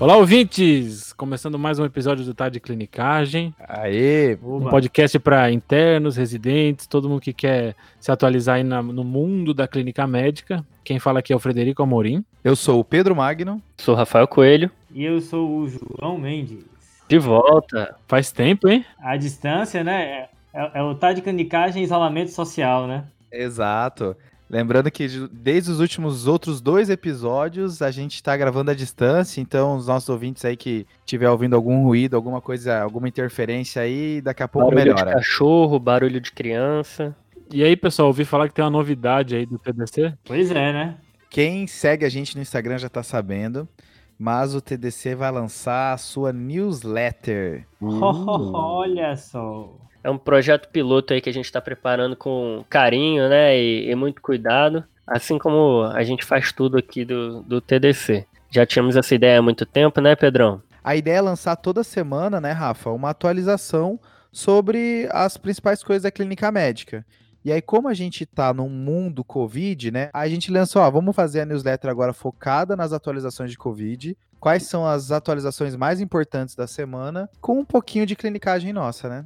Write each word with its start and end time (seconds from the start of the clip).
Olá, 0.00 0.16
ouvintes! 0.16 1.12
Começando 1.12 1.56
mais 1.56 1.78
um 1.78 1.84
episódio 1.84 2.24
do 2.24 2.34
Tá 2.34 2.48
de 2.48 2.58
Clinicagem. 2.58 3.54
Aê! 3.60 4.36
Um 4.42 4.68
podcast 4.68 5.16
para 5.20 5.52
internos, 5.52 6.16
residentes, 6.16 6.88
todo 6.88 7.08
mundo 7.08 7.20
que 7.20 7.32
quer 7.32 7.76
se 8.00 8.10
atualizar 8.10 8.56
aí 8.56 8.64
na, 8.64 8.82
no 8.82 9.04
mundo 9.04 9.54
da 9.54 9.68
clínica 9.68 10.04
médica. 10.04 10.66
Quem 10.82 10.98
fala 10.98 11.20
aqui 11.20 11.32
é 11.32 11.36
o 11.36 11.38
Frederico 11.38 11.80
Amorim. 11.80 12.24
Eu 12.42 12.56
sou 12.56 12.80
o 12.80 12.84
Pedro 12.84 13.14
Magno. 13.14 13.62
Sou 13.76 13.94
o 13.94 13.96
Rafael 13.96 14.26
Coelho. 14.26 14.68
E 14.92 15.04
eu 15.04 15.20
sou 15.20 15.48
o 15.48 15.68
João 15.68 16.18
Mendes. 16.18 16.64
De 17.08 17.18
volta. 17.18 17.94
Faz 18.08 18.32
tempo, 18.32 18.68
hein? 18.68 18.84
A 18.98 19.16
distância, 19.16 19.84
né? 19.84 20.26
É, 20.52 20.70
é 20.74 20.82
o 20.82 20.96
Tá 20.96 21.12
de 21.12 21.22
Clinicagem 21.22 21.82
e 21.82 21.84
isolamento 21.84 22.32
social, 22.32 22.88
né? 22.88 23.04
Exato. 23.30 24.16
Lembrando 24.54 24.88
que 24.88 25.08
desde 25.32 25.72
os 25.72 25.80
últimos 25.80 26.28
outros 26.28 26.60
dois 26.60 26.88
episódios 26.88 27.82
a 27.82 27.90
gente 27.90 28.14
está 28.14 28.36
gravando 28.36 28.70
à 28.70 28.74
distância, 28.74 29.40
então 29.40 29.76
os 29.76 29.88
nossos 29.88 30.08
ouvintes 30.08 30.44
aí 30.44 30.56
que 30.56 30.86
tiver 31.04 31.28
ouvindo 31.28 31.56
algum 31.56 31.82
ruído, 31.82 32.14
alguma 32.14 32.40
coisa, 32.40 32.80
alguma 32.80 33.08
interferência 33.08 33.82
aí, 33.82 34.20
daqui 34.20 34.44
a 34.44 34.46
pouco 34.46 34.68
barulho 34.68 34.94
melhora. 34.94 35.10
de 35.10 35.16
cachorro, 35.16 35.80
barulho 35.80 36.20
de 36.20 36.30
criança. 36.30 37.16
E 37.52 37.64
aí, 37.64 37.74
pessoal, 37.74 38.06
ouvi 38.06 38.24
falar 38.24 38.46
que 38.46 38.54
tem 38.54 38.64
uma 38.64 38.70
novidade 38.70 39.34
aí 39.34 39.44
do 39.44 39.58
TDC? 39.58 40.14
Pois 40.22 40.52
é, 40.52 40.72
né? 40.72 40.98
Quem 41.28 41.66
segue 41.66 42.06
a 42.06 42.08
gente 42.08 42.36
no 42.36 42.42
Instagram 42.42 42.78
já 42.78 42.86
está 42.86 43.02
sabendo, 43.02 43.68
mas 44.16 44.54
o 44.54 44.60
TDC 44.60 45.16
vai 45.16 45.32
lançar 45.32 45.94
a 45.94 45.98
sua 45.98 46.32
newsletter. 46.32 47.66
Uh. 47.80 48.04
Olha 48.54 49.16
só. 49.16 49.83
É 50.04 50.10
um 50.10 50.18
projeto 50.18 50.68
piloto 50.68 51.14
aí 51.14 51.20
que 51.22 51.30
a 51.30 51.32
gente 51.32 51.46
está 51.46 51.62
preparando 51.62 52.14
com 52.14 52.62
carinho, 52.68 53.26
né? 53.26 53.58
E, 53.58 53.90
e, 53.90 53.94
muito 53.94 54.20
cuidado. 54.20 54.84
Assim 55.06 55.38
como 55.38 55.82
a 55.82 56.04
gente 56.04 56.22
faz 56.26 56.52
tudo 56.52 56.76
aqui 56.76 57.06
do, 57.06 57.42
do 57.42 57.58
TDC. 57.58 58.26
Já 58.50 58.66
tínhamos 58.66 58.96
essa 58.96 59.14
ideia 59.14 59.38
há 59.38 59.42
muito 59.42 59.64
tempo, 59.64 60.02
né, 60.02 60.14
Pedrão? 60.14 60.62
A 60.84 60.94
ideia 60.94 61.16
é 61.16 61.20
lançar 61.22 61.56
toda 61.56 61.82
semana, 61.82 62.38
né, 62.38 62.52
Rafa, 62.52 62.90
uma 62.90 63.08
atualização 63.08 63.98
sobre 64.30 65.08
as 65.10 65.38
principais 65.38 65.82
coisas 65.82 66.02
da 66.02 66.10
clínica 66.10 66.52
médica. 66.52 67.04
E 67.42 67.50
aí, 67.50 67.62
como 67.62 67.88
a 67.88 67.94
gente 67.94 68.26
tá 68.26 68.52
num 68.52 68.68
mundo 68.68 69.24
Covid, 69.24 69.90
né? 69.90 70.10
A 70.12 70.28
gente 70.28 70.50
lançou, 70.50 70.82
ó, 70.82 70.90
vamos 70.90 71.16
fazer 71.16 71.40
a 71.40 71.46
newsletter 71.46 71.90
agora 71.90 72.12
focada 72.12 72.76
nas 72.76 72.92
atualizações 72.92 73.50
de 73.50 73.56
Covid. 73.56 74.16
Quais 74.38 74.64
são 74.64 74.86
as 74.86 75.10
atualizações 75.10 75.74
mais 75.74 76.00
importantes 76.00 76.54
da 76.54 76.66
semana, 76.66 77.28
com 77.40 77.58
um 77.60 77.64
pouquinho 77.64 78.04
de 78.04 78.14
clinicagem 78.14 78.72
nossa, 78.72 79.08
né? 79.08 79.24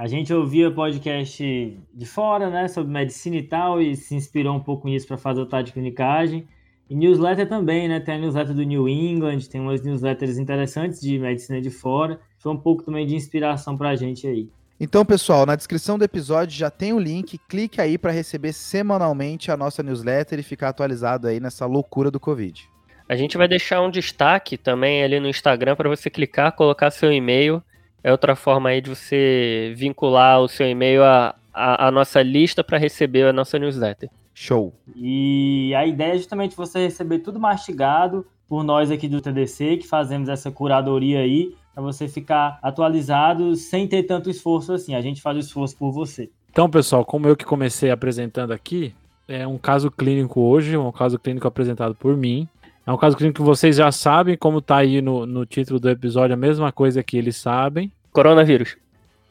A 0.00 0.06
gente 0.06 0.32
ouvia 0.32 0.70
podcast 0.70 1.78
de 1.92 2.06
fora, 2.06 2.48
né, 2.48 2.68
sobre 2.68 2.90
medicina 2.90 3.36
e 3.36 3.42
tal, 3.42 3.82
e 3.82 3.94
se 3.94 4.14
inspirou 4.14 4.56
um 4.56 4.60
pouco 4.60 4.88
nisso 4.88 5.06
para 5.06 5.18
fazer 5.18 5.42
o 5.42 5.44
tal 5.44 5.62
de 5.62 5.74
clinicagem. 5.74 6.48
E 6.88 6.94
newsletter 6.96 7.46
também, 7.46 7.86
né? 7.86 8.00
Tem 8.00 8.14
a 8.14 8.18
newsletter 8.18 8.54
do 8.54 8.62
New 8.62 8.88
England, 8.88 9.40
tem 9.40 9.60
umas 9.60 9.82
newsletters 9.82 10.38
interessantes 10.38 11.02
de 11.02 11.18
medicina 11.18 11.60
de 11.60 11.68
fora. 11.68 12.18
Foi 12.38 12.50
um 12.50 12.56
pouco 12.56 12.82
também 12.82 13.06
de 13.06 13.14
inspiração 13.14 13.76
para 13.76 13.90
a 13.90 13.94
gente 13.94 14.26
aí. 14.26 14.48
Então, 14.80 15.04
pessoal, 15.04 15.44
na 15.44 15.54
descrição 15.54 15.98
do 15.98 16.04
episódio 16.04 16.56
já 16.56 16.70
tem 16.70 16.94
o 16.94 16.98
link, 16.98 17.36
clique 17.46 17.78
aí 17.78 17.98
para 17.98 18.10
receber 18.10 18.54
semanalmente 18.54 19.50
a 19.50 19.56
nossa 19.56 19.82
newsletter 19.82 20.38
e 20.38 20.42
ficar 20.42 20.70
atualizado 20.70 21.28
aí 21.28 21.38
nessa 21.38 21.66
loucura 21.66 22.10
do 22.10 22.18
Covid. 22.18 22.66
A 23.06 23.16
gente 23.16 23.36
vai 23.36 23.46
deixar 23.46 23.82
um 23.82 23.90
destaque 23.90 24.56
também 24.56 25.04
ali 25.04 25.20
no 25.20 25.28
Instagram 25.28 25.76
para 25.76 25.90
você 25.90 26.08
clicar, 26.08 26.52
colocar 26.52 26.90
seu 26.90 27.12
e-mail 27.12 27.62
é 28.02 28.10
outra 28.10 28.34
forma 28.34 28.70
aí 28.70 28.80
de 28.80 28.90
você 28.90 29.72
vincular 29.76 30.40
o 30.40 30.48
seu 30.48 30.68
e-mail 30.68 31.02
à, 31.02 31.34
à, 31.52 31.88
à 31.88 31.90
nossa 31.90 32.22
lista 32.22 32.64
para 32.64 32.78
receber 32.78 33.26
a 33.26 33.32
nossa 33.32 33.58
newsletter. 33.58 34.08
Show! 34.34 34.72
E 34.96 35.74
a 35.74 35.86
ideia 35.86 36.14
é 36.14 36.16
justamente 36.16 36.56
você 36.56 36.78
receber 36.80 37.18
tudo 37.18 37.38
mastigado 37.38 38.26
por 38.48 38.64
nós 38.64 38.90
aqui 38.90 39.06
do 39.06 39.20
TDC, 39.20 39.76
que 39.76 39.86
fazemos 39.86 40.28
essa 40.28 40.50
curadoria 40.50 41.20
aí, 41.20 41.54
para 41.74 41.82
você 41.82 42.08
ficar 42.08 42.58
atualizado 42.62 43.54
sem 43.54 43.86
ter 43.86 44.04
tanto 44.04 44.28
esforço 44.28 44.72
assim. 44.72 44.94
A 44.94 45.00
gente 45.00 45.22
faz 45.22 45.36
o 45.36 45.40
esforço 45.40 45.76
por 45.76 45.92
você. 45.92 46.30
Então, 46.50 46.68
pessoal, 46.68 47.04
como 47.04 47.28
eu 47.28 47.36
que 47.36 47.44
comecei 47.44 47.90
apresentando 47.90 48.52
aqui, 48.52 48.92
é 49.28 49.46
um 49.46 49.56
caso 49.56 49.90
clínico 49.90 50.40
hoje, 50.40 50.76
um 50.76 50.90
caso 50.90 51.18
clínico 51.18 51.46
apresentado 51.46 51.94
por 51.94 52.16
mim. 52.16 52.48
É 52.86 52.92
um 52.92 52.96
caso 52.96 53.16
clínico 53.16 53.38
que 53.38 53.46
vocês 53.46 53.76
já 53.76 53.92
sabem, 53.92 54.36
como 54.36 54.60
tá 54.60 54.78
aí 54.78 55.00
no, 55.00 55.26
no 55.26 55.44
título 55.44 55.78
do 55.78 55.88
episódio, 55.88 56.34
a 56.34 56.36
mesma 56.36 56.72
coisa 56.72 57.02
que 57.02 57.16
eles 57.16 57.36
sabem. 57.36 57.92
Coronavírus. 58.12 58.76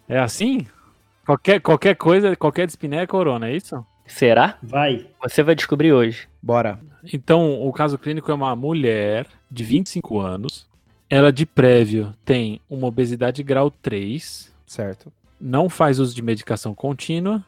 É 0.08 0.20
assim? 0.20 0.66
Qualquer, 1.26 1.60
qualquer 1.60 1.96
coisa, 1.96 2.36
qualquer 2.36 2.66
dispneia 2.66 3.02
é 3.02 3.08
corona, 3.08 3.50
é 3.50 3.56
isso? 3.56 3.86
Será? 4.08 4.58
Vai. 4.64 5.06
Você 5.22 5.44
vai 5.44 5.54
descobrir 5.54 5.94
hoje. 5.94 6.28
Bora. 6.42 6.80
Então, 7.14 7.62
o 7.62 7.72
caso 7.72 7.98
clínico 7.98 8.32
é 8.32 8.34
uma 8.34 8.56
mulher 8.56 9.28
de 9.50 9.64
25 9.64 10.20
anos. 10.20 10.68
Ela, 11.10 11.32
de 11.32 11.46
prévio, 11.46 12.14
tem 12.26 12.60
uma 12.70 12.88
obesidade 12.88 13.44
grau 13.44 13.70
3. 13.70 14.52
Certo. 14.66 15.12
Não 15.40 15.70
faz 15.70 16.00
uso 16.00 16.16
de 16.16 16.22
medicação 16.22 16.74
contínua. 16.74 17.44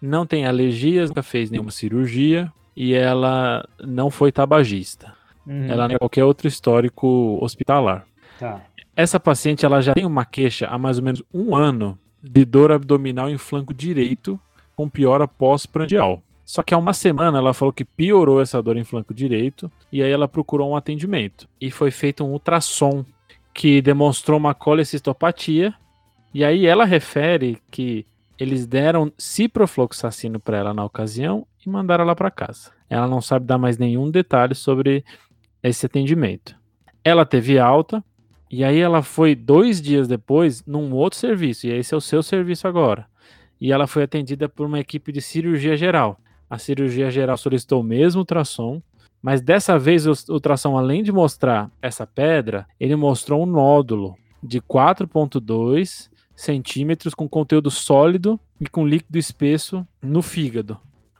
Não 0.00 0.26
tem 0.26 0.46
alergias, 0.46 1.10
nunca 1.10 1.22
fez 1.22 1.50
nenhuma 1.50 1.70
cirurgia. 1.70 2.52
E 2.74 2.94
ela 2.94 3.66
não 3.80 4.10
foi 4.10 4.30
tabagista. 4.30 5.15
Uhum. 5.46 5.70
Ela 5.70 5.82
não 5.82 5.88
tem 5.88 5.98
qualquer 5.98 6.24
outro 6.24 6.48
histórico 6.48 7.38
hospitalar. 7.40 8.06
Tá. 8.38 8.60
Essa 8.94 9.20
paciente 9.20 9.64
ela 9.64 9.80
já 9.80 9.94
tem 9.94 10.06
uma 10.06 10.24
queixa 10.24 10.66
há 10.66 10.78
mais 10.78 10.98
ou 10.98 11.04
menos 11.04 11.22
um 11.32 11.54
ano 11.54 11.98
de 12.22 12.44
dor 12.44 12.72
abdominal 12.72 13.30
em 13.30 13.38
flanco 13.38 13.72
direito 13.72 14.40
com 14.74 14.88
piora 14.88 15.28
pós-prandial. 15.28 16.22
Só 16.44 16.62
que 16.62 16.72
há 16.72 16.78
uma 16.78 16.92
semana 16.92 17.38
ela 17.38 17.52
falou 17.52 17.72
que 17.72 17.84
piorou 17.84 18.40
essa 18.40 18.62
dor 18.62 18.76
em 18.76 18.84
flanco 18.84 19.12
direito 19.12 19.70
e 19.90 20.02
aí 20.02 20.10
ela 20.10 20.28
procurou 20.28 20.70
um 20.70 20.76
atendimento. 20.76 21.48
E 21.60 21.70
foi 21.70 21.90
feito 21.90 22.24
um 22.24 22.30
ultrassom 22.30 23.04
que 23.52 23.82
demonstrou 23.82 24.38
uma 24.38 24.54
colecistopatia. 24.54 25.74
E 26.32 26.44
aí 26.44 26.66
ela 26.66 26.84
refere 26.84 27.58
que 27.70 28.06
eles 28.38 28.66
deram 28.66 29.12
ciprofloxacino 29.18 30.38
para 30.38 30.58
ela 30.58 30.74
na 30.74 30.84
ocasião 30.84 31.46
e 31.64 31.68
mandaram 31.70 32.04
ela 32.04 32.14
para 32.14 32.30
casa. 32.30 32.70
Ela 32.88 33.08
não 33.08 33.20
sabe 33.20 33.46
dar 33.46 33.58
mais 33.58 33.78
nenhum 33.78 34.10
detalhe 34.10 34.54
sobre 34.54 35.04
esse 35.62 35.86
atendimento. 35.86 36.56
Ela 37.02 37.24
teve 37.24 37.58
alta, 37.58 38.04
e 38.50 38.64
aí 38.64 38.78
ela 38.78 39.02
foi 39.02 39.34
dois 39.34 39.80
dias 39.80 40.06
depois 40.06 40.64
num 40.66 40.92
outro 40.92 41.18
serviço, 41.18 41.66
e 41.66 41.72
esse 41.72 41.94
é 41.94 41.96
o 41.96 42.00
seu 42.00 42.22
serviço 42.22 42.68
agora. 42.68 43.06
E 43.60 43.72
ela 43.72 43.86
foi 43.86 44.02
atendida 44.02 44.48
por 44.48 44.66
uma 44.66 44.80
equipe 44.80 45.10
de 45.10 45.20
cirurgia 45.20 45.76
geral. 45.76 46.20
A 46.48 46.58
cirurgia 46.58 47.10
geral 47.10 47.36
solicitou 47.36 47.80
o 47.80 47.84
mesmo 47.84 48.20
ultrassom, 48.20 48.80
mas 49.20 49.40
dessa 49.40 49.78
vez 49.78 50.06
o 50.06 50.12
ultrassom, 50.32 50.76
além 50.76 51.02
de 51.02 51.10
mostrar 51.10 51.70
essa 51.82 52.06
pedra, 52.06 52.66
ele 52.78 52.94
mostrou 52.94 53.42
um 53.42 53.46
nódulo 53.46 54.14
de 54.42 54.60
4,2 54.60 56.08
centímetros 56.36 57.14
com 57.14 57.28
conteúdo 57.28 57.70
sólido 57.70 58.38
e 58.60 58.68
com 58.68 58.86
líquido 58.86 59.18
espesso 59.18 59.86
no 60.02 60.22
fígado. 60.22 60.78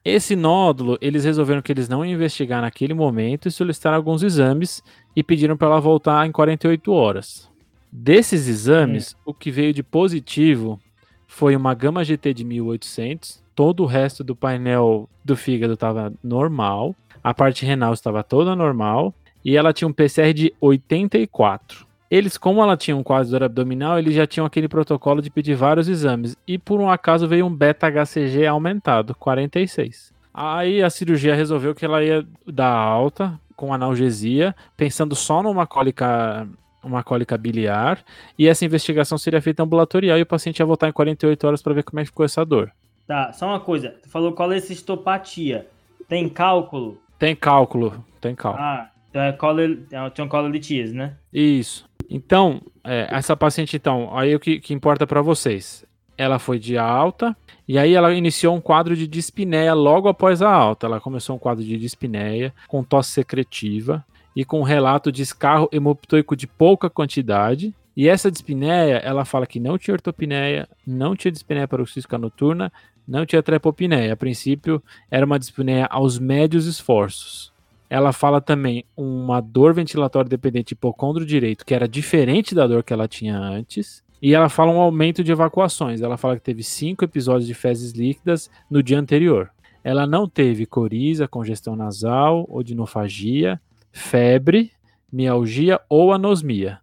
Esse 0.09 0.37
nódulo, 0.37 0.97
eles 1.00 1.25
resolveram 1.25 1.61
que 1.61 1.72
eles 1.72 1.89
não 1.89 2.05
iam 2.05 2.15
investigar 2.15 2.62
naquele 2.62 2.94
momento 2.94 3.49
e 3.49 3.50
solicitaram 3.50 3.97
alguns 3.97 4.22
exames 4.22 4.81
e 5.17 5.21
pediram 5.21 5.56
para 5.56 5.67
ela 5.67 5.81
voltar 5.81 6.25
em 6.25 6.31
48 6.31 6.93
horas. 6.93 7.50
Desses 7.91 8.47
exames, 8.47 9.15
hum. 9.15 9.31
o 9.31 9.34
que 9.34 9.50
veio 9.50 9.72
de 9.72 9.83
positivo 9.83 10.78
foi 11.27 11.56
uma 11.56 11.75
gama 11.75 12.05
GT 12.05 12.34
de 12.34 12.44
1800, 12.44 13.43
todo 13.53 13.83
o 13.83 13.87
resto 13.87 14.22
do 14.22 14.37
painel 14.37 15.09
do 15.25 15.34
fígado 15.37 15.75
estava 15.75 16.12
normal, 16.23 16.94
a 17.21 17.34
parte 17.34 17.67
renal 17.67 17.93
estava 17.93 18.23
toda 18.23 18.55
normal 18.55 19.12
e 19.44 19.56
ela 19.56 19.73
tinha 19.73 19.88
um 19.88 19.93
PCR 19.93 20.33
de 20.33 20.55
84. 20.61 21.84
Eles, 22.11 22.39
como 22.39 22.62
ela 22.62 22.77
tinha 22.77 22.97
um 22.97 23.03
quadro 23.03 23.31
dor 23.31 23.43
abdominal, 23.43 23.99
eles 23.99 24.15
já 24.15 24.27
tinham 24.27 24.47
aquele 24.47 24.69
protocolo 24.69 25.21
de 25.21 25.31
pedir 25.31 25.55
vários 25.55 25.89
exames. 25.89 26.37
E 26.47 26.56
por 26.56 26.81
um 26.81 26.89
acaso 26.89 27.27
veio 27.27 27.47
um 27.47 27.55
beta-HCG 27.55 28.47
aumentado, 28.47 29.14
46. 29.14 30.12
Aí 30.32 30.82
a 30.82 30.91
cirurgia 30.91 31.35
resolveu 31.35 31.75
que 31.75 31.85
ela 31.85 32.05
ia 32.05 32.25
dar 32.47 32.70
alta 32.70 33.41
com 33.56 33.73
analgesia, 33.73 34.55
pensando 34.76 35.17
só 35.17 35.43
numa 35.43 35.67
cólica, 35.67 36.47
uma 36.85 37.03
cólica 37.03 37.38
biliar, 37.38 38.05
e 38.38 38.47
essa 38.47 38.64
investigação 38.64 39.17
seria 39.17 39.41
feita 39.41 39.62
ambulatorial 39.62 40.19
e 40.19 40.23
o 40.23 40.26
paciente 40.26 40.58
ia 40.58 40.67
voltar 40.67 40.88
em 40.88 40.93
48 40.93 41.47
horas 41.47 41.62
para 41.62 41.73
ver 41.73 41.82
como 41.82 41.99
é 41.99 42.03
que 42.03 42.11
ficou 42.11 42.26
essa 42.26 42.44
dor. 42.44 42.70
Tá, 43.06 43.32
só 43.32 43.47
uma 43.47 43.61
coisa, 43.61 43.94
tu 44.03 44.11
falou 44.11 44.32
colecistopatia. 44.32 45.67
Tem 46.06 46.29
cálculo? 46.29 47.00
Tem 47.19 47.35
cálculo, 47.35 48.05
tem 48.20 48.35
cálculo. 48.35 48.62
Ah, 48.62 48.91
então 49.08 49.23
é 49.23 49.32
cole, 49.32 49.87
tinha 50.12 50.25
um 50.25 50.29
colelitíase, 50.29 50.94
né? 50.94 51.14
Isso. 51.32 51.86
Então, 52.08 52.61
é, 52.85 53.08
essa 53.11 53.37
paciente, 53.37 53.76
então, 53.76 54.17
aí 54.17 54.35
o 54.35 54.41
que, 54.41 54.61
que 54.61 54.75
importa 54.75 55.06
para 55.06 55.23
vocês? 55.23 55.85
Ela 56.17 56.38
foi 56.38 56.58
de 56.58 56.79
alta 56.79 57.37
e 57.69 57.79
aí 57.79 57.94
ela 57.94 58.14
iniciou 58.14 58.55
um 58.55 58.61
quadro 58.61 58.97
de 58.97 59.06
dispneia 59.06 59.75
logo 59.75 60.08
após 60.08 60.41
a 60.41 60.50
alta. 60.50 60.87
Ela 60.87 61.00
começou 61.00 61.37
um 61.37 61.38
quadro 61.38 61.64
de 61.64 61.76
dispneia 61.76 62.55
com 62.69 62.82
tosse 62.82 63.11
secretiva 63.11 64.05
e 64.35 64.44
com 64.44 64.62
relato 64.62 65.11
de 65.11 65.23
escarro 65.23 65.69
hemoptoico 65.73 66.37
de 66.37 66.47
pouca 66.47 66.88
quantidade. 66.88 67.75
E 67.97 68.08
essa 68.08 68.31
dispneia, 68.31 68.97
ela 68.97 69.25
fala 69.25 69.47
que 69.47 69.58
não 69.58 69.79
tinha 69.79 69.94
ortopneia, 69.94 70.69
não 70.87 71.17
tinha 71.17 71.32
dispneia 71.32 71.67
paroxística 71.67 72.19
noturna, 72.19 72.73
não 73.08 73.25
tinha 73.25 73.43
trepopneia. 73.43 74.12
A 74.12 74.17
princípio, 74.17 74.82
era 75.11 75.25
uma 75.25 75.38
dispneia 75.38 75.87
aos 75.87 76.19
médios 76.19 76.67
esforços. 76.67 77.56
Ela 77.88 78.12
fala 78.12 78.41
também 78.41 78.85
uma 78.97 79.41
dor 79.41 79.73
ventilatória 79.73 80.29
dependente 80.29 80.73
hipocondro 80.73 81.25
direito, 81.25 81.65
que 81.65 81.75
era 81.75 81.88
diferente 81.88 82.55
da 82.55 82.67
dor 82.67 82.83
que 82.83 82.93
ela 82.93 83.06
tinha 83.06 83.38
antes. 83.38 84.05
E 84.21 84.35
ela 84.35 84.49
fala 84.49 84.73
um 84.73 84.81
aumento 84.81 85.23
de 85.23 85.31
evacuações. 85.31 86.00
Ela 86.00 86.17
fala 86.17 86.37
que 86.37 86.43
teve 86.43 86.62
cinco 86.62 87.05
episódios 87.05 87.47
de 87.47 87.55
fezes 87.55 87.93
líquidas 87.93 88.50
no 88.71 88.83
dia 88.83 88.99
anterior. 88.99 89.50
Ela 89.85 90.06
não 90.06 90.29
teve 90.29 90.67
coriza, 90.67 91.29
congestão 91.29 91.77
nasal, 91.77 92.44
odinofagia, 92.50 93.61
febre, 93.93 94.73
mialgia 95.12 95.81
ou 95.89 96.12
anosmia. 96.12 96.81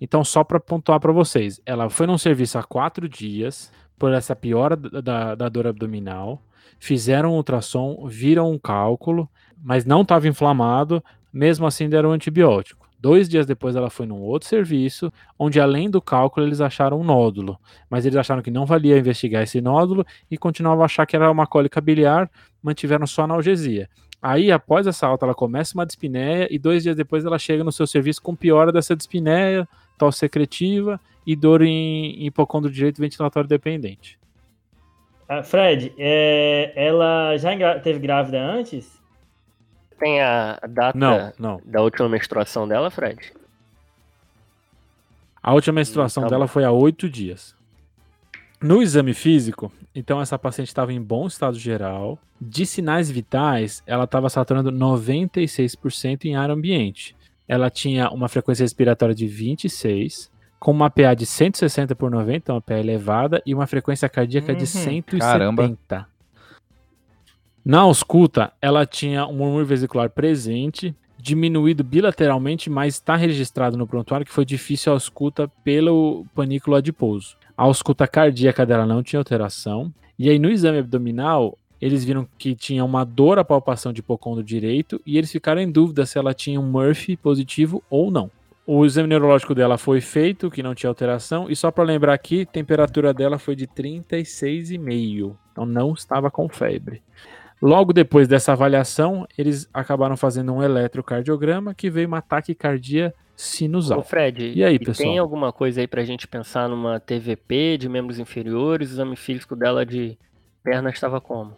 Então, 0.00 0.24
só 0.24 0.42
para 0.42 0.58
pontuar 0.58 0.98
para 0.98 1.12
vocês, 1.12 1.60
ela 1.64 1.88
foi 1.88 2.06
num 2.06 2.18
serviço 2.18 2.58
há 2.58 2.62
quatro 2.62 3.08
dias 3.08 3.70
por 3.98 4.12
essa 4.12 4.34
piora 4.34 4.74
da, 4.76 5.34
da 5.34 5.48
dor 5.48 5.66
abdominal, 5.66 6.42
fizeram 6.80 7.34
ultrassom, 7.34 8.06
viram 8.08 8.50
um 8.50 8.58
cálculo, 8.58 9.28
mas 9.62 9.84
não 9.84 10.00
estava 10.00 10.26
inflamado, 10.26 11.04
mesmo 11.32 11.66
assim 11.66 11.88
deram 11.88 12.08
um 12.08 12.12
antibiótico. 12.12 12.88
Dois 12.98 13.28
dias 13.28 13.46
depois 13.46 13.76
ela 13.76 13.88
foi 13.88 14.06
num 14.06 14.20
outro 14.20 14.48
serviço, 14.48 15.12
onde 15.38 15.60
além 15.60 15.88
do 15.88 16.02
cálculo 16.02 16.46
eles 16.46 16.60
acharam 16.60 17.00
um 17.00 17.04
nódulo, 17.04 17.58
mas 17.88 18.04
eles 18.04 18.16
acharam 18.16 18.42
que 18.42 18.50
não 18.50 18.66
valia 18.66 18.98
investigar 18.98 19.42
esse 19.42 19.60
nódulo 19.60 20.04
e 20.30 20.36
continuavam 20.36 20.82
a 20.82 20.86
achar 20.86 21.06
que 21.06 21.16
era 21.16 21.30
uma 21.30 21.46
cólica 21.46 21.80
biliar, 21.80 22.30
mantiveram 22.62 23.06
só 23.06 23.22
analgesia. 23.22 23.88
Aí, 24.22 24.52
após 24.52 24.86
essa 24.86 25.06
alta, 25.06 25.24
ela 25.24 25.34
começa 25.34 25.74
uma 25.74 25.86
dispneia 25.86 26.46
e 26.50 26.58
dois 26.58 26.82
dias 26.82 26.94
depois 26.94 27.24
ela 27.24 27.38
chega 27.38 27.64
no 27.64 27.72
seu 27.72 27.86
serviço 27.86 28.20
com 28.20 28.36
piora 28.36 28.70
dessa 28.70 28.94
dispneia, 28.94 29.66
tosse 29.96 30.18
secretiva 30.18 31.00
e 31.26 31.34
dor 31.34 31.62
em 31.62 32.26
hipocondro 32.26 32.70
direito 32.70 33.00
ventilatório 33.00 33.48
dependente. 33.48 34.19
Ah, 35.32 35.44
Fred, 35.44 35.94
é, 35.96 36.72
ela 36.74 37.36
já 37.36 37.78
teve 37.78 38.00
grávida 38.00 38.42
antes? 38.42 39.00
Tem 39.96 40.20
a 40.20 40.58
data 40.68 40.98
não, 40.98 41.32
não. 41.38 41.62
da 41.64 41.80
última 41.80 42.08
menstruação 42.08 42.66
dela, 42.66 42.90
Fred? 42.90 43.32
A 45.40 45.54
última 45.54 45.74
menstruação 45.74 46.24
tá 46.24 46.30
dela 46.30 46.48
foi 46.48 46.64
há 46.64 46.72
oito 46.72 47.08
dias. 47.08 47.54
No 48.60 48.82
exame 48.82 49.14
físico, 49.14 49.72
então 49.94 50.20
essa 50.20 50.36
paciente 50.36 50.66
estava 50.66 50.92
em 50.92 51.00
bom 51.00 51.28
estado 51.28 51.56
geral. 51.56 52.18
De 52.40 52.66
sinais 52.66 53.08
vitais, 53.08 53.84
ela 53.86 54.04
estava 54.04 54.28
saturando 54.28 54.72
96% 54.72 56.24
em 56.24 56.34
ar 56.34 56.50
ambiente. 56.50 57.14
Ela 57.46 57.70
tinha 57.70 58.10
uma 58.10 58.28
frequência 58.28 58.64
respiratória 58.64 59.14
de 59.14 59.28
26, 59.28 60.28
com 60.60 60.70
uma 60.70 60.90
PA 60.90 61.14
de 61.14 61.24
160 61.24 61.96
por 61.96 62.10
90, 62.10 62.52
uma 62.52 62.60
PA 62.60 62.74
elevada, 62.74 63.42
e 63.46 63.54
uma 63.54 63.66
frequência 63.66 64.08
cardíaca 64.10 64.52
uhum. 64.52 64.58
de 64.58 64.66
170. 64.66 65.18
Caramba. 65.18 65.76
Na 67.64 67.80
ausculta, 67.80 68.52
ela 68.60 68.84
tinha 68.84 69.26
um 69.26 69.36
murmúrio 69.36 69.66
vesicular 69.66 70.10
presente, 70.10 70.94
diminuído 71.18 71.82
bilateralmente, 71.82 72.68
mas 72.68 72.94
está 72.94 73.16
registrado 73.16 73.76
no 73.76 73.86
prontuário 73.86 74.26
que 74.26 74.32
foi 74.32 74.44
difícil 74.44 74.92
a 74.92 74.96
ausculta 74.96 75.48
pelo 75.64 76.26
panículo 76.34 76.76
adiposo. 76.76 77.36
A 77.56 77.62
ausculta 77.62 78.06
cardíaca 78.06 78.64
dela 78.66 78.84
não 78.84 79.02
tinha 79.02 79.20
alteração. 79.20 79.92
E 80.18 80.28
aí, 80.28 80.38
no 80.38 80.50
exame 80.50 80.78
abdominal, 80.78 81.56
eles 81.80 82.04
viram 82.04 82.28
que 82.38 82.54
tinha 82.54 82.84
uma 82.84 83.04
dor 83.04 83.38
à 83.38 83.44
palpação 83.44 83.92
de 83.92 84.00
hipocondro 84.00 84.44
direito 84.44 85.00
e 85.06 85.16
eles 85.16 85.32
ficaram 85.32 85.60
em 85.60 85.70
dúvida 85.70 86.04
se 86.04 86.18
ela 86.18 86.34
tinha 86.34 86.60
um 86.60 86.70
Murphy 86.70 87.16
positivo 87.16 87.82
ou 87.88 88.10
não. 88.10 88.30
O 88.72 88.86
exame 88.86 89.08
neurológico 89.08 89.52
dela 89.52 89.76
foi 89.76 90.00
feito, 90.00 90.48
que 90.48 90.62
não 90.62 90.76
tinha 90.76 90.88
alteração, 90.88 91.50
e 91.50 91.56
só 91.56 91.72
para 91.72 91.82
lembrar 91.82 92.14
aqui, 92.14 92.42
a 92.42 92.46
temperatura 92.46 93.12
dela 93.12 93.36
foi 93.36 93.56
de 93.56 93.66
36,5, 93.66 95.36
então 95.50 95.66
não 95.66 95.92
estava 95.92 96.30
com 96.30 96.48
febre. 96.48 97.02
Logo 97.60 97.92
depois 97.92 98.28
dessa 98.28 98.52
avaliação, 98.52 99.26
eles 99.36 99.68
acabaram 99.74 100.16
fazendo 100.16 100.52
um 100.52 100.62
eletrocardiograma 100.62 101.74
que 101.74 101.90
veio 101.90 102.06
uma 102.06 102.22
taquicardia 102.22 103.12
sinusal. 103.34 103.98
Ô 103.98 104.02
Fred, 104.04 104.52
e 104.54 104.62
aí, 104.62 104.78
pessoal? 104.78 105.08
Tem 105.08 105.18
alguma 105.18 105.52
coisa 105.52 105.80
aí 105.80 105.88
pra 105.88 106.04
gente 106.04 106.28
pensar 106.28 106.68
numa 106.68 107.00
TVP 107.00 107.76
de 107.76 107.88
membros 107.88 108.20
inferiores? 108.20 108.90
O 108.90 108.92
exame 108.92 109.16
físico 109.16 109.56
dela 109.56 109.84
de 109.84 110.16
perna 110.62 110.90
estava 110.90 111.20
como? 111.20 111.56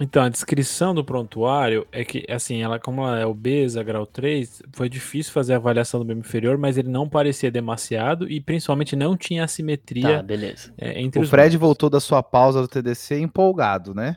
Então, 0.00 0.24
a 0.24 0.28
descrição 0.28 0.92
do 0.92 1.04
prontuário 1.04 1.86
é 1.92 2.04
que, 2.04 2.24
assim, 2.28 2.62
ela, 2.62 2.80
como 2.80 3.02
ela 3.02 3.20
é 3.20 3.26
obesa, 3.26 3.82
grau 3.82 4.04
3, 4.04 4.62
foi 4.72 4.88
difícil 4.88 5.32
fazer 5.32 5.54
a 5.54 5.56
avaliação 5.56 6.00
do 6.00 6.06
membro 6.06 6.26
inferior, 6.26 6.58
mas 6.58 6.76
ele 6.76 6.88
não 6.88 7.08
parecia 7.08 7.50
demasiado 7.50 8.28
e 8.28 8.40
principalmente 8.40 8.96
não 8.96 9.16
tinha 9.16 9.44
assimetria. 9.44 10.16
Tá, 10.16 10.22
beleza. 10.22 10.72
É, 10.76 11.00
entre 11.00 11.22
o 11.22 11.26
Fred 11.26 11.44
membros. 11.44 11.60
voltou 11.60 11.88
da 11.88 12.00
sua 12.00 12.22
pausa 12.22 12.60
do 12.60 12.66
TDC 12.66 13.20
empolgado, 13.20 13.94
né? 13.94 14.16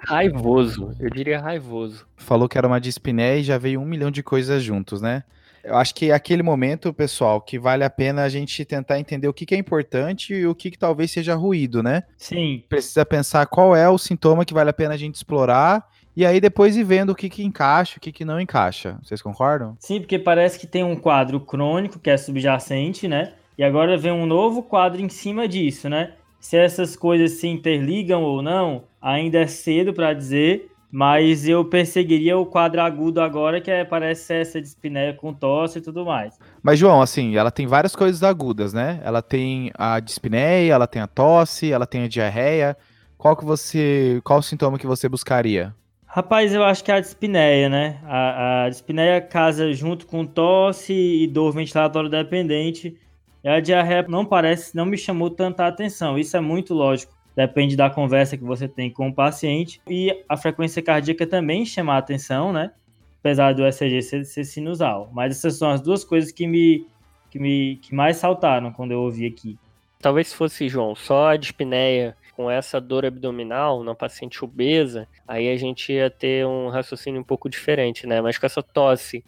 Raivoso, 0.00 0.94
eu 0.98 1.10
diria 1.10 1.40
raivoso. 1.40 2.06
Falou 2.16 2.48
que 2.48 2.56
era 2.56 2.66
uma 2.66 2.80
dispneia 2.80 3.38
e 3.38 3.42
já 3.42 3.58
veio 3.58 3.80
um 3.80 3.84
milhão 3.84 4.10
de 4.10 4.22
coisas 4.22 4.62
juntos, 4.62 5.00
né? 5.00 5.24
Eu 5.64 5.76
acho 5.76 5.94
que 5.94 6.10
é 6.10 6.14
aquele 6.14 6.42
momento, 6.42 6.92
pessoal, 6.92 7.40
que 7.40 7.58
vale 7.58 7.84
a 7.84 7.90
pena 7.90 8.24
a 8.24 8.28
gente 8.28 8.64
tentar 8.64 8.98
entender 8.98 9.28
o 9.28 9.32
que, 9.32 9.46
que 9.46 9.54
é 9.54 9.58
importante 9.58 10.34
e 10.34 10.46
o 10.46 10.54
que, 10.54 10.70
que 10.70 10.78
talvez 10.78 11.10
seja 11.10 11.34
ruído, 11.34 11.82
né? 11.82 12.02
Sim. 12.16 12.64
Precisa 12.68 13.06
pensar 13.06 13.46
qual 13.46 13.76
é 13.76 13.88
o 13.88 13.98
sintoma 13.98 14.44
que 14.44 14.54
vale 14.54 14.70
a 14.70 14.74
pena 14.74 14.94
a 14.94 14.96
gente 14.96 15.14
explorar 15.14 15.88
e 16.14 16.26
aí 16.26 16.40
depois 16.40 16.76
ir 16.76 16.84
vendo 16.84 17.10
o 17.10 17.14
que, 17.14 17.30
que 17.30 17.42
encaixa, 17.42 17.96
o 17.96 18.00
que, 18.00 18.12
que 18.12 18.24
não 18.24 18.40
encaixa. 18.40 18.98
Vocês 19.02 19.22
concordam? 19.22 19.76
Sim, 19.78 20.00
porque 20.00 20.18
parece 20.18 20.58
que 20.58 20.66
tem 20.66 20.84
um 20.84 20.96
quadro 20.96 21.40
crônico 21.40 21.98
que 21.98 22.10
é 22.10 22.16
subjacente, 22.16 23.08
né? 23.08 23.32
E 23.56 23.64
agora 23.64 23.96
vem 23.96 24.12
um 24.12 24.26
novo 24.26 24.62
quadro 24.62 25.00
em 25.00 25.08
cima 25.08 25.48
disso, 25.48 25.88
né? 25.88 26.14
Se 26.38 26.56
essas 26.56 26.96
coisas 26.96 27.32
se 27.32 27.46
interligam 27.46 28.22
ou 28.22 28.42
não, 28.42 28.84
ainda 29.00 29.38
é 29.38 29.46
cedo 29.46 29.94
para 29.94 30.12
dizer, 30.12 30.71
mas 30.92 31.48
eu 31.48 31.64
perseguiria 31.64 32.36
o 32.36 32.44
quadro 32.44 32.82
agudo 32.82 33.22
agora, 33.22 33.62
que 33.62 33.70
é, 33.70 33.82
parece 33.82 34.24
ser 34.26 34.42
essa 34.42 34.60
dispneia 34.60 35.14
com 35.14 35.32
tosse 35.32 35.78
e 35.78 35.80
tudo 35.80 36.04
mais. 36.04 36.38
Mas, 36.62 36.78
João, 36.78 37.00
assim, 37.00 37.34
ela 37.34 37.50
tem 37.50 37.66
várias 37.66 37.96
coisas 37.96 38.22
agudas, 38.22 38.74
né? 38.74 39.00
Ela 39.02 39.22
tem 39.22 39.72
a 39.74 39.98
dispneia, 40.00 40.74
ela 40.74 40.86
tem 40.86 41.00
a 41.00 41.06
tosse, 41.06 41.72
ela 41.72 41.86
tem 41.86 42.04
a 42.04 42.08
diarreia. 42.08 42.76
Qual 43.16 43.34
que 43.34 43.42
você. 43.42 44.20
Qual 44.22 44.40
o 44.40 44.42
sintoma 44.42 44.78
que 44.78 44.86
você 44.86 45.08
buscaria? 45.08 45.74
Rapaz, 46.04 46.52
eu 46.52 46.62
acho 46.62 46.84
que 46.84 46.92
é 46.92 46.96
a 46.96 47.00
dispneia, 47.00 47.70
né? 47.70 47.98
A, 48.04 48.64
a 48.64 48.68
dispneia 48.68 49.18
casa 49.22 49.72
junto 49.72 50.06
com 50.06 50.26
tosse 50.26 50.92
e 50.92 51.26
dor 51.26 51.52
ventilatória 51.52 52.10
dependente. 52.10 52.98
E 53.42 53.48
a 53.48 53.60
diarreia 53.60 54.04
não 54.06 54.26
parece, 54.26 54.76
não 54.76 54.84
me 54.84 54.98
chamou 54.98 55.30
tanta 55.30 55.66
atenção. 55.66 56.18
Isso 56.18 56.36
é 56.36 56.40
muito 56.40 56.74
lógico 56.74 57.21
depende 57.34 57.76
da 57.76 57.90
conversa 57.90 58.36
que 58.36 58.44
você 58.44 58.68
tem 58.68 58.90
com 58.90 59.08
o 59.08 59.14
paciente. 59.14 59.80
E 59.88 60.24
a 60.28 60.36
frequência 60.36 60.82
cardíaca 60.82 61.26
também 61.26 61.64
chama 61.64 61.94
a 61.94 61.98
atenção, 61.98 62.52
né? 62.52 62.72
Apesar 63.20 63.54
do 63.54 63.64
ECG 63.66 64.02
ser, 64.02 64.24
ser 64.24 64.44
sinusal. 64.44 65.10
Mas 65.12 65.36
essas 65.36 65.56
são 65.56 65.70
as 65.70 65.80
duas 65.80 66.04
coisas 66.04 66.32
que 66.32 66.46
me, 66.46 66.86
que 67.30 67.38
me 67.38 67.76
que 67.76 67.94
mais 67.94 68.16
saltaram 68.16 68.72
quando 68.72 68.92
eu 68.92 69.00
ouvi 69.00 69.26
aqui. 69.26 69.58
Talvez 70.00 70.28
se 70.28 70.34
fosse, 70.34 70.68
João, 70.68 70.94
só 70.96 71.28
a 71.28 71.36
dispneia 71.36 72.16
com 72.34 72.50
essa 72.50 72.80
dor 72.80 73.04
abdominal 73.04 73.84
na 73.84 73.94
paciente 73.94 74.44
obesa, 74.44 75.06
aí 75.28 75.48
a 75.48 75.56
gente 75.56 75.92
ia 75.92 76.10
ter 76.10 76.44
um 76.46 76.68
raciocínio 76.68 77.20
um 77.20 77.24
pouco 77.24 77.48
diferente, 77.48 78.06
né? 78.06 78.20
Mas 78.20 78.36
com 78.36 78.46
essa 78.46 78.62
tosse 78.62 79.22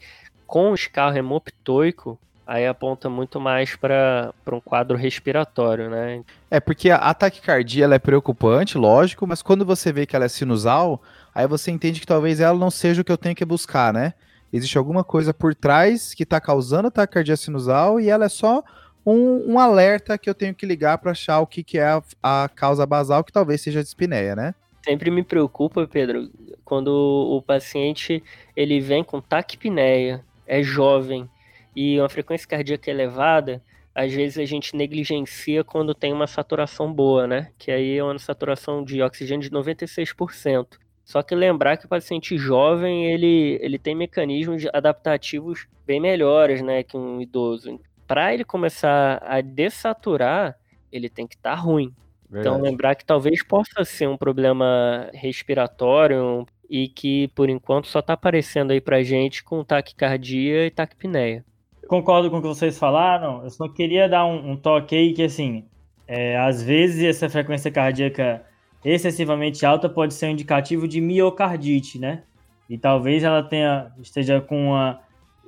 com 0.46 0.74
escarro 0.74 1.16
hemoptoico, 1.16 2.18
aí 2.46 2.66
aponta 2.66 3.08
muito 3.08 3.40
mais 3.40 3.74
para 3.74 4.32
um 4.52 4.60
quadro 4.60 4.96
respiratório, 4.96 5.88
né? 5.88 6.22
É, 6.50 6.60
porque 6.60 6.90
a, 6.90 7.14
taquicardia 7.14 7.84
ela 7.84 7.94
é 7.94 7.98
preocupante, 7.98 8.76
lógico, 8.76 9.26
mas 9.26 9.42
quando 9.42 9.64
você 9.64 9.92
vê 9.92 10.06
que 10.06 10.14
ela 10.14 10.26
é 10.26 10.28
sinusal, 10.28 11.02
aí 11.34 11.46
você 11.46 11.70
entende 11.70 12.00
que 12.00 12.06
talvez 12.06 12.40
ela 12.40 12.58
não 12.58 12.70
seja 12.70 13.02
o 13.02 13.04
que 13.04 13.12
eu 13.12 13.18
tenho 13.18 13.34
que 13.34 13.44
buscar, 13.44 13.92
né? 13.92 14.14
Existe 14.52 14.78
alguma 14.78 15.02
coisa 15.02 15.34
por 15.34 15.54
trás 15.54 16.14
que 16.14 16.22
está 16.22 16.40
causando 16.40 16.88
a 16.88 16.90
taquicardia 16.90 17.36
sinusal 17.36 17.98
e 17.98 18.08
ela 18.08 18.26
é 18.26 18.28
só 18.28 18.62
um, 19.04 19.54
um 19.54 19.58
alerta 19.58 20.16
que 20.16 20.30
eu 20.30 20.34
tenho 20.34 20.54
que 20.54 20.64
ligar 20.64 20.98
para 20.98 21.10
achar 21.10 21.40
o 21.40 21.46
que, 21.46 21.62
que 21.62 21.78
é 21.78 21.88
a, 21.88 22.02
a, 22.22 22.48
causa 22.48 22.86
basal, 22.86 23.24
que 23.24 23.32
talvez 23.32 23.60
seja 23.60 23.80
a 23.80 23.82
dispneia, 23.82 24.36
né? 24.36 24.54
Sempre 24.84 25.10
me 25.10 25.22
preocupa, 25.22 25.86
Pedro, 25.86 26.30
quando 26.64 26.88
o 26.88 27.42
paciente 27.42 28.22
ele 28.54 28.80
vem 28.80 29.02
com 29.02 29.20
taquipneia, 29.20 30.22
é 30.46 30.62
jovem, 30.62 31.28
e 31.74 31.98
uma 31.98 32.08
frequência 32.08 32.48
cardíaca 32.48 32.90
elevada, 32.90 33.62
às 33.94 34.12
vezes 34.12 34.38
a 34.38 34.44
gente 34.44 34.76
negligencia 34.76 35.62
quando 35.62 35.94
tem 35.94 36.12
uma 36.12 36.26
saturação 36.26 36.92
boa, 36.92 37.26
né? 37.26 37.52
Que 37.58 37.70
aí 37.70 37.96
é 37.96 38.02
uma 38.02 38.18
saturação 38.18 38.84
de 38.84 39.00
oxigênio 39.00 39.48
de 39.48 39.50
96%. 39.50 40.78
Só 41.04 41.22
que 41.22 41.34
lembrar 41.34 41.76
que 41.76 41.86
o 41.86 41.88
paciente 41.88 42.36
jovem, 42.38 43.12
ele, 43.12 43.58
ele 43.60 43.78
tem 43.78 43.94
mecanismos 43.94 44.64
adaptativos 44.72 45.66
bem 45.86 46.00
melhores, 46.00 46.62
né, 46.62 46.82
que 46.82 46.96
um 46.96 47.20
idoso. 47.20 47.78
Para 48.06 48.32
ele 48.32 48.42
começar 48.42 49.22
a 49.22 49.40
dessaturar, 49.42 50.58
ele 50.90 51.10
tem 51.10 51.26
que 51.26 51.34
estar 51.34 51.56
tá 51.56 51.60
ruim. 51.60 51.92
Então, 52.28 52.30
Verdade. 52.30 52.56
Então 52.56 52.62
lembrar 52.62 52.94
que 52.94 53.04
talvez 53.04 53.44
possa 53.44 53.84
ser 53.84 54.08
um 54.08 54.16
problema 54.16 55.10
respiratório 55.12 56.46
e 56.70 56.88
que 56.88 57.28
por 57.28 57.50
enquanto 57.50 57.86
só 57.86 58.00
está 58.00 58.14
aparecendo 58.14 58.70
aí 58.70 58.80
pra 58.80 59.02
gente 59.02 59.44
com 59.44 59.62
taquicardia 59.62 60.66
e 60.66 60.70
taquipneia. 60.70 61.44
Concordo 61.88 62.30
com 62.30 62.38
o 62.38 62.42
que 62.42 62.48
vocês 62.48 62.78
falaram, 62.78 63.42
eu 63.44 63.50
só 63.50 63.68
queria 63.68 64.08
dar 64.08 64.24
um, 64.24 64.52
um 64.52 64.56
toque 64.56 64.94
aí 64.94 65.12
que, 65.12 65.22
assim, 65.22 65.64
é, 66.06 66.38
às 66.38 66.62
vezes 66.62 67.02
essa 67.02 67.28
frequência 67.28 67.70
cardíaca 67.70 68.42
excessivamente 68.84 69.64
alta 69.64 69.88
pode 69.88 70.14
ser 70.14 70.26
um 70.26 70.30
indicativo 70.30 70.86
de 70.86 71.00
miocardite, 71.00 71.98
né? 71.98 72.22
E 72.68 72.78
talvez 72.78 73.22
ela 73.22 73.42
tenha 73.42 73.92
esteja 74.00 74.40
com, 74.40 74.68
uma, 74.68 75.00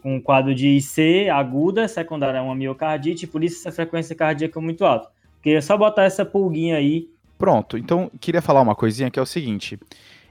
com 0.03 0.17
um 0.17 0.21
quadro 0.21 0.55
de 0.55 0.69
IC 0.69 1.29
aguda, 1.31 1.89
secundária 1.89 2.41
a 2.41 2.43
uma 2.43 2.55
miocardite, 2.55 3.27
por 3.27 3.45
isso 3.45 3.59
essa 3.59 3.73
frequência 3.73 4.15
cardíaca 4.15 4.59
é 4.59 4.63
muito 4.63 4.85
alta. 4.85 5.09
Queria 5.43 5.63
só 5.63 5.77
botar 5.77 6.05
essa 6.05 6.25
pulguinha 6.25 6.77
aí. 6.77 7.09
Pronto, 7.39 7.77
então 7.77 8.11
queria 8.21 8.41
falar 8.41 8.63
uma 8.63 8.75
coisinha 8.75 9.11
que 9.11 9.19
é 9.19 9.23
o 9.23 9.27
seguinte. 9.27 9.79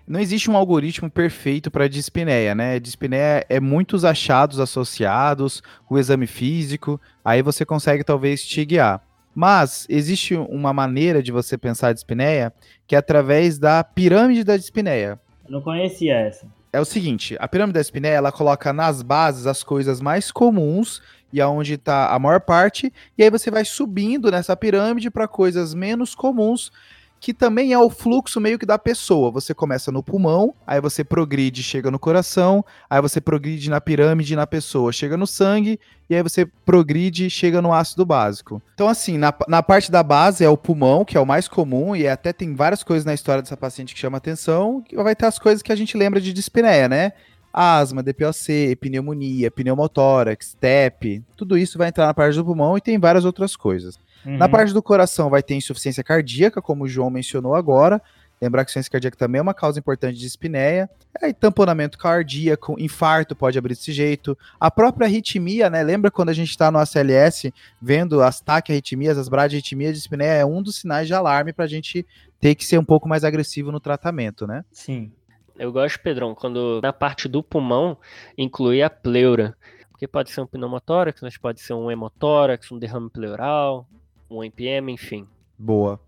Não 0.08 0.20
existe 0.20 0.52
um 0.52 0.56
algoritmo 0.56 1.10
perfeito 1.10 1.72
para 1.72 1.88
dispneia, 1.88 2.54
né? 2.54 2.80
Dispneia 2.80 3.44
é 3.50 3.60
muitos 3.60 4.06
achados 4.06 4.60
associados, 4.60 5.64
o 5.90 5.98
exame 5.98 6.28
físico, 6.28 7.02
aí 7.24 7.42
você 7.42 7.66
consegue 7.66 8.04
talvez 8.04 8.46
te 8.46 8.64
guiar. 8.64 9.02
Mas 9.34 9.88
existe 9.90 10.36
uma 10.36 10.72
maneira 10.72 11.24
de 11.24 11.32
você 11.32 11.58
pensar 11.58 11.90
a 11.90 11.94
dispneia 11.94 12.54
que 12.86 12.96
é 12.96 13.00
através 13.00 13.58
da 13.58 13.84
pirâmide 13.84 14.44
da 14.44 14.56
dispneia. 14.56 15.20
Eu 15.44 15.52
não 15.52 15.62
conhecia 15.62 16.14
essa. 16.14 16.46
É 16.72 16.80
o 16.80 16.86
seguinte, 16.86 17.36
a 17.40 17.48
pirâmide 17.48 17.74
da 17.74 17.82
dispneia, 17.82 18.16
ela 18.16 18.32
coloca 18.32 18.72
nas 18.72 19.02
bases 19.02 19.48
as 19.48 19.64
coisas 19.64 20.00
mais 20.00 20.32
comuns 20.32 21.02
e 21.34 21.42
aonde 21.42 21.74
está 21.74 22.14
a 22.14 22.20
maior 22.20 22.40
parte, 22.42 22.94
e 23.18 23.24
aí 23.24 23.30
você 23.30 23.50
vai 23.50 23.66
subindo 23.66 24.30
nessa 24.30 24.56
pirâmide 24.56 25.10
para 25.10 25.28
coisas 25.28 25.74
menos 25.74 26.14
comuns 26.14 26.72
que 27.20 27.34
também 27.34 27.74
é 27.74 27.80
o 27.80 27.90
fluxo 27.90 28.40
meio 28.40 28.60
que 28.60 28.66
da 28.66 28.78
pessoa. 28.78 29.32
Você 29.32 29.54
começa 29.54 29.92
no 29.92 30.04
pulmão, 30.04 30.54
aí 30.66 30.80
você 30.80 31.04
progride, 31.04 31.64
chega 31.64 31.90
no 31.90 31.98
coração, 31.98 32.64
aí 32.90 33.02
você 33.02 33.20
progride 33.20 33.70
na 33.70 33.82
pirâmide 33.82 34.36
na 34.36 34.46
pessoa, 34.46 34.92
chega 34.92 35.18
no 35.18 35.26
sangue, 35.26 35.80
e 36.10 36.16
aí 36.16 36.22
você 36.22 36.46
progride, 36.66 37.30
chega 37.30 37.62
no 37.62 37.74
ácido 37.74 38.06
básico. 38.06 38.62
Então, 38.76 38.88
assim, 38.88 39.18
na, 39.18 39.34
na 39.48 39.64
parte 39.64 39.92
da 39.92 40.04
base 40.04 40.44
é 40.44 40.50
o 40.50 40.58
pulmão, 40.58 41.04
que 41.04 41.18
é 41.18 41.20
o 41.20 41.26
mais 41.26 41.48
comum, 41.48 41.96
e 41.96 42.08
até 42.08 42.32
tem 42.32 42.54
várias 42.54 42.84
coisas 42.84 43.06
na 43.06 43.14
história 43.14 43.42
dessa 43.42 43.58
paciente 43.58 43.94
que 43.94 44.00
chama 44.00 44.18
atenção, 44.18 44.82
que 44.82 44.96
vai 44.96 45.16
ter 45.16 45.26
as 45.26 45.40
coisas 45.40 45.62
que 45.62 45.72
a 45.72 45.76
gente 45.76 45.98
lembra 45.98 46.22
de 46.22 46.32
dispneia, 46.32 46.88
né? 46.88 47.14
Asma, 47.56 48.04
DPOC, 48.04 48.76
pneumonia, 48.82 49.50
pneumotórax, 49.50 50.58
TEP, 50.60 51.24
tudo 51.38 51.58
isso 51.58 51.78
vai 51.78 51.88
entrar 51.88 52.06
na 52.06 52.14
parte 52.14 52.36
do 52.36 52.44
pulmão 52.44 52.78
e 52.78 52.82
tem 52.82 53.00
várias 53.00 53.24
outras 53.24 53.56
coisas. 53.56 53.98
Uhum. 54.26 54.38
Na 54.38 54.50
parte 54.50 54.74
do 54.74 54.84
coração 54.84 55.30
vai 55.30 55.42
ter 55.42 55.56
insuficiência 55.56 56.04
cardíaca, 56.04 56.62
como 56.62 56.84
o 56.84 56.88
João 56.88 57.10
mencionou 57.10 57.56
agora. 57.56 58.02
Lembrar 58.42 58.66
que 58.66 58.72
insuficiência 58.72 58.92
cardíaca 58.92 59.18
também 59.18 59.40
é 59.40 59.42
uma 59.42 59.54
causa 59.54 59.80
importante 59.80 60.18
de 60.18 60.26
espinéia. 60.26 60.90
Aí, 61.22 61.34
tamponamento 61.34 61.98
cardíaco, 61.98 62.76
infarto 62.78 63.34
pode 63.34 63.58
abrir 63.58 63.74
desse 63.74 63.94
jeito. 63.94 64.38
A 64.60 64.70
própria 64.70 65.08
arritmia, 65.08 65.70
né? 65.70 65.82
Lembra 65.82 66.12
quando 66.12 66.30
a 66.30 66.34
gente 66.34 66.50
está 66.50 66.70
no 66.70 66.78
ACLS 66.78 67.54
vendo 67.82 68.22
as 68.22 68.42
taquiarritmias, 68.42 69.18
as 69.18 69.30
bradiarritmias 69.30 69.94
de 69.94 70.00
espinéia? 70.00 70.42
É 70.42 70.46
um 70.46 70.62
dos 70.62 70.76
sinais 70.76 71.08
de 71.08 71.14
alarme 71.14 71.54
para 71.54 71.64
a 71.64 71.70
gente 71.70 72.06
ter 72.42 72.56
que 72.56 72.66
ser 72.66 72.78
um 72.78 72.84
pouco 72.84 73.08
mais 73.08 73.24
agressivo 73.24 73.72
no 73.72 73.80
tratamento, 73.80 74.46
né? 74.46 74.66
Sim. 74.70 75.12
Eu 75.58 75.72
gosto, 75.72 76.00
Pedrão, 76.00 76.36
quando 76.36 76.80
na 76.82 76.92
parte 76.92 77.28
do 77.28 77.42
pulmão 77.42 77.98
inclui 78.38 78.82
a 78.82 78.90
pleura. 78.90 79.56
Porque 79.92 80.08
pode 80.08 80.30
ser 80.30 80.42
um 80.42 80.48
pneumotórax, 80.48 81.22
mas 81.22 81.38
pode 81.38 81.62
ser 81.62 81.74
um 81.74 81.90
hemotórax, 81.90 82.70
um 82.72 82.78
derrame 82.78 83.10
pleural, 83.10 83.88
um 84.30 84.44
NPM, 84.44 84.92
enfim. 84.92 85.26
Boa. 85.58 86.00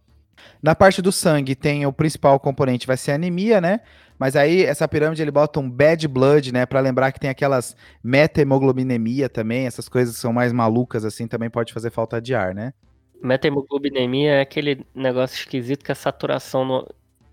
Na 0.61 0.75
parte 0.75 1.01
do 1.01 1.11
sangue 1.11 1.55
tem 1.55 1.85
o 1.85 1.93
principal 1.93 2.39
componente 2.39 2.85
vai 2.85 2.97
ser 2.97 3.11
a 3.11 3.15
anemia, 3.15 3.61
né? 3.61 3.79
Mas 4.19 4.35
aí 4.35 4.63
essa 4.63 4.87
pirâmide 4.87 5.21
ele 5.21 5.31
bota 5.31 5.59
um 5.59 5.69
bad 5.69 6.07
blood, 6.07 6.51
né, 6.51 6.65
para 6.65 6.79
lembrar 6.79 7.11
que 7.11 7.19
tem 7.19 7.29
aquelas 7.29 7.75
meta-hemoglobinemia 8.03 9.29
também, 9.29 9.67
essas 9.67 9.87
coisas 9.87 10.15
que 10.15 10.21
são 10.21 10.33
mais 10.33 10.51
malucas 10.51 11.05
assim, 11.05 11.27
também 11.27 11.49
pode 11.49 11.71
fazer 11.71 11.91
falta 11.91 12.19
de 12.19 12.33
ar, 12.33 12.53
né? 12.53 12.73
Meta-hemoglobinemia 13.21 14.33
é 14.33 14.41
aquele 14.41 14.85
negócio 14.93 15.35
esquisito 15.35 15.83
que 15.83 15.91
a 15.91 15.95
saturação 15.95 16.65
no, 16.65 16.87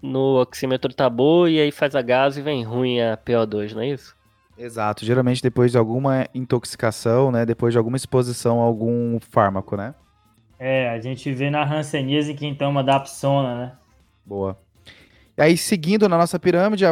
no 0.05 0.41
oxímetro 0.41 0.93
tá 0.93 1.09
boa 1.09 1.51
e 1.51 1.59
aí 1.59 1.73
faz 1.73 1.95
a 1.95 2.03
gás 2.03 2.37
e 2.37 2.43
vem 2.43 2.63
ruim 2.63 3.01
a 3.01 3.17
PO2, 3.17 3.73
não 3.73 3.81
é 3.81 3.89
isso? 3.89 4.15
Exato, 4.57 5.05
geralmente 5.05 5.43
depois 5.43 5.73
de 5.73 5.79
alguma 5.79 6.29
intoxicação, 6.35 7.33
né, 7.33 7.45
depois 7.47 7.73
de 7.73 7.79
alguma 7.79 7.97
exposição 7.97 8.61
a 8.61 8.65
algum 8.65 9.19
fármaco, 9.19 9.77
né? 9.77 9.95
É, 10.59 10.91
a 10.91 11.01
gente 11.01 11.33
vê 11.33 11.51
na 11.51 11.65
Hanseníase 11.65 12.35
quem 12.35 12.55
toma 12.55 12.85
Dapsona, 12.85 13.55
né? 13.57 13.73
Boa. 14.25 14.59
E 15.37 15.43
aí, 15.43 15.57
seguindo 15.57 16.09
na 16.09 16.17
nossa 16.17 16.39
pirâmide, 16.39 16.85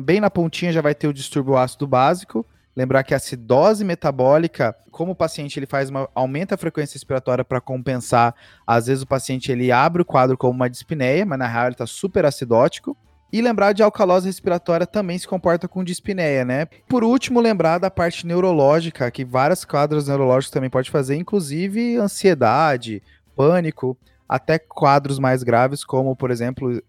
bem 0.00 0.20
na 0.20 0.28
pontinha 0.28 0.72
já 0.72 0.82
vai 0.82 0.94
ter 0.94 1.08
o 1.08 1.12
distúrbio 1.12 1.56
ácido 1.56 1.86
básico. 1.86 2.44
Lembrar 2.78 3.02
que 3.02 3.12
a 3.12 3.16
acidose 3.16 3.84
metabólica, 3.84 4.72
como 4.92 5.10
o 5.10 5.16
paciente 5.16 5.58
ele 5.58 5.66
faz 5.66 5.90
uma 5.90 6.08
aumenta 6.14 6.54
a 6.54 6.58
frequência 6.58 6.94
respiratória 6.94 7.44
para 7.44 7.60
compensar, 7.60 8.32
às 8.64 8.86
vezes 8.86 9.02
o 9.02 9.06
paciente 9.06 9.50
ele 9.50 9.72
abre 9.72 10.02
o 10.02 10.04
quadro 10.04 10.38
como 10.38 10.52
uma 10.52 10.70
dispneia, 10.70 11.26
mas 11.26 11.40
na 11.40 11.48
real 11.48 11.64
ele 11.64 11.72
está 11.72 11.88
super 11.88 12.24
acidótico. 12.24 12.96
E 13.32 13.42
lembrar 13.42 13.72
de 13.72 13.82
alcalose 13.82 14.28
respiratória 14.28 14.86
também 14.86 15.18
se 15.18 15.26
comporta 15.26 15.66
com 15.66 15.82
dispneia, 15.82 16.44
né? 16.44 16.66
Por 16.88 17.02
último, 17.02 17.40
lembrar 17.40 17.78
da 17.78 17.90
parte 17.90 18.24
neurológica, 18.24 19.10
que 19.10 19.24
vários 19.24 19.64
quadros 19.64 20.06
neurológicos 20.06 20.52
também 20.52 20.70
pode 20.70 20.88
fazer, 20.88 21.16
inclusive 21.16 21.96
ansiedade, 21.96 23.02
pânico, 23.34 23.98
até 24.28 24.56
quadros 24.56 25.18
mais 25.18 25.42
graves, 25.42 25.82
como, 25.82 26.14
por 26.14 26.30
exemplo, 26.30 26.80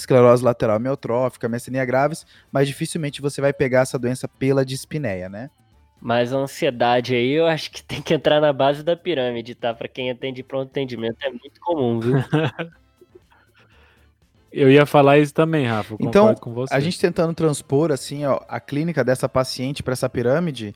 esclerose 0.00 0.44
lateral 0.44 0.76
amiotrófica, 0.76 1.48
miastenia 1.48 1.84
graves, 1.84 2.26
mas 2.50 2.66
dificilmente 2.66 3.20
você 3.20 3.40
vai 3.40 3.52
pegar 3.52 3.80
essa 3.80 3.98
doença 3.98 4.28
pela 4.28 4.64
dispneia, 4.64 5.28
né? 5.28 5.50
Mas 6.00 6.32
a 6.32 6.36
ansiedade 6.36 7.14
aí 7.14 7.32
eu 7.32 7.46
acho 7.46 7.70
que 7.70 7.82
tem 7.82 8.00
que 8.00 8.14
entrar 8.14 8.40
na 8.40 8.52
base 8.52 8.82
da 8.82 8.96
pirâmide, 8.96 9.54
tá? 9.54 9.74
Para 9.74 9.88
quem 9.88 10.10
atende 10.10 10.42
pronto 10.42 10.70
atendimento 10.70 11.16
é 11.22 11.30
muito 11.30 11.60
comum, 11.60 11.98
viu? 12.00 12.16
Eu 14.50 14.70
ia 14.70 14.86
falar 14.86 15.18
isso 15.18 15.34
também, 15.34 15.66
Rafa. 15.66 15.94
então, 16.00 16.34
a 16.70 16.80
gente 16.80 16.98
tentando 16.98 17.34
transpor 17.34 17.92
assim 17.92 18.24
ó, 18.24 18.40
a 18.48 18.58
clínica 18.58 19.04
dessa 19.04 19.28
paciente 19.28 19.82
para 19.82 19.92
essa 19.92 20.08
pirâmide, 20.08 20.74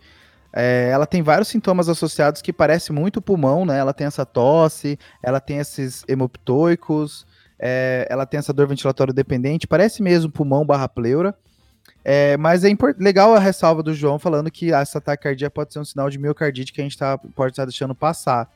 é, 0.52 0.90
ela 0.92 1.06
tem 1.06 1.22
vários 1.22 1.48
sintomas 1.48 1.88
associados 1.88 2.42
que 2.42 2.52
parecem 2.52 2.94
muito 2.94 3.22
pulmão, 3.22 3.64
né? 3.64 3.78
Ela 3.78 3.94
tem 3.94 4.06
essa 4.06 4.26
tosse, 4.26 4.98
ela 5.22 5.40
tem 5.40 5.56
esses 5.58 6.04
hemoptoicos, 6.06 7.26
é, 7.64 8.08
ela 8.10 8.26
tem 8.26 8.38
essa 8.38 8.52
dor 8.52 8.66
ventilatória 8.66 9.14
dependente, 9.14 9.68
parece 9.68 10.02
mesmo 10.02 10.32
pulmão 10.32 10.66
barra 10.66 10.88
pleura. 10.88 11.32
É, 12.04 12.36
mas 12.36 12.64
é 12.64 12.68
legal 12.98 13.32
a 13.32 13.38
ressalva 13.38 13.82
do 13.82 13.94
João 13.94 14.18
falando 14.18 14.50
que 14.50 14.72
essa 14.72 15.00
taquicardia 15.00 15.48
pode 15.48 15.72
ser 15.72 15.78
um 15.78 15.84
sinal 15.84 16.10
de 16.10 16.18
miocardite 16.18 16.72
que 16.72 16.80
a 16.80 16.84
gente 16.84 16.98
tá, 16.98 17.16
pode 17.16 17.52
estar 17.52 17.62
tá 17.62 17.66
deixando 17.66 17.94
passar. 17.94 18.50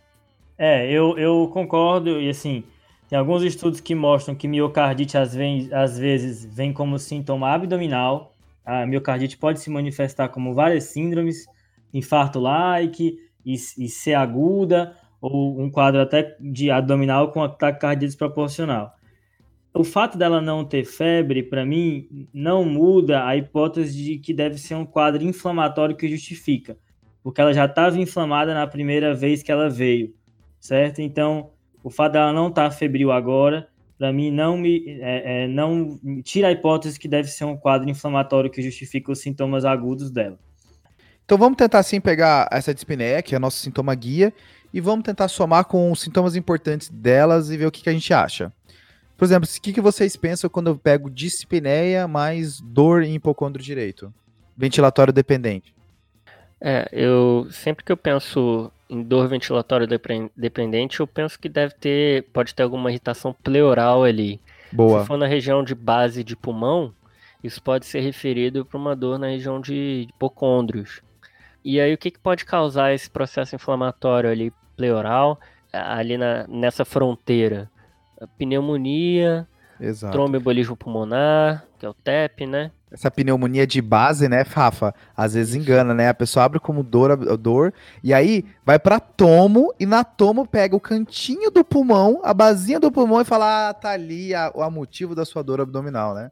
É, 0.59 0.91
eu, 0.91 1.17
eu 1.17 1.49
concordo, 1.53 2.21
e 2.21 2.29
assim, 2.29 2.65
tem 3.09 3.17
alguns 3.17 3.45
estudos 3.45 3.81
que 3.81 3.95
mostram 3.95 4.35
que 4.35 4.49
miocardite 4.49 5.17
às 5.17 5.33
vezes, 5.33 5.73
às 5.73 5.97
vezes 5.97 6.45
vem 6.45 6.73
como 6.73 6.99
sintoma 6.99 7.51
abdominal. 7.51 8.33
A 8.65 8.85
miocardite 8.85 9.37
pode 9.37 9.61
se 9.61 9.71
manifestar 9.71 10.29
como 10.31 10.53
várias 10.53 10.85
síndromes, 10.85 11.47
infarto-like, 11.95 13.17
e, 13.45 13.55
e 13.55 13.89
ser 13.89 14.15
aguda, 14.15 14.97
ou 15.21 15.61
um 15.61 15.71
quadro 15.71 16.01
até 16.01 16.37
de 16.41 16.69
abdominal 16.73 17.31
com 17.31 17.45
ataque 17.45 17.79
cardíaco 17.79 18.07
desproporcional. 18.07 18.96
O 19.78 19.85
fato 19.85 20.16
dela 20.16 20.40
não 20.40 20.64
ter 20.64 20.87
febre, 20.87 21.42
para 21.42 21.66
mim, 21.66 22.26
não 22.33 22.64
muda 22.64 23.26
a 23.26 23.37
hipótese 23.37 24.02
de 24.02 24.18
que 24.18 24.33
deve 24.33 24.56
ser 24.56 24.75
um 24.75 24.87
quadro 24.87 25.23
inflamatório 25.23 25.95
que 25.95 26.09
justifica, 26.09 26.78
porque 27.23 27.42
ela 27.42 27.52
já 27.52 27.66
estava 27.66 27.99
inflamada 27.99 28.54
na 28.54 28.66
primeira 28.66 29.14
vez 29.14 29.42
que 29.42 29.52
ela 29.52 29.68
veio, 29.68 30.14
certo? 30.59 31.02
Então, 31.02 31.50
o 31.85 31.90
fato 31.90 32.14
dela 32.14 32.33
não 32.33 32.49
estar 32.49 32.71
tá 32.71 32.75
febril 32.75 33.12
agora, 33.12 33.68
para 33.99 34.11
mim, 34.14 34.30
não 34.30 34.56
me 34.56 34.83
é, 35.00 35.45
é, 35.45 35.49
não 35.49 36.00
tira 36.25 36.49
a 36.49 36.52
hipótese 36.52 36.99
que 36.99 37.06
deve 37.06 37.28
ser 37.28 37.45
um 37.45 37.56
quadro 37.56 37.90
inflamatório 37.90 38.50
que 38.50 38.62
justifica 38.62 39.12
os 39.12 39.21
sintomas 39.21 39.66
agudos 39.66 40.11
dela. 40.11 40.38
Então 41.26 41.37
vamos 41.37 41.59
tentar 41.59 41.80
assim 41.80 42.00
pegar 42.00 42.49
essa 42.50 42.73
dispneia, 42.73 43.21
que 43.21 43.35
é 43.35 43.38
o 43.38 43.40
nosso 43.40 43.59
sintoma 43.59 43.95
guia, 43.95 44.33
e 44.73 44.80
vamos 44.80 45.04
tentar 45.04 45.28
somar 45.28 45.66
com 45.66 45.92
os 45.92 46.00
sintomas 46.00 46.35
importantes 46.35 46.88
delas 46.88 47.50
e 47.50 47.59
ver 47.59 47.66
o 47.66 47.71
que, 47.71 47.83
que 47.83 47.90
a 47.90 47.92
gente 47.92 48.14
acha. 48.14 48.50
Por 49.17 49.25
exemplo, 49.25 49.49
o 49.49 49.61
que, 49.61 49.73
que 49.73 49.81
vocês 49.81 50.15
pensam 50.17 50.51
quando 50.51 50.69
eu 50.69 50.77
pego 50.77 51.11
dispneia 51.11 52.07
mais 52.07 52.61
dor 52.61 53.03
em 53.03 53.15
hipocondro 53.15 53.63
direito? 53.63 54.13
Ventilatório 54.57 55.13
dependente. 55.13 55.75
É, 56.61 56.89
eu 56.93 57.47
sempre 57.51 57.85
que 57.85 57.93
eu 57.93 57.97
penso 57.97 58.71
em 58.89 59.03
dor 59.03 59.29
ventilatória 59.29 59.87
dependente, 60.37 61.01
eu 61.01 61.07
penso 61.07 61.39
que 61.39 61.49
deve 61.49 61.75
ter, 61.75 62.25
pode 62.33 62.55
ter 62.55 62.63
alguma 62.63 62.91
irritação 62.91 63.33
pleural 63.33 64.05
ali. 64.05 64.41
Boa. 64.73 65.01
Se 65.01 65.07
for 65.07 65.19
na 65.19 65.27
região 65.27 65.65
de 65.65 65.75
base 65.75 66.23
de 66.23 66.37
pulmão, 66.37 66.95
isso 67.43 67.63
pode 67.63 67.87
ser 67.87 68.01
referido 68.01 68.65
para 68.65 68.79
uma 68.79 68.95
dor 68.95 69.19
na 69.19 69.29
região 69.29 69.61
de 69.61 70.07
hipocôndrios. 70.09 71.03
E 71.65 71.81
aí 71.81 71.93
o 71.93 71.99
que, 71.99 72.11
que 72.11 72.19
pode 72.19 72.45
causar 72.45 72.95
esse 72.95 73.11
processo 73.11 73.55
inflamatório 73.57 74.31
ali 74.31 74.53
pleural, 74.77 75.41
ali 75.73 76.17
na, 76.17 76.47
nessa 76.47 76.85
fronteira? 76.85 77.71
Pneumonia, 78.39 79.47
Exato. 79.81 80.13
tromboembolismo 80.13 80.77
pulmonar, 80.77 81.65
que 81.79 81.85
é 81.85 81.89
o 81.89 81.95
TEP, 81.95 82.47
né? 82.47 82.71
Essa 82.91 83.11
pneumonia 83.11 83.67
de 83.67 83.83
base, 83.83 84.29
né, 84.29 84.45
Fafa? 84.45 84.95
Às 85.17 85.35
vezes 85.35 85.55
engana, 85.55 85.93
né? 85.93 86.09
A 86.09 86.15
pessoa 86.15 86.45
abre 86.45 86.61
como 86.61 86.83
dor, 86.83 87.17
dor 87.37 87.75
e 88.03 88.15
aí 88.15 88.45
vai 88.65 88.79
para 88.79 89.01
tomo 89.01 89.75
e 89.79 89.85
na 89.85 90.05
tomo 90.05 90.47
pega 90.47 90.77
o 90.77 90.81
cantinho 90.81 91.51
do 91.51 91.65
pulmão, 91.65 92.21
a 92.23 92.33
basinha 92.33 92.79
do 92.79 92.91
pulmão 92.91 93.21
e 93.21 93.25
fala: 93.25 93.69
"Ah, 93.69 93.75
tá 93.75 93.91
ali 93.91 94.35
a, 94.35 94.51
o 94.55 94.71
motivo 94.71 95.15
da 95.15 95.25
sua 95.25 95.43
dor 95.43 95.61
abdominal, 95.61 96.15
né?" 96.15 96.31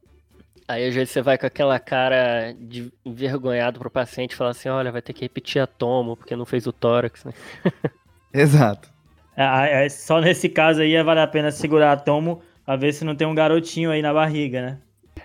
Aí 0.66 0.86
às 0.88 0.94
vezes 0.94 1.10
você 1.10 1.20
vai 1.20 1.36
com 1.36 1.44
aquela 1.44 1.78
cara 1.78 2.54
de 2.58 2.90
envergonhado 3.04 3.78
pro 3.78 3.90
paciente 3.90 4.32
e 4.32 4.36
fala 4.36 4.50
assim, 4.50 4.68
olha, 4.70 4.90
vai 4.90 5.02
ter 5.02 5.12
que 5.12 5.20
repetir 5.20 5.60
a 5.60 5.66
tomo, 5.66 6.16
porque 6.16 6.34
não 6.34 6.46
fez 6.46 6.66
o 6.66 6.72
tórax, 6.72 7.22
né? 7.24 7.32
Exato. 8.32 8.93
É, 9.36 9.84
é, 9.84 9.88
só 9.88 10.20
nesse 10.20 10.48
caso 10.48 10.80
aí 10.80 11.00
vale 11.02 11.20
a 11.20 11.26
pena 11.26 11.50
segurar 11.50 11.92
a 11.92 11.96
tomo 11.96 12.40
pra 12.64 12.76
ver 12.76 12.92
se 12.92 13.04
não 13.04 13.14
tem 13.14 13.26
um 13.26 13.34
garotinho 13.34 13.90
aí 13.90 14.00
na 14.00 14.12
barriga, 14.12 14.62
né? 14.62 14.78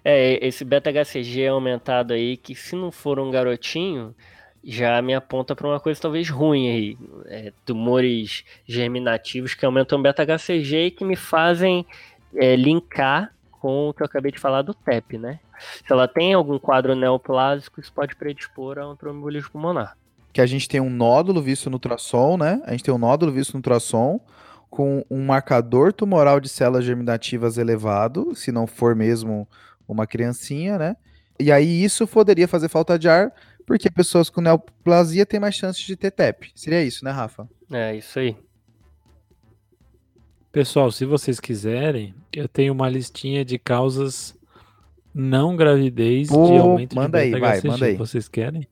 É, 0.04 0.46
esse 0.46 0.64
beta-HCG 0.64 1.48
aumentado 1.48 2.14
aí, 2.14 2.38
que 2.38 2.56
se 2.56 2.76
não 2.76 2.92
for 2.92 3.20
um 3.20 3.30
garotinho, 3.30 4.16
já 4.64 5.02
me 5.02 5.14
aponta 5.14 5.56
para 5.56 5.68
uma 5.68 5.80
coisa 5.80 6.02
talvez 6.02 6.30
ruim 6.30 6.70
aí. 6.70 6.98
É, 7.28 7.54
tumores 7.66 8.44
germinativos 8.66 9.54
que 9.54 9.66
aumentam 9.66 10.02
beta-HCG 10.02 10.86
e 10.86 10.92
que 10.92 11.06
me 11.06 11.16
fazem 11.16 11.86
é, 12.36 12.56
linkar 12.56 13.34
com 13.52 13.90
o 13.90 13.94
que 13.94 14.02
eu 14.02 14.06
acabei 14.06 14.32
de 14.32 14.40
falar 14.40 14.62
do 14.62 14.74
TEP, 14.74 15.18
né? 15.18 15.40
Se 15.60 15.92
ela 15.92 16.08
tem 16.08 16.34
algum 16.34 16.58
quadro 16.58 16.96
neoplásico, 16.96 17.82
isso 17.82 17.92
pode 17.92 18.16
predispor 18.16 18.80
a 18.80 18.90
um 18.90 18.96
trombolismo 18.96 19.52
pulmonar. 19.52 19.98
Que 20.32 20.42
a 20.42 20.46
gente 20.46 20.68
tem 20.68 20.80
um 20.80 20.90
nódulo 20.90 21.42
visto 21.42 21.70
no 21.70 21.76
ultrassom, 21.76 22.38
né? 22.38 22.62
A 22.66 22.72
gente 22.72 22.84
tem 22.84 22.94
um 22.94 22.98
nódulo 22.98 23.32
visto 23.32 23.54
no 23.54 23.58
ultrassom 23.58 24.20
com 24.70 25.04
um 25.10 25.26
marcador 25.26 25.92
tumoral 25.92 26.40
de 26.40 26.48
células 26.48 26.86
germinativas 26.86 27.58
elevado, 27.58 28.36
se 28.36 28.52
não 28.52 28.68
for 28.68 28.96
mesmo 28.96 29.48
uma 29.88 30.06
criancinha, 30.06 30.78
né? 30.78 30.96
E 31.40 31.52
aí 31.52 31.84
isso 31.84 32.06
poderia 32.06 32.48
fazer 32.48 32.70
falta 32.70 33.00
de 33.00 33.10
ar, 33.10 33.34
porque 33.66 33.90
pessoas 33.90 34.30
com 34.30 34.42
neoplasia 34.42 35.26
têm 35.26 35.40
mais 35.40 35.56
chances 35.56 35.84
de 35.84 35.96
ter 35.96 36.12
TEP. 36.12 36.52
Seria 36.54 36.84
isso, 36.84 37.04
né, 37.04 37.12
Rafa? 37.12 37.50
É, 37.72 37.96
isso 37.96 38.20
aí. 38.20 38.36
Pessoal, 40.52 40.92
se 40.92 41.06
vocês 41.06 41.40
quiserem, 41.40 42.14
eu 42.34 42.48
tenho 42.48 42.74
uma 42.74 42.90
listinha 42.90 43.46
de 43.46 43.58
causas 43.58 44.36
não 45.14 45.56
gravidez 45.56 46.28
Pô, 46.28 46.48
de 46.48 46.58
aumento 46.58 46.96
manda 46.96 47.20
de 47.20 47.36
aí, 47.36 47.40
vai, 47.40 47.62
manda 47.64 47.86
aí. 47.86 47.96
Vocês 47.96 48.28
querem? 48.28 48.68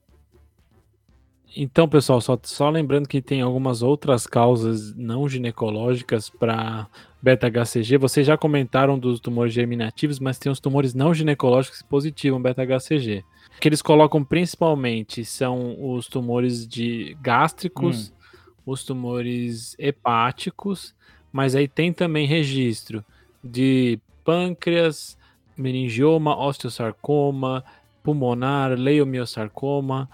Então, 1.59 1.89
pessoal, 1.89 2.21
só, 2.21 2.37
só 2.43 2.69
lembrando 2.69 3.07
que 3.07 3.19
tem 3.19 3.41
algumas 3.41 3.81
outras 3.81 4.27
causas 4.27 4.93
não 4.95 5.27
ginecológicas 5.27 6.29
para 6.29 6.87
beta-HCG. 7.19 7.97
Vocês 7.97 8.27
já 8.27 8.37
comentaram 8.37 8.99
dos 8.99 9.19
tumores 9.19 9.55
germinativos, 9.55 10.19
mas 10.19 10.37
tem 10.37 10.51
os 10.51 10.59
tumores 10.59 10.93
não 10.93 11.15
ginecológicos 11.15 11.81
que 11.81 11.87
positivam 11.87 12.39
beta-HCG. 12.39 13.23
O 13.55 13.59
que 13.59 13.67
eles 13.67 13.81
colocam 13.81 14.23
principalmente 14.23 15.25
são 15.25 15.75
os 15.95 16.05
tumores 16.05 16.67
de 16.67 17.17
gástricos, 17.21 18.13
os 18.63 18.83
tumores 18.83 19.75
hepáticos, 19.79 20.93
mas 21.31 21.55
aí 21.55 21.67
tem 21.67 21.91
também 21.91 22.27
registro 22.27 23.03
de 23.43 23.99
pâncreas, 24.23 25.17
meningioma, 25.57 26.37
osteosarcoma, 26.37 27.63
pulmonar, 28.03 28.73
leiomiosarcoma, 28.77 30.07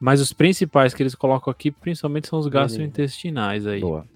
mas 0.00 0.20
os 0.20 0.32
principais 0.32 0.94
que 0.94 1.02
eles 1.02 1.14
colocam 1.14 1.50
aqui, 1.50 1.70
principalmente 1.70 2.26
são 2.26 2.38
os 2.38 2.48
gastrointestinais 2.48 3.66
aí. 3.66 3.80
Boa. 3.80 4.06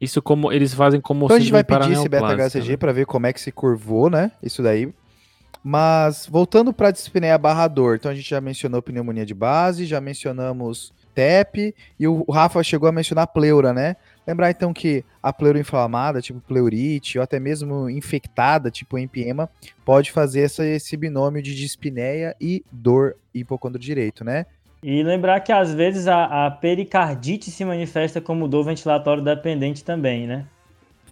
Isso 0.00 0.22
como 0.22 0.52
eles 0.52 0.72
fazem 0.74 1.00
como 1.00 1.24
Então 1.24 1.36
a 1.36 1.40
gente 1.40 1.50
vai 1.50 1.64
pedir 1.64 1.92
esse 1.92 2.08
paraneoplásica, 2.08 2.36
beta-HCG 2.36 2.70
né? 2.72 2.76
para 2.76 2.92
ver 2.92 3.06
como 3.06 3.26
é 3.26 3.32
que 3.32 3.40
se 3.40 3.50
curvou, 3.50 4.08
né? 4.08 4.30
Isso 4.42 4.62
daí. 4.62 4.92
Mas 5.64 6.26
voltando 6.30 6.72
para 6.72 6.88
a 6.88 6.92
dispneia 6.92 7.36
barra 7.36 7.66
dor, 7.66 7.96
então 7.96 8.10
a 8.10 8.14
gente 8.14 8.28
já 8.28 8.40
mencionou 8.40 8.80
pneumonia 8.80 9.26
de 9.26 9.34
base, 9.34 9.84
já 9.84 10.00
mencionamos 10.00 10.92
TEP 11.14 11.74
e 11.98 12.06
o 12.06 12.22
o 12.26 12.30
Rafa 12.30 12.62
chegou 12.62 12.88
a 12.88 12.92
mencionar 12.92 13.26
pleura, 13.26 13.72
né? 13.72 13.96
Lembrar 14.26 14.50
então 14.50 14.72
que 14.72 15.04
a 15.22 15.32
pleura 15.32 15.58
inflamada, 15.58 16.20
tipo 16.20 16.40
pleurite, 16.40 17.18
ou 17.18 17.24
até 17.24 17.40
mesmo 17.40 17.88
infectada, 17.88 18.70
tipo 18.70 18.98
empiema, 18.98 19.48
pode 19.84 20.12
fazer 20.12 20.42
essa- 20.42 20.64
esse 20.66 20.96
binômio 20.96 21.42
de 21.42 21.54
dispneia 21.54 22.36
e 22.40 22.62
dor 22.70 23.16
hipocondro 23.34 23.78
direito, 23.80 24.24
né? 24.24 24.46
E 24.82 25.02
lembrar 25.02 25.40
que 25.40 25.52
às 25.52 25.72
vezes 25.72 26.06
a, 26.06 26.46
a 26.46 26.50
pericardite 26.50 27.50
se 27.50 27.64
manifesta 27.64 28.20
como 28.20 28.46
dor 28.46 28.64
ventilatório 28.64 29.22
dependente 29.22 29.82
também, 29.82 30.26
né? 30.26 30.46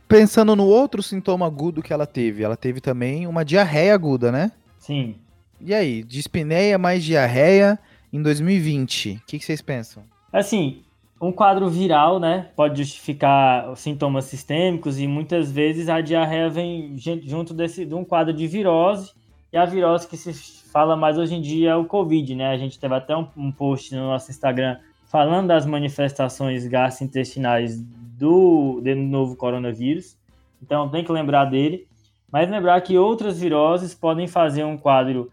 Pensando 0.06 0.54
no 0.54 0.66
outro 0.66 1.02
sintoma 1.02 1.46
agudo 1.46 1.82
que 1.82 1.92
ela 1.92 2.06
teve, 2.06 2.42
ela 2.42 2.56
teve 2.56 2.80
também 2.80 3.26
uma 3.26 3.44
diarreia 3.44 3.94
aguda, 3.94 4.30
né? 4.30 4.52
Sim. 4.78 5.16
E 5.60 5.74
aí, 5.74 6.02
dispneia 6.02 6.76
mais 6.76 7.02
diarreia 7.02 7.78
em 8.12 8.20
2020, 8.22 9.14
o 9.22 9.26
que, 9.26 9.38
que 9.38 9.44
vocês 9.44 9.62
pensam? 9.62 10.04
Assim, 10.32 10.82
um 11.20 11.32
quadro 11.32 11.68
viral, 11.68 12.20
né, 12.20 12.50
pode 12.54 12.82
justificar 12.82 13.74
sintomas 13.76 14.26
sistêmicos 14.26 15.00
e 15.00 15.06
muitas 15.06 15.50
vezes 15.50 15.88
a 15.88 16.00
diarreia 16.00 16.50
vem 16.50 16.96
junto 16.96 17.54
desse, 17.54 17.84
de 17.84 17.94
um 17.94 18.04
quadro 18.04 18.32
de 18.32 18.46
virose 18.46 19.12
e 19.52 19.56
a 19.56 19.64
virose 19.64 20.06
que 20.06 20.16
se 20.16 20.63
fala 20.74 20.96
mais 20.96 21.16
hoje 21.16 21.36
em 21.36 21.40
dia 21.40 21.70
é 21.70 21.76
o 21.76 21.84
Covid, 21.84 22.34
né? 22.34 22.50
A 22.50 22.56
gente 22.56 22.80
teve 22.80 22.92
até 22.96 23.16
um, 23.16 23.28
um 23.36 23.52
post 23.52 23.94
no 23.94 24.08
nosso 24.08 24.28
Instagram 24.32 24.76
falando 25.06 25.46
das 25.46 25.64
manifestações 25.64 26.66
gastrointestinais 26.66 27.80
do, 27.80 28.80
do 28.80 28.96
novo 28.96 29.36
coronavírus. 29.36 30.18
Então 30.60 30.88
tem 30.88 31.04
que 31.04 31.12
lembrar 31.12 31.44
dele, 31.44 31.86
mas 32.28 32.50
lembrar 32.50 32.80
que 32.80 32.98
outras 32.98 33.38
viroses 33.38 33.94
podem 33.94 34.26
fazer 34.26 34.64
um 34.64 34.76
quadro 34.76 35.30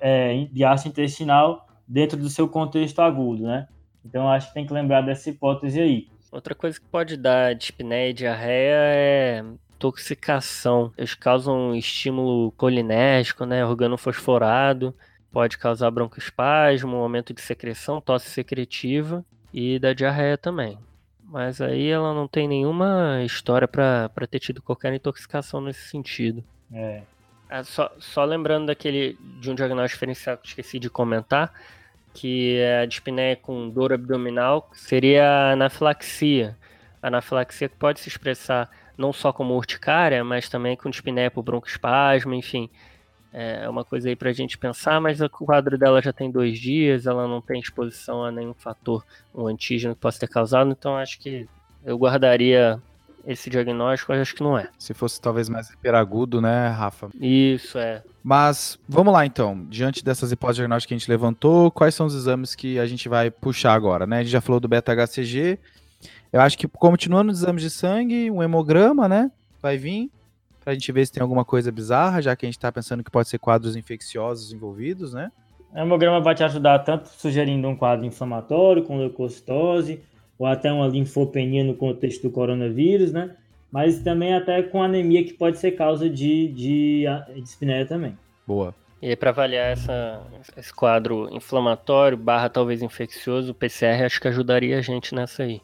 é, 0.00 0.48
gastrointestinal 0.52 1.68
dentro 1.86 2.18
do 2.18 2.28
seu 2.28 2.48
contexto 2.48 2.98
agudo, 2.98 3.44
né? 3.44 3.68
Então 4.04 4.28
acho 4.28 4.48
que 4.48 4.54
tem 4.54 4.66
que 4.66 4.72
lembrar 4.72 5.02
dessa 5.02 5.30
hipótese 5.30 5.80
aí. 5.80 6.08
Outra 6.32 6.52
coisa 6.52 6.80
que 6.80 6.86
pode 6.86 7.16
dar 7.16 7.54
dispneia 7.54 8.10
e 8.10 8.12
diarreia 8.12 8.74
é 8.74 9.44
toxicação. 9.80 10.92
Eles 10.96 11.14
causam 11.14 11.74
estímulo 11.74 12.52
colinérgico, 12.52 13.46
né, 13.46 13.64
organo 13.64 13.96
fosforado, 13.96 14.94
pode 15.32 15.56
causar 15.56 15.90
broncoespasmo, 15.90 16.96
aumento 16.96 17.32
de 17.32 17.40
secreção, 17.40 18.00
tosse 18.00 18.28
secretiva 18.28 19.24
e 19.52 19.78
da 19.78 19.94
diarreia 19.94 20.36
também. 20.36 20.78
Mas 21.24 21.60
aí 21.60 21.88
ela 21.88 22.12
não 22.12 22.28
tem 22.28 22.46
nenhuma 22.46 23.22
história 23.24 23.66
para 23.66 24.10
ter 24.30 24.38
tido 24.38 24.60
qualquer 24.60 24.92
intoxicação 24.92 25.60
nesse 25.60 25.88
sentido. 25.88 26.44
É. 26.72 27.02
Ah, 27.48 27.64
só, 27.64 27.90
só 27.98 28.24
lembrando 28.24 28.66
daquele 28.66 29.16
de 29.40 29.50
um 29.50 29.54
diagnóstico 29.54 29.96
diferencial 29.96 30.36
que 30.36 30.48
esqueci 30.48 30.78
de 30.78 30.90
comentar, 30.90 31.52
que 32.12 32.56
é 32.58 32.80
a 32.80 32.86
dispneia 32.86 33.36
com 33.36 33.70
dor 33.70 33.92
abdominal 33.92 34.68
seria 34.72 35.26
a 35.26 35.52
anafilaxia. 35.52 36.56
A 37.02 37.06
anafilaxia 37.06 37.68
que 37.68 37.76
pode 37.76 38.00
se 38.00 38.08
expressar 38.08 38.68
não 39.00 39.12
só 39.12 39.32
como 39.32 39.56
urticária, 39.56 40.22
mas 40.22 40.48
também 40.48 40.76
com 40.76 40.90
dispneia 40.90 41.30
por 41.30 41.42
broncoespasmo, 41.42 42.34
enfim. 42.34 42.68
É 43.32 43.68
uma 43.68 43.84
coisa 43.84 44.08
aí 44.08 44.16
pra 44.16 44.32
gente 44.32 44.58
pensar, 44.58 45.00
mas 45.00 45.20
o 45.20 45.28
quadro 45.28 45.78
dela 45.78 46.02
já 46.02 46.12
tem 46.12 46.30
dois 46.30 46.58
dias, 46.58 47.06
ela 47.06 47.26
não 47.26 47.40
tem 47.40 47.60
exposição 47.60 48.24
a 48.24 48.30
nenhum 48.30 48.52
fator, 48.52 49.04
um 49.34 49.46
antígeno 49.46 49.94
que 49.94 50.00
possa 50.00 50.18
ter 50.20 50.28
causado, 50.28 50.70
então 50.70 50.96
acho 50.96 51.18
que 51.18 51.48
eu 51.84 51.96
guardaria 51.96 52.80
esse 53.26 53.48
diagnóstico, 53.48 54.12
acho 54.12 54.34
que 54.34 54.42
não 54.42 54.58
é. 54.58 54.68
Se 54.78 54.92
fosse 54.92 55.20
talvez 55.20 55.48
mais 55.48 55.70
hiperagudo, 55.70 56.40
né, 56.40 56.68
Rafa? 56.68 57.08
Isso, 57.20 57.78
é. 57.78 58.02
Mas 58.22 58.78
vamos 58.88 59.12
lá 59.12 59.24
então, 59.24 59.64
diante 59.68 60.04
dessas 60.04 60.32
hipóteses 60.32 60.56
diagnósticas 60.56 60.88
que 60.88 60.94
a 60.94 60.98
gente 60.98 61.10
levantou, 61.10 61.70
quais 61.70 61.94
são 61.94 62.06
os 62.06 62.14
exames 62.14 62.54
que 62.54 62.78
a 62.78 62.86
gente 62.86 63.08
vai 63.08 63.30
puxar 63.30 63.74
agora, 63.74 64.06
né? 64.06 64.18
A 64.18 64.22
gente 64.22 64.32
já 64.32 64.40
falou 64.40 64.58
do 64.60 64.68
beta-HCG, 64.68 65.58
eu 66.32 66.40
acho 66.40 66.56
que 66.56 66.68
continuando 66.68 67.32
os 67.32 67.42
exames 67.42 67.62
de 67.62 67.70
sangue, 67.70 68.30
um 68.30 68.42
hemograma, 68.42 69.08
né, 69.08 69.30
vai 69.60 69.76
vir, 69.76 70.10
pra 70.62 70.74
gente 70.74 70.90
ver 70.92 71.06
se 71.06 71.12
tem 71.12 71.22
alguma 71.22 71.44
coisa 71.44 71.72
bizarra, 71.72 72.22
já 72.22 72.36
que 72.36 72.46
a 72.46 72.48
gente 72.48 72.58
tá 72.58 72.70
pensando 72.70 73.02
que 73.02 73.10
pode 73.10 73.28
ser 73.28 73.38
quadros 73.38 73.76
infecciosos 73.76 74.52
envolvidos, 74.52 75.12
né? 75.12 75.30
O 75.72 75.78
hemograma 75.78 76.20
vai 76.20 76.34
te 76.34 76.42
ajudar 76.42 76.80
tanto 76.80 77.08
sugerindo 77.08 77.68
um 77.68 77.76
quadro 77.76 78.04
inflamatório, 78.04 78.82
com 78.82 78.98
leucocitose, 78.98 80.00
ou 80.38 80.46
até 80.46 80.72
uma 80.72 80.88
linfopenia 80.88 81.62
no 81.62 81.74
contexto 81.74 82.22
do 82.22 82.30
coronavírus, 82.30 83.12
né? 83.12 83.36
Mas 83.70 84.00
também 84.00 84.34
até 84.34 84.62
com 84.62 84.82
anemia 84.82 85.24
que 85.24 85.32
pode 85.32 85.58
ser 85.58 85.72
causa 85.72 86.10
de, 86.10 86.48
de, 86.48 87.04
de 87.34 87.40
dispneia 87.40 87.86
também. 87.86 88.18
Boa. 88.46 88.74
E 89.00 89.08
aí, 89.08 89.16
para 89.16 89.30
avaliar 89.30 89.70
essa, 89.70 90.20
esse 90.56 90.74
quadro 90.74 91.28
inflamatório, 91.32 92.18
barra 92.18 92.50
talvez 92.50 92.82
infeccioso, 92.82 93.52
o 93.52 93.54
PCR 93.54 94.04
acho 94.04 94.20
que 94.20 94.28
ajudaria 94.28 94.76
a 94.76 94.82
gente 94.82 95.14
nessa 95.14 95.44
aí. 95.44 95.60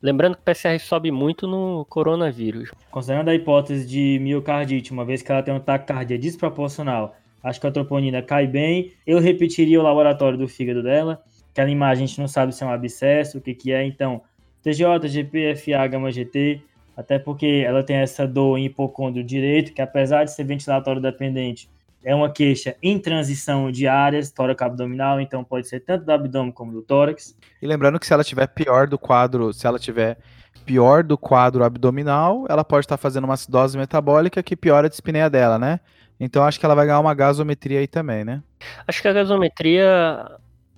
Lembrando 0.00 0.36
que 0.36 0.42
o 0.42 0.44
PCR 0.44 0.78
sobe 0.78 1.10
muito 1.10 1.46
no 1.46 1.84
coronavírus. 1.86 2.70
Considerando 2.90 3.30
a 3.30 3.34
hipótese 3.34 3.84
de 3.84 4.18
miocardite, 4.20 4.92
uma 4.92 5.04
vez 5.04 5.22
que 5.22 5.32
ela 5.32 5.42
tem 5.42 5.52
um 5.52 5.58
taquicardia 5.58 6.16
desproporcional, 6.16 7.16
acho 7.42 7.60
que 7.60 7.66
a 7.66 7.70
troponina 7.70 8.22
cai 8.22 8.46
bem. 8.46 8.92
Eu 9.04 9.18
repetiria 9.18 9.80
o 9.80 9.82
laboratório 9.82 10.38
do 10.38 10.46
fígado 10.46 10.84
dela. 10.84 11.20
Aquela 11.50 11.70
imagem 11.70 12.04
a 12.04 12.06
gente 12.06 12.20
não 12.20 12.28
sabe 12.28 12.54
se 12.54 12.62
é 12.62 12.66
um 12.66 12.70
abscesso, 12.70 13.38
o 13.38 13.40
que, 13.40 13.52
que 13.54 13.72
é. 13.72 13.84
Então, 13.84 14.22
TJ, 14.62 15.08
GP, 15.08 15.56
FA, 15.56 15.86
gama 15.88 16.12
GT, 16.12 16.62
até 16.96 17.18
porque 17.18 17.64
ela 17.66 17.82
tem 17.82 17.96
essa 17.96 18.26
dor 18.26 18.56
em 18.56 18.66
hipocôndrio 18.66 19.24
direito, 19.24 19.72
que 19.72 19.82
apesar 19.82 20.22
de 20.22 20.32
ser 20.32 20.44
ventilatório 20.44 21.02
dependente, 21.02 21.68
é 22.08 22.14
uma 22.14 22.30
queixa 22.30 22.74
em 22.82 22.98
transição 22.98 23.70
de 23.70 23.86
áreas, 23.86 24.30
tórax 24.30 24.62
abdominal, 24.62 25.20
então 25.20 25.44
pode 25.44 25.68
ser 25.68 25.80
tanto 25.80 26.06
do 26.06 26.10
abdômen 26.10 26.50
como 26.50 26.72
do 26.72 26.80
tórax. 26.80 27.36
E 27.60 27.66
lembrando 27.66 28.00
que 28.00 28.06
se 28.06 28.14
ela 28.14 28.24
tiver 28.24 28.46
pior 28.46 28.86
do 28.86 28.98
quadro, 28.98 29.52
se 29.52 29.66
ela 29.66 29.78
tiver 29.78 30.16
pior 30.64 31.04
do 31.04 31.18
quadro 31.18 31.62
abdominal, 31.62 32.46
ela 32.48 32.64
pode 32.64 32.86
estar 32.86 32.96
fazendo 32.96 33.24
uma 33.24 33.34
acidose 33.34 33.76
metabólica 33.76 34.42
que 34.42 34.56
piora 34.56 34.86
a 34.86 34.90
dispneia 34.90 35.28
dela, 35.28 35.58
né? 35.58 35.80
Então 36.18 36.42
acho 36.44 36.58
que 36.58 36.64
ela 36.64 36.74
vai 36.74 36.86
ganhar 36.86 36.98
uma 36.98 37.12
gasometria 37.12 37.80
aí 37.80 37.86
também, 37.86 38.24
né? 38.24 38.42
Acho 38.86 39.02
que 39.02 39.08
a 39.08 39.12
gasometria 39.12 40.30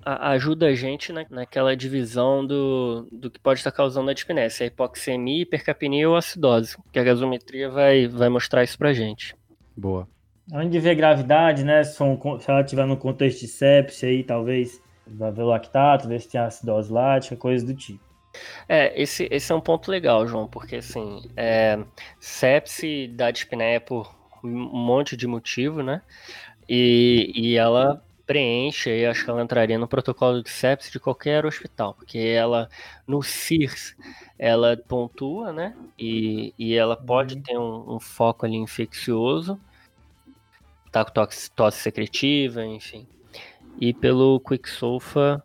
ajuda 0.05 0.67
a 0.67 0.75
gente 0.75 1.13
na, 1.13 1.25
naquela 1.31 1.77
divisão 1.77 2.45
do, 2.45 3.07
do 3.13 3.31
que 3.31 3.39
pode 3.39 3.61
estar 3.61 3.71
causando 3.71 4.11
a 4.11 4.15
dispneia, 4.15 4.51
se 4.51 4.65
é 4.65 4.67
hipoxemia, 4.67 5.43
hipercapnia 5.43 6.11
ou 6.11 6.17
acidose, 6.17 6.77
que 6.93 6.99
a 6.99 7.05
gasometria 7.05 7.71
vai, 7.71 8.09
vai 8.09 8.29
mostrar 8.29 8.65
isso 8.65 8.77
pra 8.77 8.93
gente. 8.93 9.37
Boa. 9.77 10.09
Onde 10.53 10.79
ver 10.79 10.95
gravidade, 10.95 11.65
né? 11.65 11.85
Se, 11.85 12.03
ela 12.03 12.61
estiver 12.61 12.87
no 12.87 12.97
contexto 12.97 13.41
de 13.41 13.49
sepsia 13.49 14.09
aí, 14.09 14.23
talvez 14.25 14.83
vai 15.07 15.31
ver 15.31 15.43
o 15.43 15.47
lactato, 15.47 16.09
ver 16.09 16.21
se 16.21 16.29
tem 16.29 16.41
acidose 16.41 16.93
lática, 16.93 17.37
coisa 17.37 17.65
do 17.65 17.75
tipo. 17.75 18.03
É, 18.69 19.01
esse, 19.01 19.29
esse 19.31 19.51
é 19.51 19.55
um 19.55 19.61
ponto 19.61 19.91
legal, 19.91 20.27
João, 20.27 20.47
porque 20.47 20.77
assim, 20.77 21.23
é, 21.37 21.79
sepse 22.21 23.09
dá 23.09 23.31
dispneia 23.31 23.81
por 23.81 24.15
um 24.45 24.49
monte 24.49 25.17
de 25.17 25.27
motivo, 25.27 25.83
né? 25.83 26.03
E, 26.69 27.33
e 27.35 27.57
ela 27.57 28.03
preenche, 28.31 28.89
e 28.91 29.05
acho 29.05 29.25
que 29.25 29.31
ela 29.31 29.43
entraria 29.43 29.77
no 29.77 29.89
protocolo 29.89 30.41
de 30.41 30.51
sepsis 30.51 30.93
de 30.93 31.01
qualquer 31.01 31.45
hospital, 31.45 31.95
porque 31.95 32.19
ela, 32.19 32.69
no 33.05 33.25
CIRS, 33.25 33.97
ela 34.39 34.77
pontua, 34.77 35.53
né? 35.53 35.75
E, 35.99 36.55
e 36.57 36.77
ela 36.77 36.97
pode 36.97 37.35
uhum. 37.35 37.43
ter 37.43 37.59
um, 37.59 37.97
um, 37.97 38.01
foco 38.01 38.47
ali 38.47 38.57
infeccioso, 38.57 39.61
tá 40.91 41.05
com 41.05 41.13
tosse, 41.13 41.51
tosse 41.51 41.79
secretiva, 41.79 42.65
enfim. 42.65 43.07
E 43.81 43.95
pelo 43.95 44.41
Quicksolfa, 44.41 45.43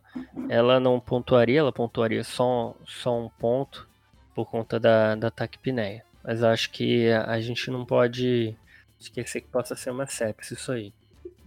ela 0.49 0.79
não 0.79 0.99
pontuaria, 0.99 1.60
ela 1.60 1.71
pontuaria 1.71 2.23
só, 2.23 2.75
só 2.86 3.17
um 3.17 3.29
ponto 3.29 3.88
por 4.34 4.45
conta 4.45 4.79
da, 4.79 5.15
da 5.15 5.31
taquipneia. 5.31 6.03
Mas 6.23 6.43
acho 6.43 6.71
que 6.71 7.10
a 7.12 7.39
gente 7.39 7.69
não 7.69 7.86
pode 7.86 8.55
esquecer 8.99 9.41
que 9.41 9.47
possa 9.47 9.75
ser 9.75 9.91
uma 9.91 10.08
sepsis 10.08 10.60
isso 10.60 10.71
aí. 10.71 10.91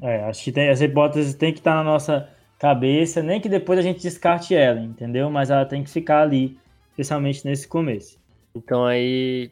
É, 0.01 0.23
acho 0.25 0.45
que 0.45 0.53
tem, 0.53 0.69
essa 0.69 0.85
hipótese 0.85 1.37
tem 1.37 1.53
que 1.53 1.59
estar 1.59 1.75
na 1.75 1.83
nossa 1.85 2.29
cabeça, 2.59 3.23
nem 3.23 3.41
que 3.41 3.49
depois 3.49 3.79
a 3.79 3.83
gente 3.83 4.01
descarte 4.01 4.55
ela, 4.55 4.81
entendeu? 4.81 5.31
Mas 5.31 5.51
ela 5.51 5.67
tem 5.67 5.83
que 5.83 5.91
ficar 5.91 6.23
ali, 6.23 6.59
especialmente 6.91 7.45
nesse 7.45 7.67
começo. 7.67 8.19
Então 8.55 8.87
aí 8.87 9.51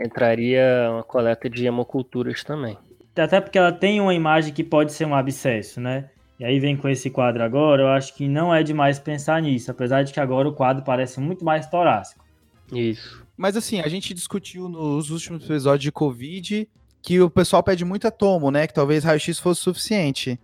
entraria 0.00 0.88
uma 0.90 1.02
coleta 1.02 1.48
de 1.48 1.66
hemoculturas 1.66 2.44
também. 2.44 2.76
Até 3.20 3.40
porque 3.40 3.58
ela 3.58 3.72
tem 3.72 4.00
uma 4.00 4.14
imagem 4.14 4.52
que 4.52 4.64
pode 4.64 4.92
ser 4.92 5.06
um 5.06 5.14
abscesso, 5.14 5.80
né? 5.80 6.10
E 6.38 6.44
aí 6.44 6.60
vem 6.60 6.76
com 6.76 6.88
esse 6.88 7.10
quadro 7.10 7.42
agora, 7.42 7.82
eu 7.82 7.88
acho 7.88 8.14
que 8.14 8.28
não 8.28 8.54
é 8.54 8.62
demais 8.62 8.98
pensar 8.98 9.42
nisso, 9.42 9.70
apesar 9.70 10.04
de 10.04 10.12
que 10.12 10.20
agora 10.20 10.48
o 10.48 10.54
quadro 10.54 10.84
parece 10.84 11.18
muito 11.18 11.44
mais 11.44 11.66
torácico. 11.66 12.24
Isso. 12.72 13.26
Mas 13.36 13.56
assim, 13.56 13.80
a 13.80 13.88
gente 13.88 14.14
discutiu 14.14 14.68
nos 14.68 15.10
últimos 15.10 15.44
episódios 15.44 15.82
de 15.82 15.92
Covid 15.92 16.68
que 17.02 17.20
o 17.20 17.30
pessoal 17.30 17.62
pede 17.62 17.84
muito 17.84 18.08
tomo, 18.10 18.50
né? 18.50 18.66
Que 18.66 18.74
talvez 18.74 19.02
raio-x 19.02 19.38
fosse 19.38 19.60
suficiente. 19.62 20.38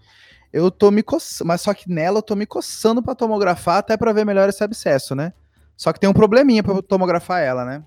Eu 0.53 0.71
tô 0.71 0.91
me 0.91 1.03
coçando, 1.03 1.49
mas 1.49 1.61
só 1.61 1.75
que 1.75 1.91
nela 1.91 2.19
eu 2.19 2.23
tô 2.23 2.35
me 2.35 2.47
coçando 2.47 3.03
para 3.03 3.15
tomografar 3.15 3.79
até 3.79 3.97
para 3.97 4.13
ver 4.13 4.25
melhor 4.25 4.49
esse 4.49 4.63
abscesso, 4.63 5.15
né? 5.15 5.33
Só 5.77 5.93
que 5.93 6.01
tem 6.01 6.09
um 6.09 6.15
probleminha 6.15 6.63
para 6.63 6.81
tomografar 6.83 7.43
ela, 7.43 7.65
né? 7.65 7.83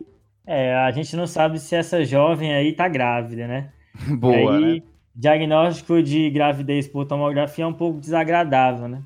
É, 0.46 0.76
a 0.76 0.92
gente 0.92 1.16
não 1.16 1.28
sabe 1.28 1.60
se 1.60 1.76
essa 1.76 2.04
jovem 2.06 2.54
aí 2.54 2.74
tá 2.74 2.88
grávida, 2.88 3.48
né? 3.48 3.70
Boa, 4.18 4.58
aí, 4.58 4.80
né? 4.80 4.84
Diagnóstico 5.16 6.02
de 6.04 6.30
gravidez 6.30 6.88
por 6.88 7.06
tomografia 7.06 7.64
é 7.64 7.68
um 7.68 7.74
pouco 7.74 8.00
desagradável, 8.00 8.88
né? 8.88 9.02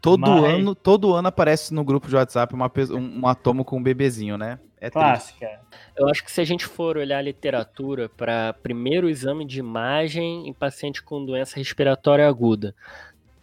Todo 0.00 0.20
mas... 0.20 0.44
ano, 0.44 0.74
todo 0.74 1.12
ano 1.12 1.28
aparece 1.28 1.74
no 1.74 1.84
grupo 1.84 2.08
de 2.08 2.16
WhatsApp 2.16 2.54
uma, 2.54 2.72
um, 2.90 3.20
um 3.20 3.26
atomo 3.26 3.64
com 3.64 3.76
um 3.76 3.82
bebezinho, 3.82 4.38
né? 4.38 4.58
É 4.80 4.88
Clássica. 4.88 5.46
Triste. 5.46 5.64
Eu 5.94 6.08
acho 6.08 6.24
que 6.24 6.32
se 6.32 6.40
a 6.40 6.44
gente 6.44 6.64
for 6.64 6.96
olhar 6.96 7.18
a 7.18 7.22
literatura 7.22 8.08
para 8.08 8.54
primeiro 8.62 9.10
exame 9.10 9.44
de 9.44 9.58
imagem 9.58 10.48
em 10.48 10.52
paciente 10.54 11.02
com 11.02 11.22
doença 11.22 11.56
respiratória 11.56 12.26
aguda, 12.26 12.74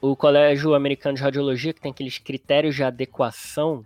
o 0.02 0.16
Colégio 0.16 0.74
Americano 0.74 1.16
de 1.16 1.22
Radiologia, 1.22 1.74
que 1.74 1.82
tem 1.82 1.92
aqueles 1.92 2.18
critérios 2.18 2.74
de 2.74 2.84
adequação, 2.84 3.86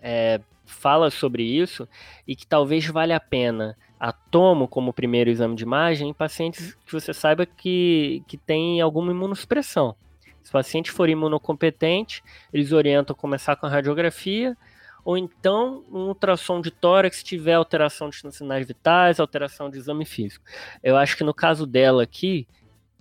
é, 0.00 0.40
fala 0.64 1.10
sobre 1.10 1.42
isso 1.42 1.88
e 2.26 2.36
que 2.36 2.46
talvez 2.46 2.86
valha 2.86 3.16
a 3.16 3.20
pena 3.20 3.76
a 3.98 4.12
tomo 4.12 4.68
como 4.68 4.92
primeiro 4.92 5.30
exame 5.30 5.54
de 5.54 5.62
imagem 5.62 6.10
em 6.10 6.14
pacientes 6.14 6.74
que 6.86 6.92
você 6.92 7.12
saiba 7.12 7.46
que, 7.46 8.22
que 8.26 8.36
tem 8.36 8.80
alguma 8.80 9.12
imunossupressão. 9.12 9.94
Se 10.42 10.50
o 10.50 10.52
paciente 10.52 10.90
for 10.90 11.08
imunocompetente, 11.08 12.22
eles 12.52 12.72
orientam 12.72 13.14
a 13.14 13.18
começar 13.18 13.56
com 13.56 13.66
a 13.66 13.70
radiografia 13.70 14.56
ou 15.04 15.18
então 15.18 15.84
um 15.90 16.08
ultrassom 16.08 16.60
de 16.60 16.70
tórax 16.70 17.18
se 17.18 17.24
tiver 17.24 17.54
alteração 17.54 18.08
de 18.08 18.16
sinais 18.32 18.66
vitais, 18.66 19.20
alteração 19.20 19.70
de 19.70 19.78
exame 19.78 20.04
físico. 20.04 20.44
Eu 20.82 20.96
acho 20.96 21.16
que 21.16 21.24
no 21.24 21.34
caso 21.34 21.66
dela 21.66 22.02
aqui, 22.02 22.46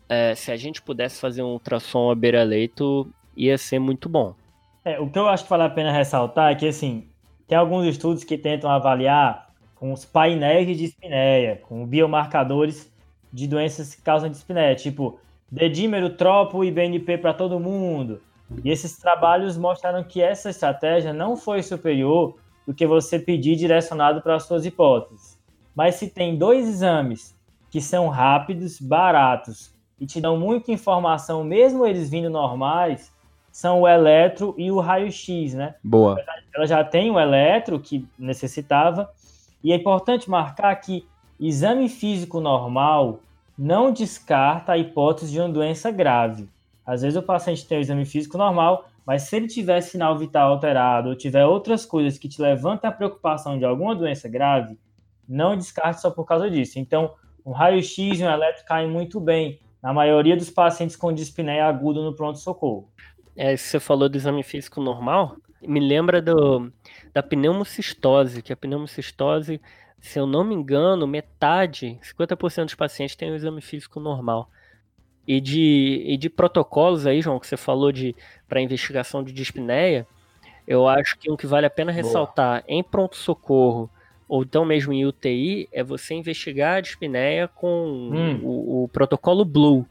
é, 0.10 0.36
se 0.36 0.52
a 0.52 0.58
gente 0.58 0.82
pudesse 0.82 1.20
fazer 1.20 1.42
um 1.42 1.54
ultrassom 1.54 2.12
à 2.12 2.16
beira-leito, 2.16 3.12
ia 3.36 3.58
ser 3.58 3.80
muito 3.80 4.10
bom. 4.10 4.36
É, 4.84 5.00
o 5.00 5.10
que 5.10 5.18
eu 5.18 5.28
acho 5.28 5.46
que 5.46 5.50
vale 5.50 5.64
a 5.64 5.70
pena 5.70 5.92
ressaltar 5.92 6.52
é 6.52 6.56
que, 6.56 6.68
assim, 6.68 7.08
tem 7.48 7.58
alguns 7.58 7.86
estudos 7.86 8.24
que 8.24 8.38
tentam 8.38 8.70
avaliar 8.70 9.53
com 9.84 9.92
os 9.92 10.06
painéis 10.06 10.66
de 10.66 10.76
dispneia, 10.76 11.58
com 11.58 11.86
biomarcadores 11.86 12.90
de 13.34 13.46
doenças 13.46 13.94
que 13.94 14.02
causam 14.02 14.30
dispneia, 14.30 14.74
tipo 14.76 15.20
dedímero, 15.52 16.12
tropo 16.12 16.64
e 16.64 16.72
BNP 16.72 17.18
para 17.18 17.34
todo 17.34 17.60
mundo, 17.60 18.22
e 18.64 18.72
esses 18.72 18.98
trabalhos 18.98 19.58
mostraram 19.58 20.02
que 20.02 20.22
essa 20.22 20.50
estratégia 20.50 21.12
não 21.12 21.36
foi 21.36 21.62
superior 21.62 22.38
do 22.66 22.74
que 22.74 22.88
você 22.88 23.20
pedir 23.20 23.58
direcionado 23.58 24.22
para 24.22 24.36
as 24.36 24.44
suas 24.44 24.66
hipóteses. 24.66 25.38
Mas 25.76 25.96
se 25.96 26.10
tem 26.10 26.38
dois 26.38 26.66
exames 26.66 27.36
que 27.70 27.82
são 27.82 28.08
rápidos, 28.08 28.80
baratos 28.80 29.76
e 30.00 30.06
te 30.06 30.22
dão 30.22 30.40
muita 30.40 30.72
informação, 30.72 31.44
mesmo 31.44 31.86
eles 31.86 32.10
vindo 32.10 32.30
normais, 32.30 33.12
são 33.52 33.82
o 33.82 33.88
eletro 33.88 34.56
e 34.58 34.72
o 34.72 34.80
raio-x, 34.80 35.54
né? 35.54 35.76
Boa. 35.84 36.24
Ela 36.56 36.66
já 36.66 36.86
tem 36.86 37.12
o 37.12 37.20
eletro 37.20 37.82
que 37.82 38.08
necessitava, 38.18 39.12
e 39.64 39.72
é 39.72 39.76
importante 39.76 40.30
marcar 40.30 40.76
que 40.76 41.08
exame 41.40 41.88
físico 41.88 42.40
normal 42.40 43.22
não 43.58 43.92
descarta 43.92 44.74
a 44.74 44.78
hipótese 44.78 45.32
de 45.32 45.40
uma 45.40 45.50
doença 45.50 45.92
grave. 45.92 46.50
Às 46.86 47.02
vezes 47.02 47.18
o 47.18 47.24
paciente 47.24 47.66
tem 47.68 47.78
o 47.78 47.82
exame 47.82 48.06
físico 48.06 48.38
normal, 48.38 48.88
mas 49.06 49.24
se 49.24 49.36
ele 49.36 49.48
tiver 49.48 49.82
sinal 49.82 50.18
vital 50.18 50.52
alterado 50.52 51.10
ou 51.10 51.16
tiver 51.16 51.46
outras 51.46 51.86
coisas 51.86 52.18
que 52.18 52.28
te 52.28 52.42
levantam 52.42 52.90
a 52.90 52.94
preocupação 52.94 53.58
de 53.58 53.66
alguma 53.66 53.96
doença 53.96 54.28
grave, 54.28 54.78
não 55.28 55.56
descarte 55.56 56.02
só 56.02 56.10
por 56.10 56.26
causa 56.26 56.50
disso. 56.50 56.80
Então, 56.80 57.14
um 57.46 57.52
raio-x 57.52 58.20
e 58.20 58.24
um 58.24 58.30
eletro 58.30 58.66
caem 58.66 58.90
muito 58.90 59.20
bem 59.20 59.60
na 59.82 59.94
maioria 59.94 60.36
dos 60.36 60.50
pacientes 60.50 60.96
com 60.96 61.14
dispneia 61.14 61.66
aguda 61.66 62.02
no 62.02 62.16
pronto-socorro. 62.16 62.90
É, 63.36 63.56
você 63.56 63.80
falou 63.80 64.08
do 64.08 64.18
exame 64.18 64.44
físico 64.44 64.82
normal, 64.82 65.36
me 65.68 65.80
lembra 65.80 66.22
do, 66.22 66.72
da 67.14 67.22
pneumocistose, 67.24 68.42
que 68.42 68.54
a 68.54 68.58
pneumocistose, 68.58 69.62
se 70.00 70.20
eu 70.20 70.26
não 70.26 70.44
me 70.44 70.56
engano, 70.56 71.08
metade, 71.08 72.00
50% 72.02 72.66
dos 72.66 72.76
pacientes 72.76 73.16
têm 73.16 73.32
o 73.32 73.36
exame 73.36 73.62
físico 73.62 74.00
normal 74.00 74.50
e 75.28 75.40
de, 75.40 76.04
e 76.06 76.18
de 76.18 76.30
protocolos 76.30 77.08
aí, 77.08 77.22
João, 77.22 77.40
que 77.40 77.48
você 77.48 77.58
falou 77.58 77.92
de 77.92 78.16
para 78.48 78.62
investigação 78.62 79.24
de 79.24 79.32
dispneia, 79.32 80.06
eu 80.68 80.88
acho 80.88 81.18
que 81.18 81.32
um 81.32 81.38
que 81.38 81.48
vale 81.48 81.66
a 81.66 81.70
pena 81.70 81.92
ressaltar 81.92 82.62
Boa. 82.62 82.66
em 82.68 82.84
pronto-socorro 82.84 83.90
ou 84.28 84.44
então 84.44 84.66
mesmo 84.66 84.94
em 84.94 85.06
UTI 85.06 85.68
é 85.72 85.84
você 85.84 86.14
investigar 86.14 86.78
a 86.78 86.82
dispneia 86.82 87.48
com 87.48 87.86
hum. 87.86 88.40
o, 88.42 88.84
o, 88.84 88.88
protocolo 88.88 89.44
Blue, 89.44 89.86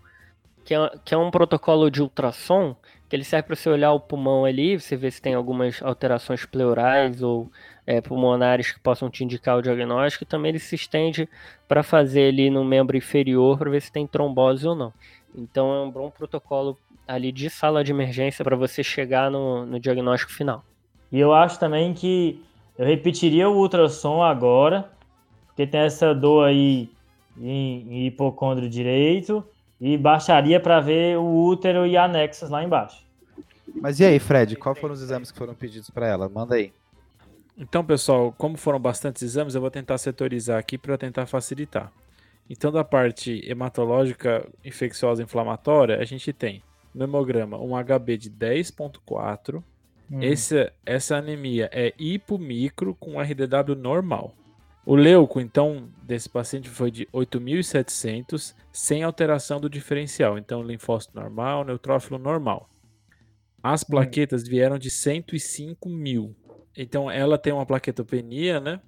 que 0.64 0.74
é, 0.74 0.90
que 1.04 1.14
é 1.14 1.18
um 1.18 1.30
protocolo 1.30 1.90
de 1.90 2.02
ultrassom 2.02 2.76
que 3.12 3.16
ele 3.16 3.24
serve 3.24 3.48
para 3.48 3.56
você 3.56 3.68
olhar 3.68 3.92
o 3.92 4.00
pulmão 4.00 4.46
ali, 4.46 4.80
você 4.80 4.96
ver 4.96 5.10
se 5.10 5.20
tem 5.20 5.34
algumas 5.34 5.82
alterações 5.82 6.46
pleurais 6.46 7.22
ou 7.22 7.52
é, 7.86 8.00
pulmonares 8.00 8.72
que 8.72 8.80
possam 8.80 9.10
te 9.10 9.22
indicar 9.22 9.58
o 9.58 9.60
diagnóstico, 9.60 10.24
e 10.24 10.26
também 10.26 10.48
ele 10.48 10.58
se 10.58 10.74
estende 10.74 11.28
para 11.68 11.82
fazer 11.82 12.28
ali 12.28 12.48
no 12.48 12.64
membro 12.64 12.96
inferior 12.96 13.58
para 13.58 13.68
ver 13.68 13.82
se 13.82 13.92
tem 13.92 14.06
trombose 14.06 14.66
ou 14.66 14.74
não. 14.74 14.94
Então 15.36 15.74
é 15.74 15.82
um 15.82 15.90
bom 15.90 16.08
protocolo 16.08 16.78
ali 17.06 17.30
de 17.30 17.50
sala 17.50 17.84
de 17.84 17.92
emergência 17.92 18.42
para 18.42 18.56
você 18.56 18.82
chegar 18.82 19.30
no, 19.30 19.66
no 19.66 19.78
diagnóstico 19.78 20.32
final. 20.32 20.64
E 21.12 21.20
eu 21.20 21.34
acho 21.34 21.60
também 21.60 21.92
que 21.92 22.42
eu 22.78 22.86
repetiria 22.86 23.46
o 23.46 23.58
ultrassom 23.58 24.22
agora, 24.22 24.90
porque 25.48 25.66
tem 25.66 25.82
essa 25.82 26.14
dor 26.14 26.46
aí 26.46 26.88
em, 27.38 27.86
em 27.90 28.06
hipocôndrio 28.06 28.70
direito, 28.70 29.44
e 29.82 29.98
baixaria 29.98 30.60
para 30.60 30.78
ver 30.78 31.18
o 31.18 31.44
útero 31.44 31.84
e 31.84 31.96
anexos 31.96 32.48
lá 32.48 32.62
embaixo. 32.62 33.04
Mas 33.74 33.98
e 33.98 34.04
aí, 34.04 34.20
Fred, 34.20 34.54
quais 34.54 34.78
foram 34.78 34.94
os 34.94 35.02
exames 35.02 35.32
que 35.32 35.38
foram 35.38 35.54
pedidos 35.54 35.90
para 35.90 36.06
ela? 36.06 36.28
Manda 36.28 36.54
aí. 36.54 36.72
Então, 37.58 37.84
pessoal, 37.84 38.32
como 38.38 38.56
foram 38.56 38.78
bastantes 38.78 39.22
exames, 39.22 39.56
eu 39.56 39.60
vou 39.60 39.72
tentar 39.72 39.98
setorizar 39.98 40.56
aqui 40.56 40.78
para 40.78 40.96
tentar 40.96 41.26
facilitar. 41.26 41.92
Então, 42.48 42.70
da 42.70 42.84
parte 42.84 43.42
hematológica 43.44 44.48
infecciosa 44.64 45.20
inflamatória, 45.20 45.98
a 45.98 46.04
gente 46.04 46.32
tem 46.32 46.62
no 46.94 47.02
hemograma 47.02 47.58
um 47.58 47.72
HB 47.72 48.18
de 48.18 48.30
10.4. 48.30 49.64
Hum. 50.10 50.22
Essa, 50.22 50.72
essa 50.86 51.16
anemia 51.16 51.68
é 51.72 51.92
hipomicro 51.98 52.94
com 52.94 53.20
RDW 53.20 53.74
normal. 53.76 54.32
O 54.84 54.96
leuco, 54.96 55.40
então, 55.40 55.88
desse 56.02 56.28
paciente 56.28 56.68
foi 56.68 56.90
de 56.90 57.06
8.700, 57.06 58.54
sem 58.72 59.02
alteração 59.02 59.60
do 59.60 59.70
diferencial. 59.70 60.36
Então, 60.36 60.62
linfócito 60.62 61.14
normal, 61.14 61.64
neutrófilo 61.64 62.18
normal. 62.18 62.68
As 63.62 63.84
plaquetas 63.84 64.46
vieram 64.46 64.78
de 64.78 64.90
105 64.90 65.88
mil. 65.88 66.34
Então, 66.76 67.08
ela 67.08 67.38
tem 67.38 67.52
uma 67.52 67.64
plaquetopenia, 67.64 68.58
né? 68.58 68.80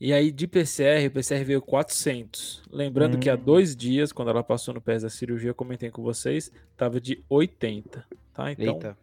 E 0.00 0.12
aí, 0.12 0.32
de 0.32 0.46
PCR, 0.46 1.06
o 1.06 1.10
PCR 1.10 1.44
veio 1.44 1.62
400. 1.62 2.62
Lembrando 2.70 3.16
hum. 3.16 3.20
que 3.20 3.30
há 3.30 3.36
dois 3.36 3.76
dias, 3.76 4.12
quando 4.12 4.30
ela 4.30 4.42
passou 4.42 4.74
no 4.74 4.80
pés 4.80 5.02
da 5.02 5.10
cirurgia, 5.10 5.50
eu 5.50 5.54
comentei 5.54 5.90
com 5.90 6.02
vocês, 6.02 6.52
estava 6.72 7.00
de 7.00 7.22
80. 7.28 8.04
Tá? 8.34 8.52
Então, 8.52 8.74
Eita. 8.74 8.98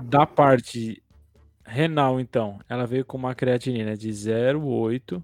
da 0.00 0.26
parte 0.26 1.02
renal, 1.64 2.20
então, 2.20 2.60
ela 2.68 2.86
veio 2.86 3.04
com 3.04 3.16
uma 3.16 3.34
creatinina 3.34 3.96
de 3.96 4.10
0,8, 4.10 5.22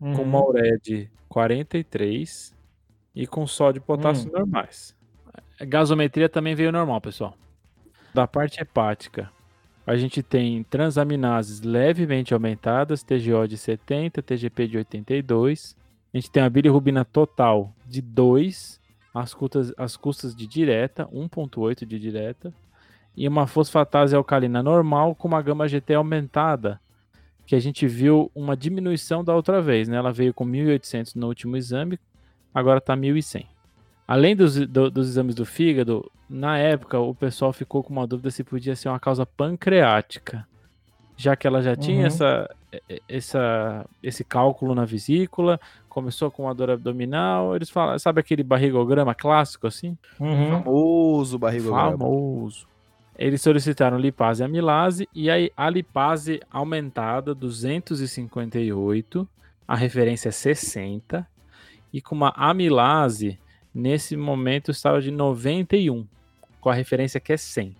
uhum. 0.00 0.14
com 0.14 0.22
uma 0.22 0.44
ureia 0.44 0.78
de 0.78 1.10
43 1.28 2.54
e 3.14 3.26
com 3.26 3.46
sódio 3.46 3.80
e 3.80 3.82
potássio 3.82 4.30
uhum. 4.30 4.38
normais. 4.38 4.96
A 5.60 5.64
gasometria 5.64 6.28
também 6.28 6.54
veio 6.54 6.72
normal, 6.72 7.00
pessoal. 7.00 7.36
Da 8.14 8.26
parte 8.26 8.60
hepática, 8.60 9.30
a 9.86 9.96
gente 9.96 10.22
tem 10.22 10.62
transaminases 10.64 11.60
levemente 11.60 12.32
aumentadas, 12.32 13.02
TGO 13.02 13.46
de 13.46 13.56
70, 13.56 14.22
TGP 14.22 14.68
de 14.68 14.78
82. 14.78 15.76
A 16.12 16.16
gente 16.16 16.30
tem 16.30 16.42
a 16.42 16.50
bilirrubina 16.50 17.04
total 17.04 17.74
de 17.86 18.00
2, 18.00 18.80
as 19.14 19.34
custas, 19.34 19.72
as 19.76 19.96
custas 19.96 20.34
de 20.34 20.46
direta, 20.46 21.06
1.8 21.06 21.84
de 21.84 21.98
direta 21.98 22.54
e 23.16 23.26
uma 23.26 23.46
fosfatase 23.46 24.14
alcalina 24.14 24.62
normal 24.62 25.14
com 25.14 25.28
uma 25.28 25.42
gama 25.42 25.68
GT 25.68 25.94
aumentada, 25.94 26.80
que 27.46 27.54
a 27.54 27.60
gente 27.60 27.86
viu 27.86 28.30
uma 28.34 28.56
diminuição 28.56 29.24
da 29.24 29.34
outra 29.34 29.60
vez, 29.60 29.88
né? 29.88 29.96
Ela 29.96 30.12
veio 30.12 30.34
com 30.34 30.46
1.800 30.46 31.16
no 31.16 31.26
último 31.26 31.56
exame, 31.56 31.98
agora 32.54 32.78
está 32.78 32.96
1.100. 32.96 33.46
Além 34.06 34.36
dos, 34.36 34.54
do, 34.66 34.90
dos 34.90 35.08
exames 35.08 35.34
do 35.34 35.44
fígado, 35.44 36.10
na 36.28 36.58
época 36.58 36.98
o 36.98 37.14
pessoal 37.14 37.52
ficou 37.52 37.82
com 37.82 37.92
uma 37.92 38.06
dúvida 38.06 38.30
se 38.30 38.44
podia 38.44 38.76
ser 38.76 38.88
uma 38.88 39.00
causa 39.00 39.26
pancreática, 39.26 40.46
já 41.16 41.34
que 41.34 41.46
ela 41.46 41.60
já 41.60 41.70
uhum. 41.70 41.76
tinha 41.76 42.06
essa, 42.06 42.48
essa, 43.08 43.86
esse 44.02 44.24
cálculo 44.24 44.74
na 44.74 44.84
vesícula, 44.84 45.58
começou 45.88 46.30
com 46.30 46.44
uma 46.44 46.54
dor 46.54 46.70
abdominal, 46.70 47.56
eles 47.56 47.70
falam, 47.70 47.98
sabe 47.98 48.20
aquele 48.20 48.42
barrigograma 48.42 49.14
clássico 49.14 49.66
assim? 49.66 49.96
Uhum. 50.20 50.62
Famoso 50.62 51.38
barrigograma. 51.38 51.98
Famoso. 51.98 52.68
Eles 53.18 53.42
solicitaram 53.42 53.98
lipase 53.98 54.42
e 54.42 54.44
amilase 54.44 55.08
e 55.12 55.28
a 55.56 55.68
lipase 55.68 56.40
aumentada 56.48 57.34
258, 57.34 59.28
a 59.66 59.74
referência 59.74 60.28
é 60.28 60.32
60 60.32 61.26
e 61.92 62.00
com 62.00 62.14
uma 62.14 62.32
amilase 62.36 63.36
nesse 63.74 64.16
momento 64.16 64.70
estava 64.70 65.00
de 65.00 65.10
91, 65.10 66.06
com 66.60 66.70
a 66.70 66.74
referência 66.74 67.18
que 67.18 67.32
é 67.32 67.36
100. 67.36 67.76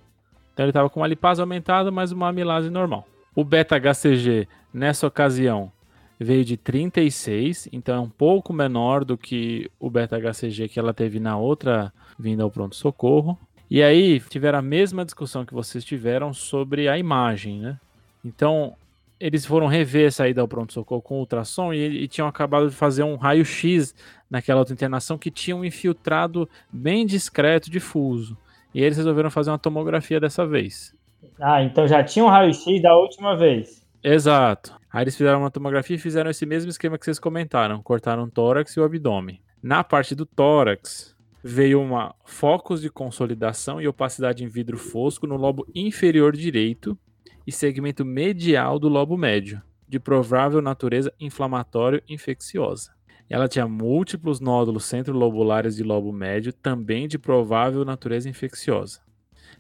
Então 0.52 0.64
ele 0.64 0.70
estava 0.70 0.90
com 0.90 1.00
uma 1.00 1.06
lipase 1.06 1.40
aumentada, 1.40 1.90
mas 1.92 2.10
uma 2.10 2.28
amilase 2.28 2.68
normal. 2.68 3.06
O 3.32 3.44
beta-HCG 3.44 4.48
nessa 4.74 5.06
ocasião 5.06 5.70
veio 6.18 6.44
de 6.44 6.56
36, 6.56 7.68
então 7.72 7.94
é 7.94 8.00
um 8.00 8.08
pouco 8.08 8.52
menor 8.52 9.04
do 9.04 9.16
que 9.16 9.70
o 9.78 9.88
beta-HCG 9.88 10.68
que 10.68 10.80
ela 10.80 10.92
teve 10.92 11.20
na 11.20 11.36
outra 11.36 11.92
vinda 12.18 12.42
ao 12.42 12.50
pronto-socorro. 12.50 13.38
E 13.70 13.82
aí 13.82 14.20
tiveram 14.20 14.58
a 14.58 14.62
mesma 14.62 15.04
discussão 15.04 15.44
que 15.44 15.52
vocês 15.52 15.84
tiveram 15.84 16.32
sobre 16.32 16.88
a 16.88 16.98
imagem, 16.98 17.60
né? 17.60 17.78
Então, 18.24 18.74
eles 19.20 19.44
foram 19.44 19.66
rever 19.66 20.08
essa 20.08 20.28
ida 20.28 20.40
ao 20.40 20.48
pronto-socorro 20.48 21.02
com 21.02 21.18
ultrassom 21.18 21.72
e, 21.72 22.04
e, 22.04 22.08
tinham 22.08 22.28
acabado 22.28 22.68
de 22.68 22.74
fazer 22.74 23.02
um 23.02 23.16
raio-x 23.16 23.94
naquela 24.30 24.60
outra 24.60 24.74
internação 24.74 25.18
que 25.18 25.30
tinha 25.30 25.56
um 25.56 25.64
infiltrado 25.64 26.48
bem 26.72 27.04
discreto, 27.04 27.70
difuso. 27.70 28.36
E 28.74 28.82
eles 28.82 28.96
resolveram 28.96 29.30
fazer 29.30 29.50
uma 29.50 29.58
tomografia 29.58 30.20
dessa 30.20 30.46
vez. 30.46 30.94
Ah, 31.40 31.62
então 31.62 31.86
já 31.86 32.02
tinha 32.02 32.24
um 32.24 32.28
raio-x 32.28 32.80
da 32.80 32.96
última 32.96 33.36
vez. 33.36 33.84
Exato. 34.02 34.78
Aí 34.92 35.04
eles 35.04 35.16
fizeram 35.16 35.40
uma 35.40 35.50
tomografia 35.50 35.96
e 35.96 35.98
fizeram 35.98 36.30
esse 36.30 36.46
mesmo 36.46 36.70
esquema 36.70 36.96
que 36.96 37.04
vocês 37.04 37.18
comentaram. 37.18 37.82
Cortaram 37.82 38.24
o 38.24 38.30
tórax 38.30 38.72
e 38.72 38.80
o 38.80 38.84
abdômen. 38.84 39.40
Na 39.62 39.82
parte 39.82 40.14
do 40.14 40.24
tórax, 40.24 41.14
veio 41.42 41.80
uma 41.80 42.14
focos 42.24 42.80
de 42.80 42.90
consolidação 42.90 43.80
e 43.80 43.88
opacidade 43.88 44.44
em 44.44 44.48
vidro 44.48 44.76
fosco 44.76 45.26
no 45.26 45.36
lobo 45.36 45.66
inferior 45.74 46.36
direito 46.36 46.98
e 47.46 47.52
segmento 47.52 48.04
medial 48.04 48.78
do 48.78 48.88
lobo 48.88 49.16
médio, 49.16 49.62
de 49.88 49.98
provável 49.98 50.60
natureza 50.60 51.12
inflamatório 51.18 52.02
infecciosa. 52.08 52.92
Ela 53.30 53.48
tinha 53.48 53.68
múltiplos 53.68 54.40
nódulos 54.40 54.84
centrolobulares 54.84 55.76
de 55.76 55.82
lobo 55.82 56.12
médio, 56.12 56.52
também 56.52 57.06
de 57.06 57.18
provável 57.18 57.84
natureza 57.84 58.28
infecciosa. 58.28 59.00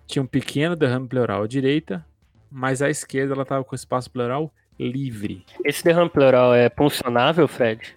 Tinha 0.06 0.22
um 0.22 0.26
pequeno 0.26 0.74
derrame 0.74 1.06
pleural 1.06 1.42
à 1.42 1.46
direita, 1.46 2.04
mas 2.50 2.80
à 2.80 2.88
esquerda 2.88 3.34
ela 3.34 3.42
estava 3.42 3.64
com 3.64 3.74
espaço 3.74 4.10
pleural 4.10 4.52
livre. 4.78 5.44
Esse 5.64 5.84
derrame 5.84 6.08
pleural 6.08 6.54
é 6.54 6.68
puncionável, 6.68 7.46
Fred? 7.46 7.94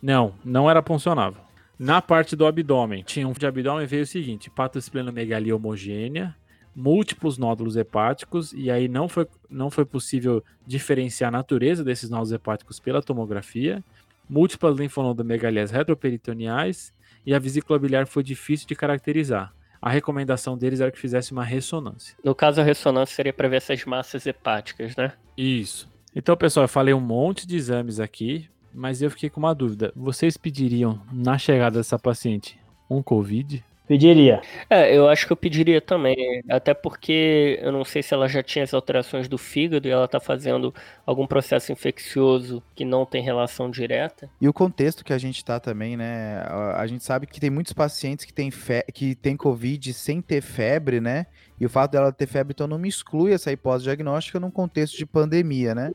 Não, 0.00 0.32
não 0.44 0.70
era 0.70 0.82
puncionável. 0.82 1.42
Na 1.80 2.02
parte 2.02 2.36
do 2.36 2.44
abdômen, 2.44 3.02
tinha 3.02 3.26
um 3.26 3.32
de 3.32 3.46
abdômen 3.46 3.86
veio 3.86 4.02
o 4.02 4.06
seguinte: 4.06 4.50
patosplenomegalia 4.50 5.56
homogênea, 5.56 6.36
múltiplos 6.76 7.38
nódulos 7.38 7.74
hepáticos, 7.74 8.52
e 8.52 8.70
aí 8.70 8.86
não 8.86 9.08
foi, 9.08 9.26
não 9.48 9.70
foi 9.70 9.86
possível 9.86 10.44
diferenciar 10.66 11.28
a 11.28 11.38
natureza 11.38 11.82
desses 11.82 12.10
nódulos 12.10 12.32
hepáticos 12.32 12.78
pela 12.78 13.00
tomografia, 13.00 13.82
múltiplas 14.28 14.76
linfonodomegalias 14.76 15.70
retroperitoneais, 15.70 16.92
e 17.24 17.32
a 17.32 17.38
vesícula 17.38 17.78
biliar 17.78 18.06
foi 18.06 18.22
difícil 18.22 18.68
de 18.68 18.74
caracterizar. 18.74 19.50
A 19.80 19.88
recomendação 19.88 20.58
deles 20.58 20.80
era 20.80 20.90
que 20.90 20.98
fizesse 20.98 21.32
uma 21.32 21.44
ressonância. 21.44 22.14
No 22.22 22.34
caso, 22.34 22.60
a 22.60 22.64
ressonância 22.64 23.16
seria 23.16 23.32
para 23.32 23.48
ver 23.48 23.56
essas 23.56 23.82
massas 23.86 24.26
hepáticas, 24.26 24.94
né? 24.96 25.14
Isso. 25.34 25.90
Então, 26.14 26.36
pessoal, 26.36 26.64
eu 26.64 26.68
falei 26.68 26.92
um 26.92 27.00
monte 27.00 27.46
de 27.46 27.56
exames 27.56 27.98
aqui, 27.98 28.50
mas 28.72 29.02
eu 29.02 29.10
fiquei 29.10 29.30
com 29.30 29.40
uma 29.40 29.54
dúvida. 29.54 29.92
Vocês 29.94 30.36
pediriam, 30.36 31.00
na 31.12 31.38
chegada 31.38 31.78
dessa 31.78 31.98
paciente, 31.98 32.58
um 32.88 33.02
Covid? 33.02 33.64
Pediria. 33.90 34.40
É, 34.68 34.96
eu 34.96 35.08
acho 35.08 35.26
que 35.26 35.32
eu 35.32 35.36
pediria 35.36 35.80
também. 35.80 36.44
Até 36.48 36.72
porque 36.72 37.58
eu 37.60 37.72
não 37.72 37.84
sei 37.84 38.04
se 38.04 38.14
ela 38.14 38.28
já 38.28 38.40
tinha 38.40 38.62
as 38.62 38.72
alterações 38.72 39.26
do 39.26 39.36
fígado 39.36 39.88
e 39.88 39.90
ela 39.90 40.06
tá 40.06 40.20
fazendo 40.20 40.72
algum 41.04 41.26
processo 41.26 41.72
infeccioso 41.72 42.62
que 42.76 42.84
não 42.84 43.04
tem 43.04 43.20
relação 43.20 43.68
direta. 43.68 44.30
E 44.40 44.48
o 44.48 44.52
contexto 44.52 45.04
que 45.04 45.12
a 45.12 45.18
gente 45.18 45.44
tá 45.44 45.58
também, 45.58 45.96
né? 45.96 46.40
A 46.76 46.86
gente 46.86 47.02
sabe 47.02 47.26
que 47.26 47.40
tem 47.40 47.50
muitos 47.50 47.72
pacientes 47.72 48.24
que 48.24 48.32
têm, 48.32 48.48
fe... 48.52 48.84
que 48.94 49.16
têm 49.16 49.36
Covid 49.36 49.92
sem 49.92 50.22
ter 50.22 50.40
febre, 50.40 51.00
né? 51.00 51.26
E 51.58 51.66
o 51.66 51.68
fato 51.68 51.90
dela 51.90 52.12
ter 52.12 52.28
febre, 52.28 52.52
então, 52.52 52.68
não 52.68 52.78
me 52.78 52.88
exclui 52.88 53.32
essa 53.32 53.50
hipótese 53.50 53.86
diagnóstica 53.86 54.38
num 54.38 54.52
contexto 54.52 54.96
de 54.96 55.04
pandemia, 55.04 55.74
né? 55.74 55.90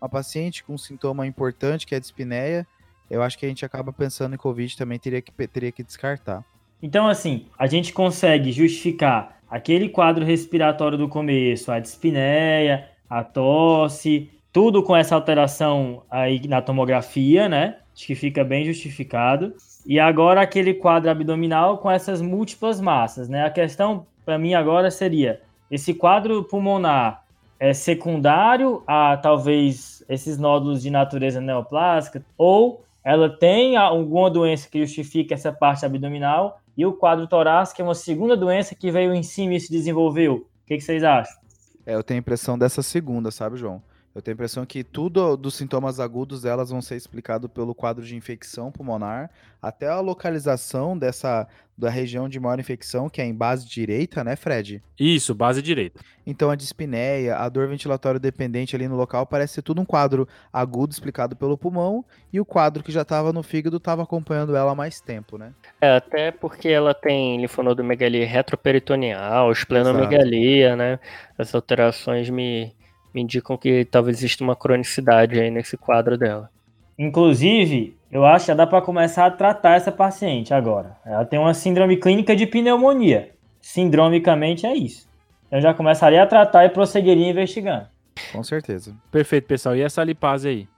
Uma 0.00 0.08
paciente 0.08 0.64
com 0.64 0.74
um 0.74 0.78
sintoma 0.78 1.26
importante, 1.26 1.86
que 1.86 1.94
é 1.94 1.98
a 1.98 2.00
dispneia, 2.00 2.66
eu 3.10 3.22
acho 3.22 3.38
que 3.38 3.46
a 3.46 3.48
gente 3.48 3.64
acaba 3.64 3.92
pensando 3.92 4.34
em 4.34 4.38
Covid 4.38 4.76
também 4.76 4.98
teria 4.98 5.22
que, 5.22 5.32
teria 5.46 5.72
que 5.72 5.82
descartar. 5.82 6.44
Então, 6.82 7.08
assim, 7.08 7.46
a 7.58 7.66
gente 7.66 7.92
consegue 7.92 8.52
justificar 8.52 9.38
aquele 9.50 9.88
quadro 9.88 10.24
respiratório 10.24 10.98
do 10.98 11.08
começo, 11.08 11.72
a 11.72 11.80
dispneia, 11.80 12.88
a 13.08 13.24
tosse, 13.24 14.30
tudo 14.52 14.82
com 14.82 14.94
essa 14.94 15.14
alteração 15.14 16.02
aí 16.10 16.46
na 16.46 16.60
tomografia, 16.60 17.48
né? 17.48 17.78
Acho 17.94 18.06
que 18.06 18.14
fica 18.14 18.44
bem 18.44 18.64
justificado. 18.64 19.54
E 19.86 19.98
agora 19.98 20.40
aquele 20.40 20.74
quadro 20.74 21.10
abdominal 21.10 21.78
com 21.78 21.90
essas 21.90 22.20
múltiplas 22.20 22.80
massas, 22.80 23.28
né? 23.28 23.44
A 23.44 23.50
questão 23.50 24.06
para 24.24 24.38
mim 24.38 24.54
agora 24.54 24.90
seria 24.90 25.40
esse 25.70 25.94
quadro 25.94 26.44
pulmonar 26.44 27.24
é 27.58 27.72
secundário 27.72 28.82
a 28.86 29.16
talvez 29.16 30.04
esses 30.08 30.38
nódulos 30.38 30.82
de 30.82 30.90
natureza 30.90 31.40
neoplásica, 31.40 32.24
ou 32.36 32.84
ela 33.04 33.28
tem 33.28 33.76
alguma 33.76 34.30
doença 34.30 34.68
que 34.68 34.80
justifica 34.80 35.34
essa 35.34 35.52
parte 35.52 35.84
abdominal, 35.84 36.60
e 36.76 36.86
o 36.86 36.92
quadro 36.92 37.26
torácico 37.26 37.80
é 37.80 37.84
uma 37.84 37.94
segunda 37.94 38.36
doença 38.36 38.74
que 38.74 38.90
veio 38.90 39.12
em 39.12 39.22
cima 39.22 39.54
e 39.54 39.60
se 39.60 39.70
desenvolveu. 39.70 40.34
O 40.34 40.66
que, 40.66 40.76
que 40.76 40.82
vocês 40.82 41.02
acham? 41.02 41.36
É, 41.84 41.94
eu 41.94 42.02
tenho 42.02 42.18
a 42.18 42.20
impressão 42.20 42.58
dessa 42.58 42.82
segunda, 42.82 43.30
sabe, 43.30 43.56
João? 43.56 43.82
Eu 44.18 44.22
tenho 44.22 44.32
a 44.32 44.36
impressão 44.36 44.66
que 44.66 44.82
tudo 44.82 45.36
dos 45.36 45.54
sintomas 45.54 46.00
agudos 46.00 46.42
delas 46.42 46.70
vão 46.70 46.82
ser 46.82 46.96
explicado 46.96 47.48
pelo 47.48 47.72
quadro 47.72 48.04
de 48.04 48.16
infecção 48.16 48.72
pulmonar, 48.72 49.30
até 49.62 49.86
a 49.86 50.00
localização 50.00 50.98
dessa 50.98 51.46
da 51.76 51.88
região 51.88 52.28
de 52.28 52.40
maior 52.40 52.58
infecção, 52.58 53.08
que 53.08 53.22
é 53.22 53.24
em 53.24 53.32
base 53.32 53.64
direita, 53.64 54.24
né, 54.24 54.34
Fred? 54.34 54.82
Isso, 54.98 55.32
base 55.32 55.62
direita. 55.62 56.00
Então 56.26 56.50
a 56.50 56.56
dispneia, 56.56 57.36
a 57.36 57.48
dor 57.48 57.68
ventilatória 57.68 58.18
dependente 58.18 58.74
ali 58.74 58.88
no 58.88 58.96
local 58.96 59.24
parece 59.24 59.54
ser 59.54 59.62
tudo 59.62 59.80
um 59.80 59.84
quadro 59.84 60.26
agudo 60.52 60.92
explicado 60.92 61.36
pelo 61.36 61.56
pulmão 61.56 62.04
e 62.32 62.40
o 62.40 62.44
quadro 62.44 62.82
que 62.82 62.90
já 62.90 63.02
estava 63.02 63.32
no 63.32 63.44
fígado 63.44 63.76
estava 63.76 64.02
acompanhando 64.02 64.56
ela 64.56 64.72
há 64.72 64.74
mais 64.74 65.00
tempo, 65.00 65.38
né? 65.38 65.52
É, 65.80 65.94
até 65.94 66.32
porque 66.32 66.68
ela 66.68 66.92
tem 66.92 67.40
linfonodomegalia 67.40 68.26
retroperitoneal, 68.26 69.52
esplenomegalia, 69.52 70.66
Exato. 70.66 70.76
né? 70.78 70.98
As 71.38 71.54
alterações 71.54 72.28
me 72.28 72.74
me 72.77 72.77
indicam 73.18 73.56
que 73.56 73.84
talvez 73.84 74.18
exista 74.18 74.44
uma 74.44 74.56
cronicidade 74.56 75.38
aí 75.38 75.50
nesse 75.50 75.76
quadro 75.76 76.16
dela. 76.16 76.50
Inclusive, 76.98 77.96
eu 78.10 78.24
acho 78.24 78.46
que 78.46 78.52
já 78.52 78.54
dá 78.54 78.66
para 78.66 78.82
começar 78.82 79.26
a 79.26 79.30
tratar 79.30 79.76
essa 79.76 79.92
paciente 79.92 80.52
agora. 80.52 80.96
Ela 81.04 81.24
tem 81.24 81.38
uma 81.38 81.54
síndrome 81.54 81.96
clínica 81.96 82.34
de 82.34 82.46
pneumonia. 82.46 83.30
Sindromicamente 83.60 84.66
é 84.66 84.74
isso. 84.74 85.08
Eu 85.50 85.60
já 85.60 85.72
começaria 85.72 86.22
a 86.22 86.26
tratar 86.26 86.64
e 86.64 86.70
prosseguiria 86.70 87.28
investigando. 87.28 87.86
Com 88.32 88.42
certeza. 88.42 88.94
Perfeito, 89.10 89.46
pessoal. 89.46 89.76
E 89.76 89.82
essa 89.82 90.02
lipase 90.02 90.48
aí? 90.48 90.68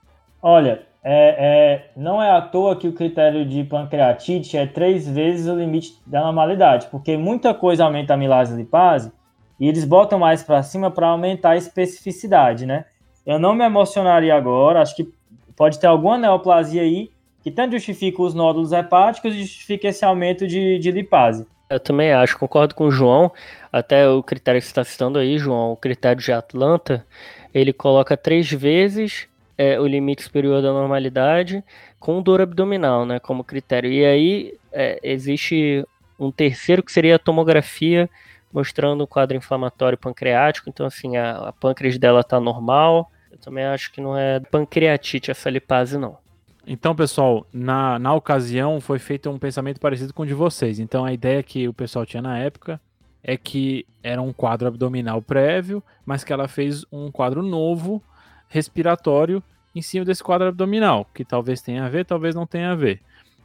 Olha, 0.41 0.83
é, 1.03 1.35
é, 1.37 1.91
não 1.95 2.21
é 2.21 2.29
à 2.29 2.41
toa 2.41 2.75
que 2.75 2.87
o 2.87 2.93
critério 2.93 3.45
de 3.45 3.63
pancreatite 3.63 4.55
é 4.55 4.67
três 4.67 5.07
vezes 5.07 5.47
o 5.47 5.55
limite 5.55 5.99
da 6.05 6.21
normalidade, 6.21 6.87
porque 6.91 7.17
muita 7.17 7.53
coisa 7.53 7.83
aumenta 7.83 8.13
a 8.13 8.15
amilase 8.15 8.55
lipase 8.55 9.11
e 9.61 9.67
eles 9.67 9.85
botam 9.85 10.17
mais 10.17 10.41
para 10.41 10.63
cima 10.63 10.89
para 10.89 11.05
aumentar 11.05 11.51
a 11.51 11.55
especificidade, 11.55 12.65
né? 12.65 12.85
Eu 13.23 13.37
não 13.37 13.53
me 13.53 13.63
emocionaria 13.63 14.35
agora, 14.35 14.81
acho 14.81 14.95
que 14.95 15.07
pode 15.55 15.79
ter 15.79 15.85
alguma 15.85 16.17
neoplasia 16.17 16.81
aí 16.81 17.11
que 17.43 17.51
tanto 17.51 17.73
justifica 17.73 18.23
os 18.23 18.33
nódulos 18.33 18.71
hepáticos 18.71 19.35
e 19.35 19.41
justifica 19.41 19.87
esse 19.87 20.03
aumento 20.03 20.47
de, 20.47 20.79
de 20.79 20.89
lipase. 20.89 21.45
Eu 21.69 21.79
também 21.79 22.11
acho, 22.11 22.39
concordo 22.39 22.73
com 22.73 22.85
o 22.85 22.91
João. 22.91 23.31
Até 23.71 24.09
o 24.09 24.23
critério 24.23 24.59
que 24.59 24.65
você 24.65 24.71
está 24.71 24.83
citando 24.83 25.19
aí, 25.19 25.37
João, 25.37 25.73
o 25.73 25.77
critério 25.77 26.21
de 26.21 26.31
Atlanta, 26.31 27.05
ele 27.53 27.71
coloca 27.71 28.17
três 28.17 28.51
vezes 28.51 29.27
é, 29.55 29.79
o 29.79 29.85
limite 29.85 30.23
superior 30.23 30.59
da 30.63 30.73
normalidade 30.73 31.63
com 31.99 32.19
dor 32.19 32.41
abdominal, 32.41 33.05
né, 33.05 33.19
como 33.19 33.43
critério. 33.43 33.91
E 33.91 34.03
aí 34.03 34.53
é, 34.71 34.99
existe 35.03 35.85
um 36.19 36.31
terceiro 36.31 36.81
que 36.81 36.91
seria 36.91 37.17
a 37.17 37.19
tomografia 37.19 38.09
mostrando 38.51 39.03
o 39.03 39.07
quadro 39.07 39.37
inflamatório 39.37 39.97
pancreático. 39.97 40.69
Então, 40.69 40.85
assim, 40.85 41.17
a, 41.17 41.49
a 41.49 41.53
pâncreas 41.53 41.97
dela 41.97 42.21
está 42.21 42.39
normal. 42.39 43.11
Eu 43.31 43.37
também 43.37 43.65
acho 43.65 43.91
que 43.91 44.01
não 44.01 44.17
é 44.17 44.39
pancreatite 44.39 45.31
essa 45.31 45.49
lipase, 45.49 45.97
não. 45.97 46.17
Então, 46.65 46.95
pessoal, 46.95 47.45
na, 47.51 47.97
na 47.97 48.13
ocasião 48.13 48.79
foi 48.79 48.99
feito 48.99 49.29
um 49.29 49.39
pensamento 49.39 49.79
parecido 49.79 50.13
com 50.13 50.23
o 50.23 50.25
de 50.25 50.33
vocês. 50.33 50.79
Então, 50.79 51.03
a 51.03 51.13
ideia 51.13 51.41
que 51.41 51.67
o 51.67 51.73
pessoal 51.73 52.05
tinha 52.05 52.21
na 52.21 52.37
época 52.37 52.79
é 53.23 53.37
que 53.37 53.85
era 54.03 54.21
um 54.21 54.33
quadro 54.33 54.67
abdominal 54.67 55.21
prévio, 55.21 55.83
mas 56.05 56.23
que 56.23 56.33
ela 56.33 56.47
fez 56.47 56.85
um 56.91 57.11
quadro 57.11 57.41
novo, 57.41 58.01
respiratório, 58.47 59.41
em 59.73 59.81
cima 59.81 60.05
desse 60.05 60.23
quadro 60.23 60.47
abdominal, 60.47 61.05
que 61.13 61.23
talvez 61.23 61.61
tenha 61.61 61.85
a 61.85 61.89
ver, 61.89 62.05
talvez 62.05 62.35
não 62.35 62.45
tenha 62.45 62.71
a 62.71 62.75
ver. 62.75 63.01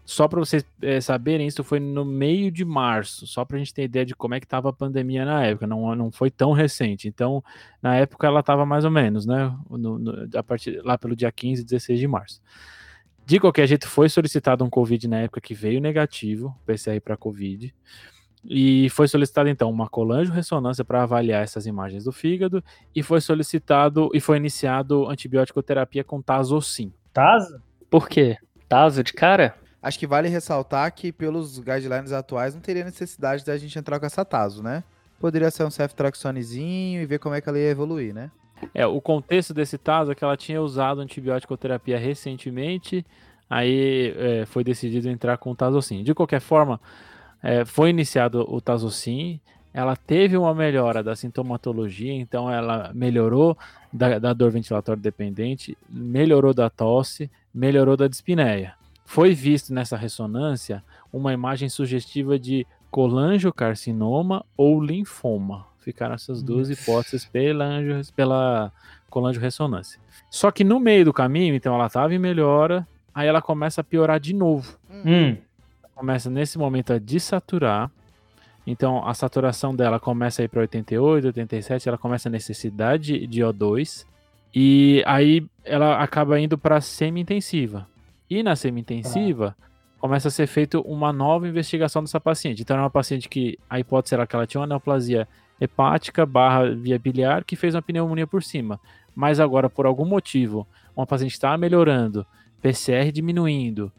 Só 0.07 0.29
para 0.29 0.39
vocês 0.39 0.65
é, 0.81 1.01
saberem, 1.01 1.49
isso 1.49 1.65
foi 1.65 1.81
no 1.81 2.05
meio 2.05 2.49
de 2.53 2.65
março, 2.65 3.27
só 3.27 3.45
para 3.45 3.57
a 3.57 3.59
gente 3.59 3.75
ter 3.75 3.83
ideia 3.83 4.07
de 4.07 4.15
como 4.15 4.35
é 4.35 4.41
que 4.41 4.47
estava 4.47 4.69
a 4.69 4.73
pandemia 4.73 5.25
na 5.25 5.45
época, 5.45 5.67
não, 5.67 5.97
não 5.97 6.13
foi 6.13 6.31
tão 6.31 6.53
recente. 6.53 7.09
Então, 7.09 7.43
na 7.83 7.97
época 7.97 8.25
ela 8.25 8.39
estava 8.39 8.65
mais 8.65 8.85
ou 8.85 8.91
menos, 8.91 9.27
né? 9.27 9.53
No, 9.69 9.99
no, 9.99 10.29
a 10.33 10.43
partir, 10.45 10.81
lá 10.85 10.97
pelo 10.97 11.17
dia 11.17 11.33
15, 11.33 11.65
16 11.65 11.99
de 11.99 12.07
março. 12.07 12.41
De 13.27 13.41
qualquer 13.41 13.67
jeito, 13.67 13.89
foi 13.89 14.09
solicitado 14.09 14.65
um 14.65 14.71
Covid 14.71 15.09
na 15.09 15.19
época 15.19 15.41
que 15.41 15.55
veio 15.55 15.81
negativo, 15.81 16.57
PCR 16.65 17.01
para 17.01 17.17
Covid. 17.17 17.75
E 18.49 18.89
foi 18.91 19.09
solicitado 19.09 19.49
então 19.49 19.69
uma 19.69 19.89
colangio-ressonância 19.89 20.85
para 20.85 21.03
avaliar 21.03 21.43
essas 21.43 21.67
imagens 21.67 22.05
do 22.05 22.13
fígado 22.13 22.63
e 22.95 23.03
foi 23.03 23.21
solicitado 23.21 24.09
e 24.15 24.21
foi 24.21 24.37
iniciado 24.37 25.09
antibiótico 25.09 25.61
terapia 25.65 26.05
com 26.05 26.23
tazocin. 26.23 26.93
Tazo? 27.13 27.61
Por 27.91 28.09
quê? 28.09 28.37
Tazo 28.69 29.03
de 29.03 29.13
cara? 29.13 29.57
Acho 29.87 30.01
que 30.01 30.07
vale 30.07 30.29
ressaltar 30.29 30.93
que 30.93 31.13
pelos 31.13 31.61
guidelines 31.61 32.11
atuais 32.11 32.53
não 32.53 32.61
teria 32.61 32.85
necessidade 32.85 33.45
da 33.45 33.57
gente 33.57 33.79
entrar 33.79 34.01
com 34.01 34.07
essa 34.07 34.25
taso, 34.25 34.61
né? 34.61 34.83
Poderia 35.21 35.49
ser 35.49 35.63
um 35.63 35.71
ceftriaxonezinho 35.71 37.01
e 37.01 37.07
ver 37.07 37.21
como 37.21 37.37
é 37.37 37.41
que 37.41 37.49
ela 37.49 37.57
ia 37.57 37.71
evoluir, 37.71 38.13
né? 38.13 38.33
É, 38.75 38.85
o 38.85 39.01
contexto 39.01 39.55
desse 39.55 39.79
taso 39.79 40.11
é 40.11 40.15
que 40.17 40.25
ela 40.25 40.37
tinha 40.37 40.61
usado 40.61 41.01
antibiótico 41.01 41.57
terapia 41.57 42.01
recentemente, 42.01 43.07
aí 43.49 44.13
é, 44.17 44.47
foi 44.47 44.65
decidido 44.65 45.09
entrar 45.09 45.39
com 45.39 45.53
o 45.53 45.55
tazocin. 45.55 46.03
De 46.03 46.13
qualquer 46.15 46.41
forma, 46.41 46.81
é, 47.41 47.65
foi 47.65 47.91
iniciado 47.91 48.45
o 48.53 48.61
Tazocin, 48.61 49.41
ela 49.73 49.95
teve 49.95 50.37
uma 50.37 50.53
melhora 50.53 51.01
da 51.01 51.15
sintomatologia, 51.15 52.13
então 52.13 52.51
ela 52.51 52.91
melhorou 52.93 53.57
da, 53.93 54.19
da, 54.19 54.33
dor 54.33 54.51
ventilatória 54.51 55.01
dependente, 55.01 55.79
melhorou 55.89 56.53
da 56.53 56.69
tosse, 56.69 57.31
melhorou 57.55 57.97
da 57.97 58.09
dispneia. 58.09 58.75
Foi 59.07 59.33
visto 59.35 59.73
nessa 59.73 59.97
ressonância 59.97 60.85
uma 61.11 61.33
imagem 61.33 61.69
sugestiva 61.71 62.39
de 62.39 62.67
colangiocarcinoma 62.91 64.45
ou 64.57 64.79
linfoma. 64.79 65.67
Ficaram 65.79 66.15
essas 66.15 66.43
duas 66.43 66.69
hipóteses 66.69 67.25
pela, 67.25 67.71
pela 68.15 68.73
colangio-ressonância. 69.09 69.99
Só 70.29 70.51
que 70.51 70.65
no 70.65 70.79
meio 70.79 71.07
do 71.07 71.13
caminho, 71.13 71.55
então 71.55 71.75
ela 71.75 71.87
estava 71.87 72.15
em 72.15 72.19
melhora, 72.19 72.87
aí 73.15 73.27
ela 73.29 73.41
começa 73.41 73.81
a 73.81 73.85
piorar 73.85 74.21
de 74.21 74.35
novo. 74.35 74.77
Hum 74.91 75.37
começa 75.97 76.29
nesse 76.29 76.59
momento 76.59 76.93
a 76.93 76.99
desaturar. 76.99 77.91
Então 78.67 79.07
a 79.09 79.15
saturação 79.15 79.75
dela 79.75 79.99
começa 79.99 80.43
a 80.43 80.45
ir 80.45 80.49
para 80.49 80.61
88, 80.61 81.29
87, 81.29 81.89
ela 81.89 81.97
começa 81.97 82.29
a 82.29 82.31
necessidade 82.31 83.27
de 83.27 83.41
O2 83.41 84.05
e 84.55 85.03
aí 85.07 85.47
ela 85.65 86.03
acaba 86.03 86.39
indo 86.39 86.59
para 86.59 86.81
semi-intensiva. 86.81 87.89
E 88.29 88.43
na 88.43 88.57
semi-intensiva 88.57 89.57
começa 89.99 90.29
a 90.29 90.31
ser 90.31 90.47
feita 90.47 90.81
uma 90.81 91.13
nova 91.13 91.49
investigação 91.49 92.03
dessa 92.03 92.21
paciente. 92.21 92.63
Então 92.63 92.77
é 92.77 92.81
uma 92.81 92.91
paciente 92.91 93.29
que 93.29 93.59
a 93.69 93.81
hipótese 93.81 94.15
era 94.15 94.27
que 94.27 94.37
ela 94.37 94.47
tinha 94.47 94.61
uma 94.61 94.67
neoplasia 94.67 95.27
hepática 95.61 96.27
barra 96.27 96.71
via 96.75 96.99
biliar 96.99 97.45
que 97.45 97.57
fez 97.57 97.75
uma 97.75 97.83
pneumonia 97.83 98.27
por 98.27 98.43
cima. 98.43 98.79
Mas 99.15 99.41
agora, 99.41 99.71
por 99.71 99.87
algum 99.87 100.05
motivo, 100.05 100.67
uma 100.95 101.07
paciente 101.07 101.33
está 101.33 101.57
melhorando, 101.57 102.27
PCR 102.61 103.11
diminuindo, 103.11 103.91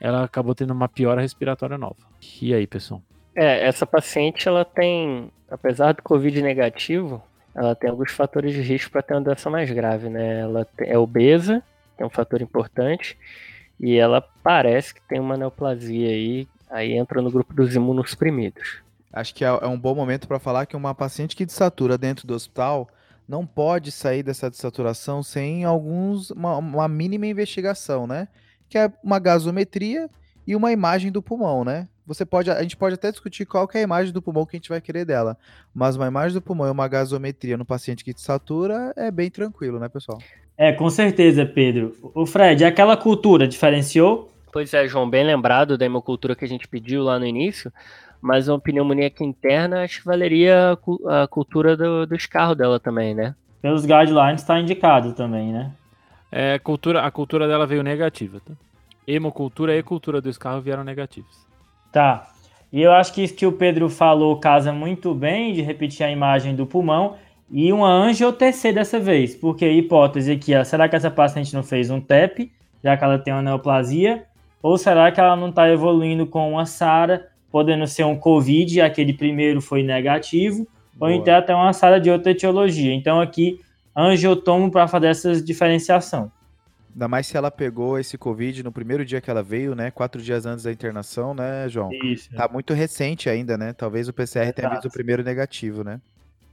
ela 0.00 0.24
acabou 0.24 0.54
tendo 0.54 0.72
uma 0.72 0.88
piora 0.88 1.20
respiratória 1.20 1.78
nova. 1.78 1.96
E 2.40 2.52
aí, 2.52 2.66
pessoal? 2.66 3.02
É, 3.34 3.66
essa 3.66 3.86
paciente, 3.86 4.46
ela 4.46 4.64
tem, 4.64 5.30
apesar 5.50 5.92
do 5.92 6.02
Covid 6.02 6.42
negativo, 6.42 7.22
ela 7.54 7.74
tem 7.74 7.88
alguns 7.88 8.12
fatores 8.12 8.52
de 8.52 8.60
risco 8.60 8.90
para 8.90 9.02
ter 9.02 9.14
uma 9.14 9.22
doença 9.22 9.48
mais 9.48 9.70
grave, 9.70 10.08
né? 10.08 10.40
Ela 10.40 10.66
é 10.78 10.98
obesa, 10.98 11.62
que 11.96 12.02
é 12.02 12.06
um 12.06 12.10
fator 12.10 12.42
importante, 12.42 13.16
e 13.80 13.96
ela 13.96 14.20
parece 14.42 14.94
que 14.94 15.02
tem 15.02 15.20
uma 15.20 15.36
neoplasia 15.36 16.08
aí, 16.08 16.48
aí 16.70 16.92
entra 16.92 17.22
no 17.22 17.30
grupo 17.30 17.54
dos 17.54 17.74
imunossuprimidos. 17.74 18.82
Acho 19.12 19.34
que 19.34 19.44
é, 19.44 19.48
é 19.48 19.66
um 19.66 19.78
bom 19.78 19.94
momento 19.94 20.28
para 20.28 20.38
falar 20.38 20.66
que 20.66 20.76
uma 20.76 20.94
paciente 20.94 21.36
que 21.36 21.46
desatura 21.46 21.96
dentro 21.96 22.26
do 22.26 22.34
hospital 22.34 22.88
não 23.26 23.46
pode 23.46 23.92
sair 23.92 24.22
dessa 24.22 24.50
desaturação 24.50 25.22
sem 25.22 25.64
alguns 25.64 26.30
uma, 26.30 26.56
uma 26.56 26.88
mínima 26.88 27.26
investigação, 27.26 28.06
né? 28.06 28.28
que 28.68 28.78
é 28.78 28.92
uma 29.02 29.18
gasometria 29.18 30.10
e 30.46 30.54
uma 30.54 30.72
imagem 30.72 31.10
do 31.10 31.22
pulmão, 31.22 31.64
né? 31.64 31.88
Você 32.08 32.24
pode, 32.24 32.50
a 32.50 32.62
gente 32.62 32.74
pode 32.74 32.94
até 32.94 33.10
discutir 33.10 33.44
qual 33.44 33.68
é 33.74 33.78
a 33.80 33.82
imagem 33.82 34.14
do 34.14 34.22
pulmão 34.22 34.46
que 34.46 34.56
a 34.56 34.58
gente 34.58 34.70
vai 34.70 34.80
querer 34.80 35.04
dela, 35.04 35.36
mas 35.74 35.94
uma 35.94 36.06
imagem 36.06 36.32
do 36.32 36.40
pulmão 36.40 36.66
e 36.66 36.70
uma 36.70 36.88
gasometria 36.88 37.58
no 37.58 37.66
paciente 37.66 38.02
que 38.02 38.14
satura 38.16 38.94
é 38.96 39.10
bem 39.10 39.30
tranquilo, 39.30 39.78
né, 39.78 39.90
pessoal? 39.90 40.16
É, 40.56 40.72
com 40.72 40.88
certeza, 40.88 41.44
Pedro. 41.44 41.94
O 42.14 42.24
Fred, 42.24 42.64
aquela 42.64 42.96
cultura 42.96 43.46
diferenciou? 43.46 44.32
Pois 44.50 44.72
é, 44.72 44.88
João, 44.88 45.08
bem 45.08 45.22
lembrado 45.22 45.76
da 45.76 45.84
hemocultura 45.84 46.34
que 46.34 46.46
a 46.46 46.48
gente 46.48 46.66
pediu 46.66 47.02
lá 47.02 47.18
no 47.18 47.26
início, 47.26 47.70
mas 48.22 48.48
uma 48.48 48.58
pneumonia 48.58 49.12
interna 49.20 49.84
acho 49.84 50.00
que 50.00 50.06
valeria 50.06 50.78
a 51.06 51.28
cultura 51.28 51.76
do, 51.76 52.06
do 52.06 52.16
escarro 52.16 52.54
dela 52.54 52.80
também, 52.80 53.14
né? 53.14 53.34
Pelos 53.60 53.82
guidelines 53.82 54.40
está 54.40 54.58
indicado 54.58 55.12
também, 55.12 55.52
né? 55.52 55.72
É, 56.32 56.58
cultura, 56.58 57.02
a 57.02 57.10
cultura 57.10 57.46
dela 57.46 57.66
veio 57.66 57.82
negativa, 57.82 58.40
tá? 58.40 58.54
Hemocultura 59.06 59.76
e 59.76 59.82
cultura 59.82 60.22
do 60.22 60.30
escarro 60.30 60.62
vieram 60.62 60.82
negativos. 60.82 61.47
Tá. 61.92 62.28
E 62.72 62.82
eu 62.82 62.92
acho 62.92 63.12
que 63.12 63.22
isso 63.22 63.34
que 63.34 63.46
o 63.46 63.52
Pedro 63.52 63.88
falou 63.88 64.38
casa 64.38 64.72
muito 64.72 65.14
bem 65.14 65.52
de 65.52 65.62
repetir 65.62 66.04
a 66.04 66.10
imagem 66.10 66.54
do 66.54 66.66
pulmão 66.66 67.16
e 67.50 67.72
uma 67.72 67.88
angiotc 67.88 68.72
dessa 68.72 69.00
vez, 69.00 69.34
porque 69.34 69.64
a 69.64 69.72
hipótese 69.72 70.32
aqui 70.32 70.52
é, 70.52 70.62
será 70.64 70.86
que 70.86 70.94
essa 70.94 71.10
paciente 71.10 71.54
não 71.54 71.62
fez 71.62 71.90
um 71.90 71.98
TEP, 71.98 72.52
já 72.84 72.94
que 72.96 73.02
ela 73.02 73.18
tem 73.18 73.32
uma 73.32 73.42
neoplasia, 73.42 74.24
ou 74.62 74.76
será 74.76 75.10
que 75.10 75.18
ela 75.18 75.34
não 75.34 75.48
está 75.48 75.70
evoluindo 75.70 76.26
com 76.26 76.52
uma 76.52 76.66
SARA, 76.66 77.26
podendo 77.50 77.86
ser 77.86 78.04
um 78.04 78.16
COVID, 78.16 78.82
aquele 78.82 79.14
primeiro 79.14 79.62
foi 79.62 79.82
negativo, 79.82 80.66
Boa. 80.94 81.10
ou 81.10 81.16
então 81.16 81.34
até 81.34 81.54
uma 81.54 81.72
SARA 81.72 81.98
de 81.98 82.10
outra 82.10 82.32
etiologia. 82.32 82.92
Então 82.92 83.18
aqui 83.18 83.60
angiotomo 83.96 84.70
para 84.70 84.86
fazer 84.86 85.08
essa 85.08 85.42
diferenciação. 85.42 86.30
Ainda 86.98 87.06
mais 87.06 87.28
se 87.28 87.36
ela 87.36 87.48
pegou 87.48 87.96
esse 87.96 88.18
Covid 88.18 88.60
no 88.64 88.72
primeiro 88.72 89.04
dia 89.04 89.20
que 89.20 89.30
ela 89.30 89.40
veio, 89.40 89.72
né? 89.72 89.88
Quatro 89.88 90.20
dias 90.20 90.44
antes 90.44 90.64
da 90.64 90.72
internação, 90.72 91.32
né, 91.32 91.68
João? 91.68 91.92
Isso. 91.92 92.28
Tá 92.34 92.48
muito 92.52 92.74
recente 92.74 93.30
ainda, 93.30 93.56
né? 93.56 93.72
Talvez 93.72 94.08
o 94.08 94.12
PCR 94.12 94.46
Exato. 94.46 94.56
tenha 94.56 94.68
visto 94.70 94.86
o 94.86 94.90
primeiro 94.90 95.22
negativo, 95.22 95.84
né? 95.84 96.00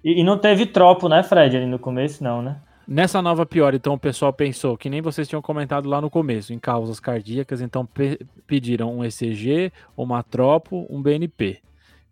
E, 0.03 0.21
e, 0.21 0.23
não 0.23 0.37
teve 0.37 0.67
tropo, 0.67 1.09
né, 1.09 1.23
Fred, 1.23 1.57
ali 1.57 1.65
no 1.65 1.79
começo, 1.79 2.23
não, 2.23 2.43
né? 2.43 2.57
Nessa 2.87 3.23
nova 3.23 3.43
pior, 3.43 3.73
então 3.73 3.95
o 3.95 3.97
pessoal 3.97 4.31
pensou, 4.31 4.77
que 4.77 4.87
nem 4.87 5.01
vocês 5.01 5.27
tinham 5.27 5.41
comentado 5.41 5.89
lá 5.89 5.99
no 5.99 6.11
começo, 6.11 6.53
em 6.53 6.59
causas 6.59 6.99
cardíacas, 6.99 7.59
então 7.59 7.83
pe 7.83 8.19
pediram 8.45 8.99
um 8.99 9.03
ECG, 9.03 9.73
uma 9.97 10.21
tropo, 10.21 10.85
um 10.91 11.01
BNP. 11.01 11.57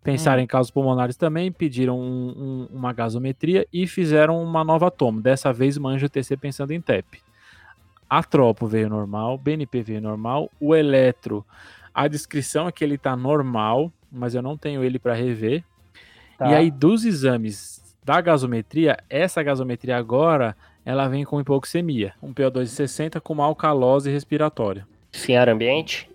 Pensaram 0.02 0.40
hum. 0.40 0.44
em 0.44 0.48
casos 0.48 0.72
pulmonares 0.72 1.16
também, 1.16 1.52
pediram 1.52 2.00
um, 2.00 2.34
um, 2.36 2.76
uma 2.76 2.92
gasometria 2.92 3.64
e 3.72 3.86
fizeram 3.86 4.42
uma 4.42 4.64
nova 4.64 4.90
tomo. 4.90 5.22
Dessa 5.22 5.52
vez, 5.52 5.76
uma 5.76 5.96
TC 5.96 6.36
pensando 6.36 6.72
em 6.72 6.80
TEP. 6.80 7.22
A 8.14 8.22
tropo 8.22 8.68
veio 8.68 8.88
normal, 8.88 9.36
BNP 9.36 9.82
veio 9.82 10.00
normal, 10.00 10.48
o 10.60 10.72
eletro, 10.72 11.44
a 11.92 12.06
descrição 12.06 12.68
é 12.68 12.70
que 12.70 12.84
ele 12.84 12.96
tá 12.96 13.16
normal, 13.16 13.90
mas 14.08 14.36
eu 14.36 14.40
não 14.40 14.56
tenho 14.56 14.84
ele 14.84 15.00
para 15.00 15.14
rever. 15.14 15.64
Tá. 16.38 16.48
E 16.48 16.54
aí 16.54 16.70
dos 16.70 17.04
exames 17.04 17.82
da 18.04 18.20
gasometria, 18.20 18.96
essa 19.10 19.42
gasometria 19.42 19.96
agora, 19.96 20.56
ela 20.84 21.08
vem 21.08 21.24
com 21.24 21.40
hipoxemia, 21.40 22.14
um 22.22 22.32
PO2 22.32 22.62
de 22.62 22.68
60 22.68 23.20
com 23.20 23.32
uma 23.32 23.46
alcalose 23.46 24.08
respiratória. 24.12 24.86
Isso 25.12 25.32
em 25.32 25.36
ar 25.36 25.48
ambiente? 25.48 26.08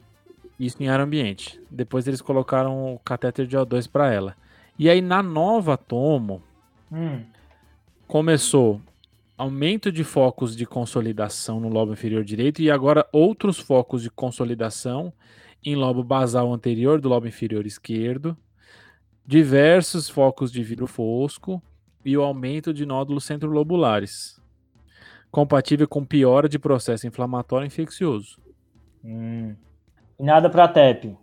Isso 0.58 0.82
em 0.82 0.88
ar 0.88 1.02
ambiente. 1.02 1.60
Depois 1.70 2.08
eles 2.08 2.22
colocaram 2.22 2.94
o 2.94 3.00
catéter 3.00 3.46
de 3.46 3.58
O2 3.58 3.90
para 3.92 4.10
ela. 4.10 4.38
E 4.78 4.90
aí 4.90 5.02
na 5.02 5.22
nova 5.22 5.76
tomo, 5.76 6.42
hum. 6.90 7.24
começou 8.08 8.80
aumento 9.40 9.90
de 9.90 10.04
focos 10.04 10.54
de 10.54 10.66
consolidação 10.66 11.62
no 11.62 11.70
lobo 11.70 11.94
inferior 11.94 12.26
direito 12.26 12.62
e 12.62 12.70
agora 12.70 13.08
outros 13.10 13.58
focos 13.58 14.04
de 14.04 14.10
consolidação 14.10 15.14
em 15.64 15.78
lobo 15.78 16.04
basal 16.04 16.54
anterior 16.54 17.00
do 17.00 17.08
lobo 17.08 17.26
inferior 17.26 17.66
esquerdo, 17.66 18.38
diversos 19.26 20.10
focos 20.10 20.52
de 20.52 20.62
vidro 20.62 20.86
fosco 20.88 21.64
e 22.04 22.18
o 22.18 22.22
aumento 22.22 22.74
de 22.74 22.86
nódulos 22.86 23.24
centrolobulares, 23.24 24.42
compatível 25.32 25.88
com 25.88 26.04
piora 26.04 26.50
de 26.50 26.60
processo 26.60 27.08
inflamatório 27.08 27.66
infeccioso. 27.66 28.38
Hum. 29.02 29.56
Nada 30.20 30.50
para 30.50 30.68
TEP? 30.68 31.18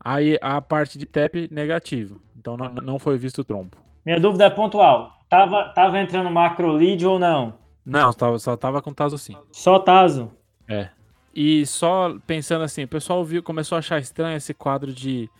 Aí 0.00 0.36
a 0.42 0.60
parte 0.60 0.98
de 0.98 1.06
TEP 1.06 1.46
negativo, 1.48 2.20
então 2.36 2.56
não, 2.56 2.74
não 2.74 2.98
foi 2.98 3.16
visto 3.16 3.44
trombo. 3.44 3.81
Minha 4.04 4.20
dúvida 4.20 4.44
é 4.44 4.50
pontual. 4.50 5.12
Tava, 5.28 5.70
tava 5.70 5.98
entrando 6.00 6.30
macrolide 6.30 7.06
ou 7.06 7.18
não? 7.18 7.54
Não, 7.84 8.12
tava, 8.12 8.38
só 8.38 8.56
tava 8.56 8.82
com 8.82 8.92
Taso 8.92 9.18
sim. 9.18 9.36
Só 9.50 9.78
Taso? 9.78 10.30
É. 10.68 10.90
E 11.34 11.64
só 11.66 12.16
pensando 12.26 12.62
assim, 12.62 12.84
o 12.84 12.88
pessoal 12.88 13.24
viu, 13.24 13.42
começou 13.42 13.76
a 13.76 13.78
achar 13.78 13.98
estranho 13.98 14.36
esse 14.36 14.52
quadro 14.52 14.92
de 14.92 15.30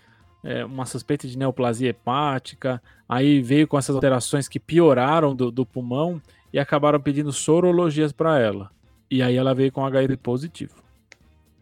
é, 0.42 0.64
uma 0.64 0.86
suspeita 0.86 1.28
de 1.28 1.36
neoplasia 1.36 1.90
hepática, 1.90 2.82
aí 3.08 3.40
veio 3.40 3.68
com 3.68 3.78
essas 3.78 3.94
alterações 3.94 4.48
que 4.48 4.58
pioraram 4.58 5.34
do, 5.34 5.50
do 5.50 5.66
pulmão 5.66 6.20
e 6.52 6.58
acabaram 6.58 7.00
pedindo 7.00 7.32
sorologias 7.32 8.12
para 8.12 8.38
ela. 8.38 8.70
E 9.10 9.22
aí 9.22 9.36
ela 9.36 9.54
veio 9.54 9.70
com 9.70 9.84
HIV 9.84 10.16
positivo. 10.16 10.82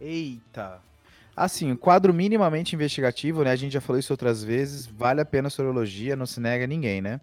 Eita! 0.00 0.80
Assim, 1.42 1.74
quadro 1.74 2.12
minimamente 2.12 2.74
investigativo, 2.74 3.42
né? 3.42 3.50
A 3.50 3.56
gente 3.56 3.72
já 3.72 3.80
falou 3.80 3.98
isso 3.98 4.12
outras 4.12 4.44
vezes, 4.44 4.84
vale 4.86 5.22
a 5.22 5.24
pena 5.24 5.48
a 5.48 5.50
sorologia, 5.50 6.14
não 6.14 6.26
se 6.26 6.38
nega 6.38 6.64
a 6.64 6.66
ninguém, 6.66 7.00
né? 7.00 7.18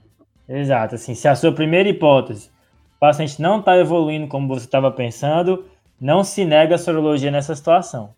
Exato, 0.50 0.96
assim, 0.96 1.14
se 1.14 1.28
a 1.28 1.36
sua 1.36 1.52
primeira 1.52 1.88
hipótese, 1.88 2.50
o 2.96 3.00
paciente 3.00 3.40
não 3.40 3.60
está 3.60 3.78
evoluindo 3.78 4.28
como 4.28 4.48
você 4.48 4.66
estava 4.66 4.90
pensando, 4.90 5.66
não 6.02 6.24
se 6.24 6.44
nega 6.46 6.74
a 6.74 6.80
sorologia 6.80 7.30
nessa 7.30 7.56
situação. 7.56 8.16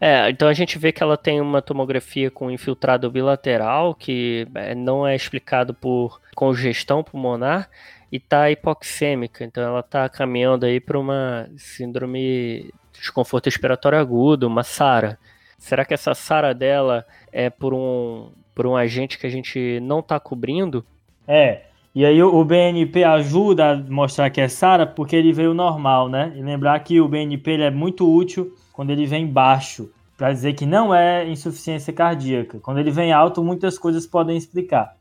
É, 0.00 0.30
então 0.30 0.46
a 0.46 0.52
gente 0.52 0.78
vê 0.78 0.92
que 0.92 1.02
ela 1.02 1.16
tem 1.16 1.40
uma 1.40 1.60
tomografia 1.60 2.30
com 2.30 2.48
infiltrado 2.48 3.10
bilateral, 3.10 3.96
que 3.96 4.46
é, 4.54 4.76
não 4.76 5.04
é 5.04 5.16
explicado 5.16 5.74
por 5.74 6.20
congestão 6.36 7.02
pulmonar, 7.02 7.68
e 8.12 8.16
está 8.18 8.48
hipoxêmica, 8.48 9.44
então 9.44 9.60
ela 9.64 9.80
está 9.80 10.08
caminhando 10.08 10.66
aí 10.66 10.78
para 10.78 10.98
uma 10.98 11.50
síndrome 11.56 12.72
de 12.92 13.00
desconforto 13.00 13.46
respiratório 13.46 13.98
agudo, 13.98 14.46
uma 14.46 14.62
SARA. 14.62 15.18
Será 15.62 15.84
que 15.84 15.94
essa 15.94 16.12
SARA 16.12 16.52
dela 16.52 17.06
é 17.30 17.48
por 17.48 17.72
um, 17.72 18.32
por 18.52 18.66
um 18.66 18.76
agente 18.76 19.16
que 19.16 19.28
a 19.28 19.30
gente 19.30 19.78
não 19.80 20.00
está 20.00 20.18
cobrindo? 20.18 20.84
É, 21.26 21.62
e 21.94 22.04
aí 22.04 22.20
o 22.20 22.44
BNP 22.44 23.04
ajuda 23.04 23.70
a 23.70 23.76
mostrar 23.76 24.28
que 24.28 24.40
é 24.40 24.48
SARA 24.48 24.84
porque 24.84 25.14
ele 25.14 25.32
veio 25.32 25.54
normal, 25.54 26.08
né? 26.08 26.32
E 26.34 26.42
lembrar 26.42 26.80
que 26.80 27.00
o 27.00 27.06
BNP 27.06 27.60
é 27.60 27.70
muito 27.70 28.12
útil 28.12 28.52
quando 28.72 28.90
ele 28.90 29.06
vem 29.06 29.24
baixo, 29.24 29.88
para 30.18 30.32
dizer 30.32 30.54
que 30.54 30.66
não 30.66 30.92
é 30.92 31.28
insuficiência 31.28 31.92
cardíaca. 31.92 32.58
Quando 32.58 32.80
ele 32.80 32.90
vem 32.90 33.12
alto, 33.12 33.40
muitas 33.44 33.78
coisas 33.78 34.04
podem 34.04 34.36
explicar. 34.36 34.96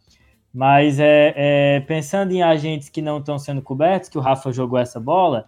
Mas 0.53 0.99
é, 0.99 1.34
é 1.36 1.80
pensando 1.80 2.34
em 2.34 2.43
agentes 2.43 2.88
que 2.88 3.01
não 3.01 3.18
estão 3.18 3.39
sendo 3.39 3.64
cobertos, 3.64 4.09
que 4.09 4.18
o 4.18 4.22
Rafa 4.22 4.51
jogou 4.51 4.78
essa 4.78 4.99
bola, 4.99 5.47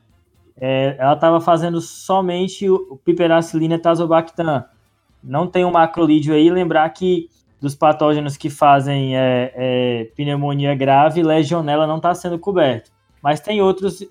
é, 0.59 0.95
ela 0.97 1.13
estava 1.13 1.39
fazendo 1.39 1.79
somente 1.79 2.67
o 2.67 2.97
piperacilina 3.05 3.77
tazobactam. 3.77 4.65
Não 5.23 5.47
tem 5.47 5.63
um 5.63 5.71
macrolídeo 5.71 6.33
aí. 6.33 6.49
Lembrar 6.49 6.89
que 6.89 7.29
dos 7.63 7.75
patógenos 7.75 8.35
que 8.35 8.49
fazem 8.49 9.17
é, 9.17 9.53
é, 9.55 10.03
pneumonia 10.15 10.75
grave, 10.75 11.23
legionela 11.23 11.87
não 11.87 11.95
está 11.95 12.13
sendo 12.13 12.37
coberto. 12.37 12.91
Mas 13.21 13.39
tem 13.39 13.61
outros, 13.61 14.05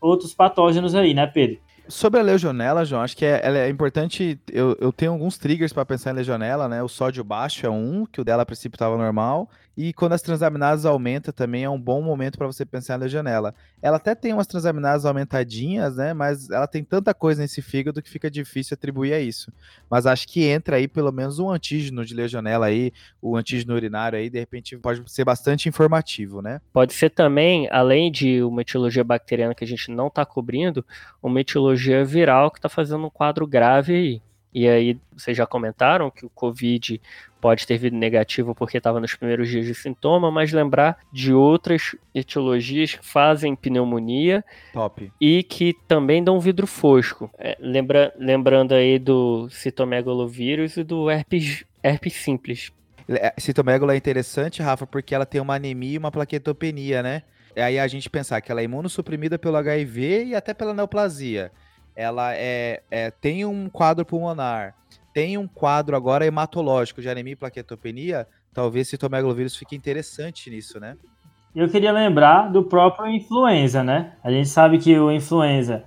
outros 0.00 0.34
patógenos 0.34 0.92
aí, 0.92 1.14
né, 1.14 1.24
Pedro? 1.24 1.58
Sobre 1.88 2.18
a 2.18 2.22
legionela, 2.22 2.84
João, 2.84 3.02
acho 3.02 3.16
que 3.16 3.24
é, 3.24 3.40
é 3.44 3.68
importante. 3.68 4.40
Eu, 4.52 4.76
eu 4.80 4.92
tenho 4.92 5.12
alguns 5.12 5.38
triggers 5.38 5.72
para 5.72 5.86
pensar 5.86 6.10
em 6.10 6.14
legionela, 6.14 6.68
né? 6.68 6.82
O 6.82 6.88
sódio 6.88 7.22
baixo 7.22 7.64
é 7.64 7.70
um, 7.70 8.04
que 8.04 8.20
o 8.20 8.24
dela 8.24 8.42
a 8.42 8.46
princípio 8.46 8.74
estava 8.74 8.98
normal. 8.98 9.48
E 9.76 9.92
quando 9.92 10.14
as 10.14 10.22
transaminases 10.22 10.86
aumentam 10.86 11.34
também 11.34 11.64
é 11.64 11.68
um 11.68 11.78
bom 11.78 12.00
momento 12.00 12.38
para 12.38 12.46
você 12.46 12.64
pensar 12.64 12.98
na 12.98 13.06
janela. 13.06 13.54
Ela 13.82 13.98
até 13.98 14.14
tem 14.14 14.32
umas 14.32 14.46
transaminases 14.46 15.04
aumentadinhas, 15.04 15.96
né? 15.96 16.14
Mas 16.14 16.48
ela 16.48 16.66
tem 16.66 16.82
tanta 16.82 17.12
coisa 17.12 17.42
nesse 17.42 17.60
fígado 17.60 18.00
que 18.00 18.08
fica 18.08 18.30
difícil 18.30 18.74
atribuir 18.74 19.12
a 19.12 19.20
isso. 19.20 19.52
Mas 19.90 20.06
acho 20.06 20.26
que 20.26 20.44
entra 20.44 20.76
aí 20.76 20.88
pelo 20.88 21.12
menos 21.12 21.38
um 21.38 21.50
antígeno 21.50 22.06
de 22.06 22.14
legionela 22.14 22.66
aí, 22.66 22.90
o 23.20 23.36
antígeno 23.36 23.74
urinário 23.74 24.18
aí, 24.18 24.30
de 24.30 24.38
repente 24.38 24.78
pode 24.78 25.02
ser 25.12 25.24
bastante 25.24 25.68
informativo, 25.68 26.40
né? 26.40 26.60
Pode 26.72 26.94
ser 26.94 27.10
também, 27.10 27.68
além 27.70 28.10
de 28.10 28.42
uma 28.42 28.62
etiologia 28.62 29.04
bacteriana 29.04 29.54
que 29.54 29.64
a 29.64 29.66
gente 29.66 29.90
não 29.90 30.06
está 30.06 30.24
cobrindo, 30.24 30.84
uma 31.22 31.40
etiologia 31.40 32.02
viral 32.02 32.50
que 32.50 32.58
está 32.58 32.68
fazendo 32.68 33.04
um 33.04 33.10
quadro 33.10 33.46
grave 33.46 33.94
aí. 33.94 34.22
E 34.56 34.66
aí, 34.66 34.98
vocês 35.14 35.36
já 35.36 35.46
comentaram 35.46 36.10
que 36.10 36.24
o 36.24 36.30
Covid 36.30 36.98
pode 37.42 37.66
ter 37.66 37.76
vindo 37.76 37.98
negativo 37.98 38.54
porque 38.54 38.78
estava 38.78 38.98
nos 38.98 39.14
primeiros 39.14 39.50
dias 39.50 39.66
de 39.66 39.74
sintoma, 39.74 40.30
mas 40.30 40.50
lembrar 40.50 40.96
de 41.12 41.30
outras 41.30 41.94
etiologias 42.14 42.94
que 42.94 43.04
fazem 43.04 43.54
pneumonia 43.54 44.42
Top. 44.72 45.12
e 45.20 45.42
que 45.42 45.74
também 45.86 46.24
dão 46.24 46.40
vidro 46.40 46.66
fosco. 46.66 47.30
É, 47.38 47.54
lembra, 47.60 48.14
lembrando 48.18 48.72
aí 48.72 48.98
do 48.98 49.46
citomegalovírus 49.50 50.78
e 50.78 50.82
do 50.82 51.10
herpes, 51.10 51.66
herpes 51.82 52.14
simples. 52.14 52.72
É, 53.10 53.34
citomegalo 53.36 53.92
é 53.92 53.96
interessante, 53.98 54.62
Rafa, 54.62 54.86
porque 54.86 55.14
ela 55.14 55.26
tem 55.26 55.38
uma 55.38 55.56
anemia 55.56 55.96
e 55.96 55.98
uma 55.98 56.10
plaquetopenia, 56.10 57.02
né? 57.02 57.24
E 57.54 57.60
aí 57.60 57.78
a 57.78 57.86
gente 57.86 58.08
pensar 58.08 58.40
que 58.40 58.50
ela 58.50 58.62
é 58.62 58.64
imunossuprimida 58.64 59.38
pelo 59.38 59.58
HIV 59.58 60.28
e 60.28 60.34
até 60.34 60.54
pela 60.54 60.72
neoplasia 60.72 61.52
ela 61.96 62.34
é, 62.34 62.82
é, 62.90 63.10
tem 63.10 63.44
um 63.46 63.68
quadro 63.68 64.04
pulmonar, 64.04 64.74
tem 65.14 65.38
um 65.38 65.48
quadro 65.48 65.96
agora 65.96 66.26
hematológico 66.26 67.00
de 67.00 67.08
anemia 67.08 67.32
e 67.32 67.36
plaquetopenia, 67.36 68.28
talvez 68.52 68.88
citomegalovírus 68.88 69.56
fique 69.56 69.74
interessante 69.74 70.50
nisso, 70.50 70.78
né? 70.78 70.96
Eu 71.54 71.70
queria 71.70 71.90
lembrar 71.90 72.52
do 72.52 72.62
próprio 72.62 73.08
influenza, 73.08 73.82
né? 73.82 74.12
A 74.22 74.30
gente 74.30 74.50
sabe 74.50 74.76
que 74.76 74.98
o 74.98 75.10
influenza, 75.10 75.84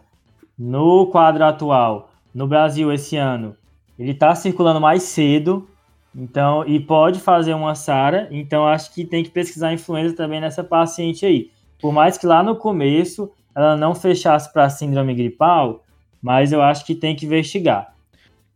no 0.57 1.05
quadro 1.11 1.45
atual, 1.45 2.09
no 2.33 2.47
Brasil 2.47 2.91
esse 2.91 3.15
ano, 3.17 3.55
ele 3.97 4.11
está 4.11 4.33
circulando 4.33 4.81
mais 4.81 5.03
cedo, 5.03 5.69
então, 6.15 6.65
e 6.65 6.79
pode 6.79 7.19
fazer 7.19 7.53
uma 7.53 7.75
SARA, 7.75 8.27
então 8.31 8.67
acho 8.67 8.91
que 8.93 9.05
tem 9.05 9.23
que 9.23 9.29
pesquisar 9.29 9.71
influenza 9.71 10.15
também 10.15 10.41
nessa 10.41 10.63
paciente 10.63 11.23
aí. 11.23 11.51
Por 11.79 11.93
mais 11.93 12.17
que 12.17 12.25
lá 12.25 12.41
no 12.41 12.55
começo 12.55 13.31
ela 13.55 13.77
não 13.77 13.93
fechasse 13.93 14.51
para 14.51 14.69
síndrome 14.69 15.13
gripal, 15.13 15.83
mas 16.21 16.51
eu 16.51 16.61
acho 16.61 16.85
que 16.85 16.95
tem 16.95 17.15
que 17.15 17.25
investigar. 17.25 17.93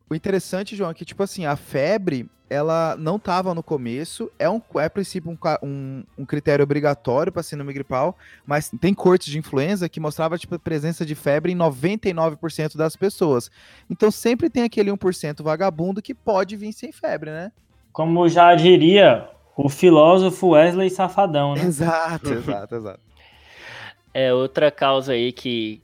O 0.09 0.15
interessante, 0.15 0.75
João, 0.75 0.91
é 0.91 0.93
que, 0.93 1.05
tipo 1.05 1.23
assim, 1.23 1.45
a 1.45 1.55
febre, 1.55 2.29
ela 2.49 2.95
não 2.97 3.15
estava 3.15 3.53
no 3.53 3.63
começo, 3.63 4.31
é, 4.37 4.49
um, 4.49 4.61
é 4.75 4.85
a 4.85 4.89
princípio 4.89 5.31
um, 5.31 5.37
um, 5.67 6.03
um 6.19 6.25
critério 6.25 6.61
obrigatório 6.61 7.31
para 7.31 7.41
síndrome 7.41 7.73
gripal, 7.73 8.15
mas 8.45 8.71
tem 8.79 8.93
cortes 8.93 9.31
de 9.31 9.39
influenza 9.39 9.89
que 9.89 9.99
mostrava, 9.99 10.37
tipo, 10.37 10.59
presença 10.59 11.05
de 11.05 11.15
febre 11.15 11.51
em 11.51 11.57
99% 11.57 12.77
das 12.77 12.95
pessoas. 12.95 13.49
Então 13.89 14.11
sempre 14.11 14.49
tem 14.49 14.63
aquele 14.63 14.91
1% 14.91 15.41
vagabundo 15.41 16.01
que 16.01 16.13
pode 16.13 16.55
vir 16.55 16.73
sem 16.73 16.91
febre, 16.91 17.31
né? 17.31 17.51
Como 17.91 18.27
já 18.27 18.53
diria 18.55 19.29
o 19.55 19.69
filósofo 19.69 20.49
Wesley 20.49 20.89
Safadão, 20.89 21.55
né? 21.55 21.63
Exato, 21.65 22.33
exato, 22.33 22.75
exato. 22.75 22.99
É 24.13 24.33
outra 24.33 24.69
causa 24.69 25.13
aí 25.13 25.31
que, 25.31 25.81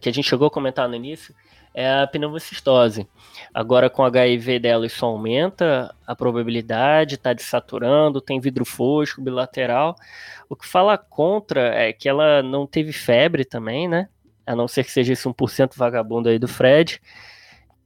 que 0.00 0.08
a 0.08 0.12
gente 0.12 0.28
chegou 0.28 0.48
a 0.48 0.50
comentar 0.50 0.88
no 0.88 0.94
início, 0.94 1.34
é 1.74 2.00
a 2.00 2.06
pneumocistose. 2.06 3.06
Agora 3.52 3.90
com 3.90 4.02
HIV 4.02 4.58
dela 4.58 4.86
isso 4.86 5.04
aumenta 5.04 5.94
a 6.06 6.16
probabilidade, 6.16 7.14
está 7.14 7.32
desaturando, 7.32 8.20
tem 8.20 8.40
vidro 8.40 8.64
fosco, 8.64 9.22
bilateral. 9.22 9.94
O 10.48 10.56
que 10.56 10.66
fala 10.66 10.98
contra 10.98 11.74
é 11.74 11.92
que 11.92 12.08
ela 12.08 12.42
não 12.42 12.66
teve 12.66 12.92
febre 12.92 13.44
também, 13.44 13.86
né? 13.86 14.08
A 14.46 14.56
não 14.56 14.66
ser 14.66 14.82
que 14.82 14.90
seja 14.90 15.12
esse 15.12 15.28
1% 15.28 15.76
vagabundo 15.76 16.28
aí 16.28 16.38
do 16.38 16.48
Fred. 16.48 17.00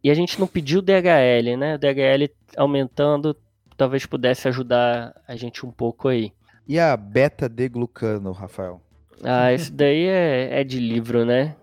E 0.03 0.11
a 0.11 0.15
gente 0.15 0.39
não 0.41 0.47
pediu 0.47 0.81
DHL, 0.81 1.57
né? 1.59 1.75
O 1.75 1.79
DHL 1.79 2.33
aumentando 2.57 3.37
talvez 3.77 4.07
pudesse 4.07 4.49
ajudar 4.49 5.15
a 5.27 5.35
gente 5.37 5.67
um 5.67 5.71
pouco 5.71 6.09
aí. 6.09 6.33
E 6.67 6.79
a 6.79 6.97
beta-deglucano, 6.97 8.33
Rafael? 8.33 8.81
Ah, 9.23 9.53
isso 9.53 9.73
daí 9.73 10.07
é, 10.07 10.61
é 10.61 10.65
de 10.65 10.79
livro, 10.79 11.25
né? 11.25 11.57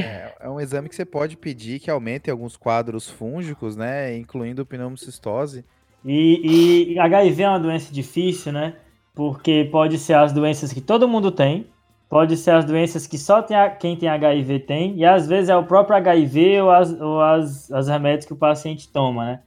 É, 0.00 0.34
é 0.40 0.48
um 0.48 0.60
exame 0.60 0.88
que 0.88 0.94
você 0.94 1.04
pode 1.04 1.36
pedir 1.36 1.80
que 1.80 1.90
aumente 1.90 2.30
alguns 2.30 2.56
quadros 2.56 3.08
fúngicos, 3.08 3.76
né? 3.76 4.16
Incluindo 4.16 4.66
pneumocistose. 4.66 5.64
E, 6.04 6.92
e 6.92 6.98
HIV 6.98 7.42
é 7.42 7.48
uma 7.48 7.58
doença 7.58 7.92
difícil, 7.92 8.52
né? 8.52 8.76
Porque 9.14 9.68
pode 9.72 9.98
ser 9.98 10.14
as 10.14 10.32
doenças 10.32 10.72
que 10.72 10.80
todo 10.80 11.08
mundo 11.08 11.30
tem, 11.32 11.66
pode 12.08 12.36
ser 12.36 12.52
as 12.52 12.64
doenças 12.64 13.06
que 13.06 13.18
só 13.18 13.42
tem 13.42 13.56
a, 13.56 13.70
quem 13.70 13.96
tem 13.96 14.08
HIV 14.08 14.60
tem, 14.60 14.96
e 14.96 15.04
às 15.04 15.26
vezes 15.26 15.48
é 15.48 15.56
o 15.56 15.64
próprio 15.64 15.96
HIV 15.96 16.60
ou 16.60 16.70
as, 16.70 17.00
ou 17.00 17.20
as, 17.20 17.72
as 17.72 17.88
remédios 17.88 18.26
que 18.26 18.32
o 18.32 18.36
paciente 18.36 18.88
toma, 18.88 19.24
né? 19.24 19.40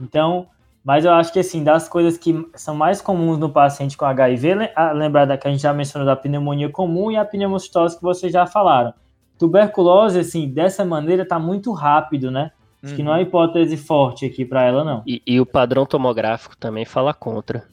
Então, 0.00 0.48
mas 0.84 1.04
eu 1.04 1.12
acho 1.12 1.32
que 1.32 1.38
assim, 1.38 1.62
das 1.62 1.88
coisas 1.88 2.16
que 2.18 2.46
são 2.54 2.74
mais 2.74 3.00
comuns 3.00 3.38
no 3.38 3.50
paciente 3.50 3.96
com 3.96 4.04
HIV, 4.04 4.54
lembrar 4.94 5.24
da 5.24 5.36
que 5.36 5.46
a 5.46 5.50
gente 5.50 5.62
já 5.62 5.72
mencionou 5.72 6.06
da 6.06 6.16
pneumonia 6.16 6.70
comum 6.70 7.10
e 7.10 7.16
a 7.16 7.24
pneumocistose 7.24 7.96
que 7.96 8.02
vocês 8.02 8.32
já 8.32 8.46
falaram. 8.46 8.92
Tuberculose, 9.38 10.18
assim, 10.18 10.48
dessa 10.48 10.84
maneira 10.84 11.24
tá 11.24 11.38
muito 11.38 11.72
rápido, 11.72 12.30
né? 12.30 12.50
Acho 12.82 12.92
uhum. 12.92 12.96
que 12.96 13.02
não 13.02 13.14
é 13.14 13.22
hipótese 13.22 13.76
forte 13.76 14.24
aqui 14.26 14.44
para 14.44 14.62
ela, 14.62 14.84
não. 14.84 15.02
E, 15.06 15.22
e, 15.26 15.40
o 15.40 15.46
padrão 15.46 15.84
tomográfico 15.84 16.56
também 16.56 16.84
fala 16.84 17.12
contra. 17.12 17.64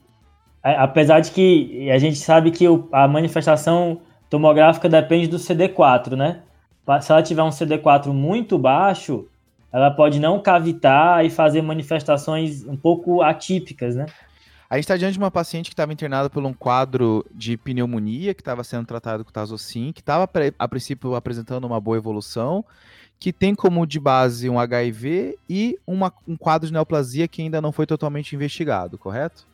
É, 0.64 0.76
apesar 0.78 1.20
de 1.20 1.32
que 1.32 1.90
a 1.92 1.98
gente 1.98 2.18
sabe 2.18 2.52
que 2.52 2.68
o, 2.68 2.88
a 2.92 3.08
manifestação 3.08 4.02
tomográfica 4.30 4.90
depende 4.90 5.28
do 5.28 5.38
CD4, 5.38 6.16
né? 6.16 6.42
Se 7.02 7.12
ela 7.12 7.22
tiver 7.22 7.44
um 7.44 7.50
CD4 7.50 8.08
muito 8.08 8.58
baixo, 8.58 9.28
ela 9.72 9.92
pode 9.92 10.20
não 10.20 10.40
cavitar 10.40 11.26
e 11.26 11.30
fazer 11.30 11.62
manifestações 11.62 12.66
um 12.68 12.78
pouco 12.78 13.22
atípicas, 13.22 13.96
né? 13.96 14.06
A 14.70 14.76
gente 14.76 14.86
está 14.86 14.98
diante 14.98 15.14
de 15.14 15.20
uma 15.20 15.30
paciente 15.30 15.70
que 15.70 15.74
estava 15.74 15.94
internada 15.94 16.30
por 16.30 16.44
um 16.44 16.54
quadro 16.54 17.26
de 17.34 17.56
pneumonia, 17.56 18.34
que 18.34 18.42
estava 18.42 18.64
sendo 18.64 18.86
tratado 18.86 19.24
com 19.24 19.32
tazocin, 19.32 19.92
que 19.92 20.02
estava 20.02 20.30
a 20.58 20.68
princípio 20.68 21.16
apresentando 21.16 21.66
uma 21.66 21.80
boa 21.80 21.98
evolução, 21.98 22.66
que 23.20 23.32
tem 23.32 23.54
como 23.54 23.86
de 23.86 24.00
base 24.00 24.50
um 24.50 24.60
HIV 24.60 25.38
e 25.48 25.78
uma, 25.86 26.12
um 26.28 26.36
quadro 26.36 26.68
de 26.68 26.74
neoplasia 26.74 27.28
que 27.28 27.42
ainda 27.42 27.62
não 27.62 27.72
foi 27.72 27.86
totalmente 27.86 28.36
investigado, 28.36 28.98
correto? 28.98 29.46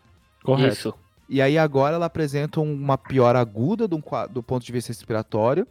Correto. 0.44 0.74
Isso. 0.74 0.94
E 1.30 1.42
aí 1.42 1.58
agora 1.58 1.96
ela 1.96 2.08
apresenta 2.08 2.60
uma 2.60 2.98
piora 2.98 3.40
aguda 3.40 3.88
do, 3.88 4.04
do 4.30 4.44
ponto 4.44 4.66
de 4.66 4.72
vista 4.72 4.90
respiratório, 4.90 5.68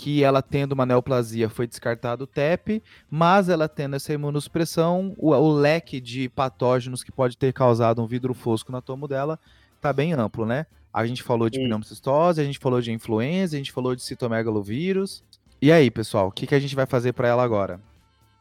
que 0.00 0.24
ela 0.24 0.40
tendo 0.40 0.72
uma 0.72 0.86
neoplasia 0.86 1.50
foi 1.50 1.66
descartado 1.66 2.24
o 2.24 2.26
TEP, 2.26 2.82
mas 3.10 3.50
ela 3.50 3.68
tendo 3.68 3.96
essa 3.96 4.10
imunossupressão, 4.14 5.14
o, 5.18 5.32
o 5.32 5.52
leque 5.52 6.00
de 6.00 6.26
patógenos 6.30 7.04
que 7.04 7.12
pode 7.12 7.36
ter 7.36 7.52
causado 7.52 8.00
um 8.00 8.06
vidro 8.06 8.32
fosco 8.32 8.72
na 8.72 8.80
tomo 8.80 9.06
dela 9.06 9.38
está 9.76 9.92
bem 9.92 10.14
amplo, 10.14 10.46
né? 10.46 10.64
A 10.90 11.04
gente 11.04 11.22
falou 11.22 11.50
de 11.50 11.58
pneumocistose, 11.58 12.40
a 12.40 12.44
gente 12.44 12.58
falou 12.58 12.80
de 12.80 12.90
influenza, 12.90 13.56
a 13.56 13.58
gente 13.58 13.72
falou 13.72 13.94
de 13.94 14.02
citomegalovírus. 14.02 15.22
E 15.60 15.70
aí, 15.70 15.90
pessoal, 15.90 16.28
o 16.28 16.32
que, 16.32 16.46
que 16.46 16.54
a 16.54 16.60
gente 16.60 16.74
vai 16.74 16.86
fazer 16.86 17.12
para 17.12 17.28
ela 17.28 17.42
agora? 17.42 17.78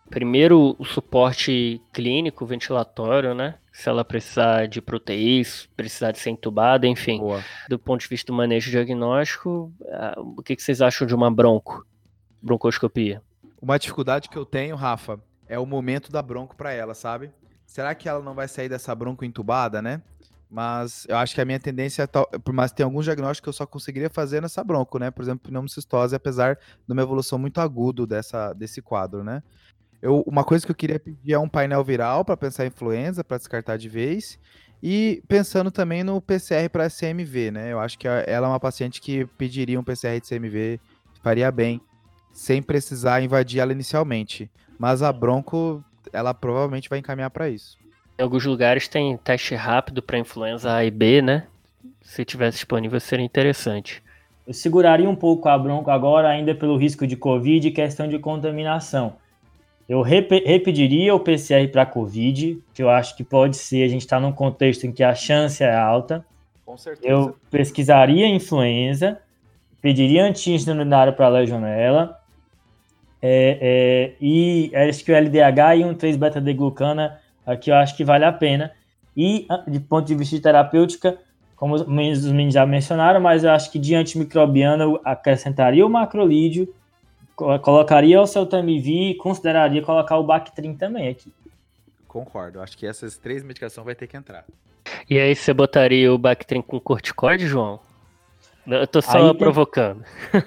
Primeiro, 0.10 0.76
o 0.80 0.86
suporte 0.86 1.82
clínico, 1.94 2.46
ventilatório, 2.46 3.36
né? 3.36 3.56
Se 3.72 3.88
ela 3.88 4.04
precisar 4.04 4.68
de 4.68 4.82
proteínas, 4.82 5.70
precisar 5.78 6.12
de 6.12 6.20
ser 6.20 6.32
entubada, 6.32 6.88
enfim. 6.88 7.20
Boa. 7.20 7.44
Do 7.70 7.78
ponto 7.78 8.02
de 8.02 8.08
vista 8.08 8.32
do 8.32 8.36
manejo 8.36 8.72
diagnóstico, 8.72 9.72
ah, 9.88 10.16
o 10.18 10.42
que, 10.42 10.60
vocês 10.60 10.82
acham 10.82 11.06
de 11.06 11.14
uma 11.14 11.30
bronco? 11.32 11.86
Broncoscopia. 12.42 13.22
Uma 13.62 13.78
dificuldade 13.78 14.30
que 14.30 14.38
eu 14.38 14.46
tenho, 14.46 14.76
Rafa, 14.76 15.20
é 15.48 15.60
o 15.60 15.66
momento 15.66 16.12
da 16.12 16.22
bronco 16.22 16.56
para 16.56 16.74
ela, 16.74 16.94
sabe? 16.94 17.32
Será 17.66 17.94
que 17.94 18.10
ela 18.10 18.24
não 18.24 18.34
vai 18.34 18.48
sair 18.48 18.68
dessa 18.68 18.96
bronco 18.96 19.24
entubada, 19.24 19.82
né? 19.82 20.02
Mas 20.50 21.06
eu 21.08 21.16
acho 21.16 21.36
que 21.36 21.42
a 21.42 21.46
minha 21.46 21.60
tendência 21.60 22.04
é, 22.04 22.40
por 22.40 22.52
mais 22.52 22.72
tem 22.72 22.84
alguns 22.84 23.06
diagnósticos 23.06 23.42
que 23.42 23.50
eu 23.50 23.54
só 23.54 23.68
conseguiria 23.68 24.10
fazer 24.10 24.42
nessa 24.42 24.64
bronco, 24.64 24.98
né? 24.98 25.12
Por 25.12 25.22
exemplo, 25.22 25.48
pneumocistose, 25.48 26.16
apesar 26.16 26.56
de 26.56 26.92
uma 26.92 27.04
evolução 27.04 27.38
muito 27.38 27.62
aguda 27.62 28.08
dessa, 28.08 28.54
desse 28.54 28.82
quadro, 28.82 29.24
né? 29.24 29.44
Eu, 30.02 30.24
uma 30.26 30.44
coisa 30.44 30.66
que 30.66 30.72
eu 30.72 30.76
queria 30.76 31.00
pedir 31.00 31.34
é 31.34 31.40
um 31.40 31.50
painel 31.50 31.84
viral 31.84 32.24
para 32.24 32.38
pensar 32.38 32.64
em 32.66 32.68
influenza, 32.68 33.24
para 33.24 33.38
descartar 33.38 33.78
de 33.78 33.90
vez. 33.90 34.40
E 34.82 35.22
pensando 35.28 35.70
também 35.70 36.04
no 36.04 36.22
PCR 36.22 36.70
para 36.70 36.90
CMV, 36.90 37.52
né? 37.52 37.74
Eu 37.74 37.80
acho 37.80 38.00
que 38.00 38.08
ela 38.08 38.48
é 38.48 38.50
uma 38.50 38.60
paciente 38.60 39.02
que 39.02 39.26
pediria 39.38 39.80
um 39.80 39.84
PCR 39.84 40.22
de 40.22 40.28
CMV, 40.28 40.80
faria 41.22 41.52
bem, 41.52 41.82
sem 42.32 42.62
precisar 42.62 43.22
invadir 43.22 43.60
ela 43.60 43.74
inicialmente. 43.74 44.50
Mas 44.78 45.04
a 45.04 45.12
Bronco, 45.12 45.84
ela 46.14 46.34
provavelmente 46.34 46.90
vai 46.90 47.00
encaminhar 47.00 47.30
para 47.30 47.50
isso. 47.50 47.78
Em 48.18 48.24
alguns 48.24 48.46
lugares 48.46 48.88
tem 48.88 49.18
teste 49.18 49.54
rápido 49.54 50.02
para 50.02 50.18
influenza 50.18 50.74
A 50.74 50.86
e 50.86 50.92
B, 50.92 51.22
né? 51.22 51.48
Se 52.02 52.24
tivesse 52.24 52.58
disponível 52.58 53.00
seria 53.02 53.26
interessante. 53.26 54.02
Eu 54.48 54.54
seguraria 54.54 55.10
um 55.10 55.16
pouco 55.16 55.50
a 55.50 55.58
Bronco 55.58 55.92
agora, 55.92 56.30
ainda 56.30 56.56
pelo 56.56 56.78
risco 56.78 57.06
de 57.06 57.18
Covid 57.18 57.68
e 57.68 57.72
questão 57.72 58.08
de 58.08 58.18
contaminação. 58.18 59.18
Eu 59.90 60.04
rep 60.04 60.30
repetiria 60.46 61.16
o 61.16 61.20
PCR 61.20 61.68
para 61.72 61.84
Covid, 61.84 62.62
que 62.76 62.84
eu 62.84 62.92
acho 62.92 63.18
que 63.18 63.24
pode 63.24 63.58
ser, 63.58 63.84
a 63.84 63.88
gente 63.88 64.02
está 64.02 64.20
num 64.20 64.32
contexto 64.32 64.86
em 64.86 64.92
que 64.92 65.04
a 65.04 65.16
chance 65.16 65.64
é 65.64 65.76
alta. 65.76 66.24
Com 66.64 66.78
certeza. 66.78 67.08
Eu 67.08 67.36
pesquisaria 67.50 68.28
influenza, 68.28 69.20
pediria 69.82 70.26
antígeno 70.26 70.80
urinário 70.80 71.14
para 71.14 71.28
legionela, 71.28 72.20
é, 73.20 73.58
é, 73.60 74.14
e 74.22 74.72
acho 74.76 75.04
que 75.04 75.12
o 75.12 75.16
LDH 75.16 75.78
e 75.80 75.84
um 75.84 75.96
3-beta-deglucana, 75.96 77.20
aqui 77.44 77.72
eu 77.72 77.76
acho 77.76 77.98
que 77.98 78.06
vale 78.06 78.26
a 78.26 78.32
pena. 78.32 78.72
E, 79.18 79.48
ah, 79.50 79.64
de 79.68 79.80
ponto 79.80 80.06
de 80.06 80.14
vista 80.14 80.36
de 80.36 80.42
terapêutica, 80.44 81.18
como 81.56 81.74
os 81.74 81.86
meninos 81.86 82.54
já 82.54 82.64
mencionaram, 82.64 83.20
mas 83.20 83.44
eu 83.44 83.50
acho 83.50 83.72
que 83.72 83.80
de 83.80 83.96
antimicrobiana 83.96 84.84
eu 84.84 85.02
acrescentaria 85.04 85.84
o 85.84 85.90
macrolídeo 85.90 86.72
colocaria 87.62 88.22
o 88.22 88.28
seu 88.28 88.46
Tamivi 88.46 89.12
e 89.12 89.16
consideraria 89.16 89.82
colocar 89.82 90.18
o 90.18 90.24
Bactrim 90.24 90.76
também 90.76 91.08
aqui. 91.08 91.32
Concordo, 92.08 92.62
acho 92.62 92.78
que 92.78 92.86
essas 92.86 93.18
três 93.18 93.44
medicações 93.44 93.86
vai 93.86 93.96
ter 93.96 94.08
que 94.08 94.18
entrar. 94.18 94.46
E 95.10 95.20
aí 95.20 95.36
você 95.36 95.54
botaria 95.54 96.12
o 96.14 96.18
Bactrim 96.18 96.62
com 96.62 96.80
corticoide, 96.80 97.48
João? 97.48 97.80
Eu 98.68 98.88
tô 98.88 99.02
só 99.02 99.30
aí 99.30 99.38
provocando. 99.38 100.04
Tem... 100.32 100.42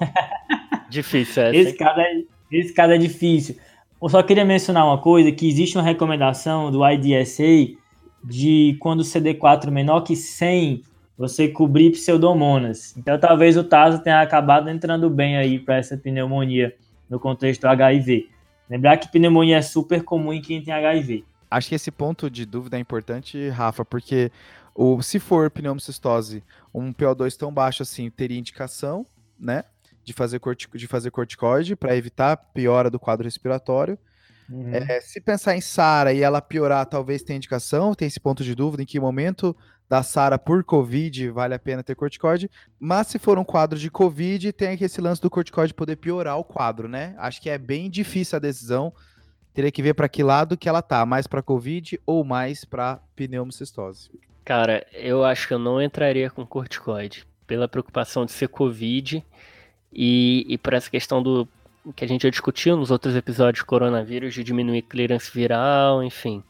difícil 0.90 1.42
essa. 1.42 1.56
Esse 1.56 1.76
caso, 1.76 2.00
é, 2.00 2.22
esse 2.52 2.72
caso 2.72 2.92
é 2.92 2.98
difícil. 2.98 3.56
Eu 4.00 4.08
só 4.08 4.22
queria 4.22 4.44
mencionar 4.44 4.86
uma 4.86 4.98
coisa, 4.98 5.32
que 5.32 5.48
existe 5.48 5.76
uma 5.76 5.84
recomendação 5.84 6.70
do 6.70 6.88
IDSA 6.88 7.76
de 8.22 8.76
quando 8.80 9.00
o 9.00 9.04
CD4 9.04 9.70
menor 9.70 10.02
que 10.02 10.14
100 10.14 10.82
você 11.18 11.48
cobrir 11.48 11.90
pseudomonas. 11.90 12.96
Então, 12.96 13.18
talvez 13.18 13.56
o 13.56 13.64
Taso 13.64 14.00
tenha 14.00 14.22
acabado 14.22 14.70
entrando 14.70 15.10
bem 15.10 15.36
aí 15.36 15.58
para 15.58 15.76
essa 15.76 15.96
pneumonia 15.96 16.76
no 17.10 17.18
contexto 17.18 17.64
HIV. 17.64 18.28
Lembrar 18.70 18.98
que 18.98 19.10
pneumonia 19.10 19.56
é 19.56 19.62
super 19.62 20.04
comum 20.04 20.32
em 20.32 20.40
quem 20.40 20.62
tem 20.62 20.72
HIV. 20.72 21.24
Acho 21.50 21.68
que 21.70 21.74
esse 21.74 21.90
ponto 21.90 22.30
de 22.30 22.46
dúvida 22.46 22.76
é 22.76 22.80
importante, 22.80 23.48
Rafa, 23.48 23.84
porque 23.84 24.30
o, 24.74 25.02
se 25.02 25.18
for 25.18 25.50
pneumocistose, 25.50 26.44
um 26.72 26.92
PO2 26.92 27.36
tão 27.36 27.52
baixo 27.52 27.82
assim, 27.82 28.08
teria 28.10 28.38
indicação, 28.38 29.04
né, 29.40 29.64
de 30.04 30.12
fazer, 30.12 30.38
cortico, 30.38 30.78
de 30.78 30.86
fazer 30.86 31.10
corticoide 31.10 31.74
para 31.74 31.96
evitar 31.96 32.36
piora 32.36 32.88
do 32.88 32.98
quadro 32.98 33.24
respiratório. 33.24 33.98
Uhum. 34.48 34.72
É, 34.72 35.00
se 35.00 35.20
pensar 35.20 35.56
em 35.56 35.60
SARA 35.60 36.12
e 36.12 36.22
ela 36.22 36.40
piorar, 36.40 36.86
talvez 36.86 37.22
tenha 37.22 37.36
indicação, 37.36 37.94
tem 37.94 38.06
esse 38.06 38.20
ponto 38.20 38.44
de 38.44 38.54
dúvida 38.54 38.82
em 38.82 38.86
que 38.86 39.00
momento 39.00 39.56
da 39.88 40.02
Sara 40.02 40.38
por 40.38 40.62
Covid, 40.62 41.30
vale 41.30 41.54
a 41.54 41.58
pena 41.58 41.82
ter 41.82 41.94
corticoide. 41.94 42.50
Mas 42.78 43.06
se 43.06 43.18
for 43.18 43.38
um 43.38 43.44
quadro 43.44 43.78
de 43.78 43.90
Covid, 43.90 44.52
tem 44.52 44.68
aqui 44.68 44.84
esse 44.84 45.00
lance 45.00 45.20
do 45.20 45.30
corticoide 45.30 45.72
poder 45.72 45.96
piorar 45.96 46.38
o 46.38 46.44
quadro, 46.44 46.88
né? 46.88 47.14
Acho 47.18 47.40
que 47.40 47.48
é 47.48 47.56
bem 47.56 47.88
difícil 47.88 48.36
a 48.36 48.40
decisão. 48.40 48.92
Teria 49.54 49.72
que 49.72 49.82
ver 49.82 49.94
para 49.94 50.08
que 50.08 50.22
lado 50.22 50.56
que 50.56 50.68
ela 50.68 50.82
tá, 50.82 51.06
mais 51.06 51.26
para 51.26 51.42
Covid 51.42 51.98
ou 52.06 52.22
mais 52.22 52.64
para 52.64 53.00
pneumocistose. 53.16 54.10
Cara, 54.44 54.86
eu 54.92 55.24
acho 55.24 55.48
que 55.48 55.54
eu 55.54 55.58
não 55.58 55.80
entraria 55.80 56.30
com 56.30 56.46
corticoide, 56.46 57.26
pela 57.46 57.66
preocupação 57.66 58.24
de 58.24 58.32
ser 58.32 58.48
Covid 58.48 59.24
e, 59.92 60.46
e 60.48 60.58
por 60.58 60.74
essa 60.74 60.90
questão 60.90 61.22
do 61.22 61.48
que 61.96 62.04
a 62.04 62.08
gente 62.08 62.22
já 62.22 62.30
discutiu 62.30 62.76
nos 62.76 62.90
outros 62.90 63.16
episódios 63.16 63.62
de 63.62 63.66
coronavírus, 63.66 64.34
de 64.34 64.44
diminuir 64.44 64.82
clearance 64.82 65.30
viral, 65.32 66.02
enfim. 66.02 66.42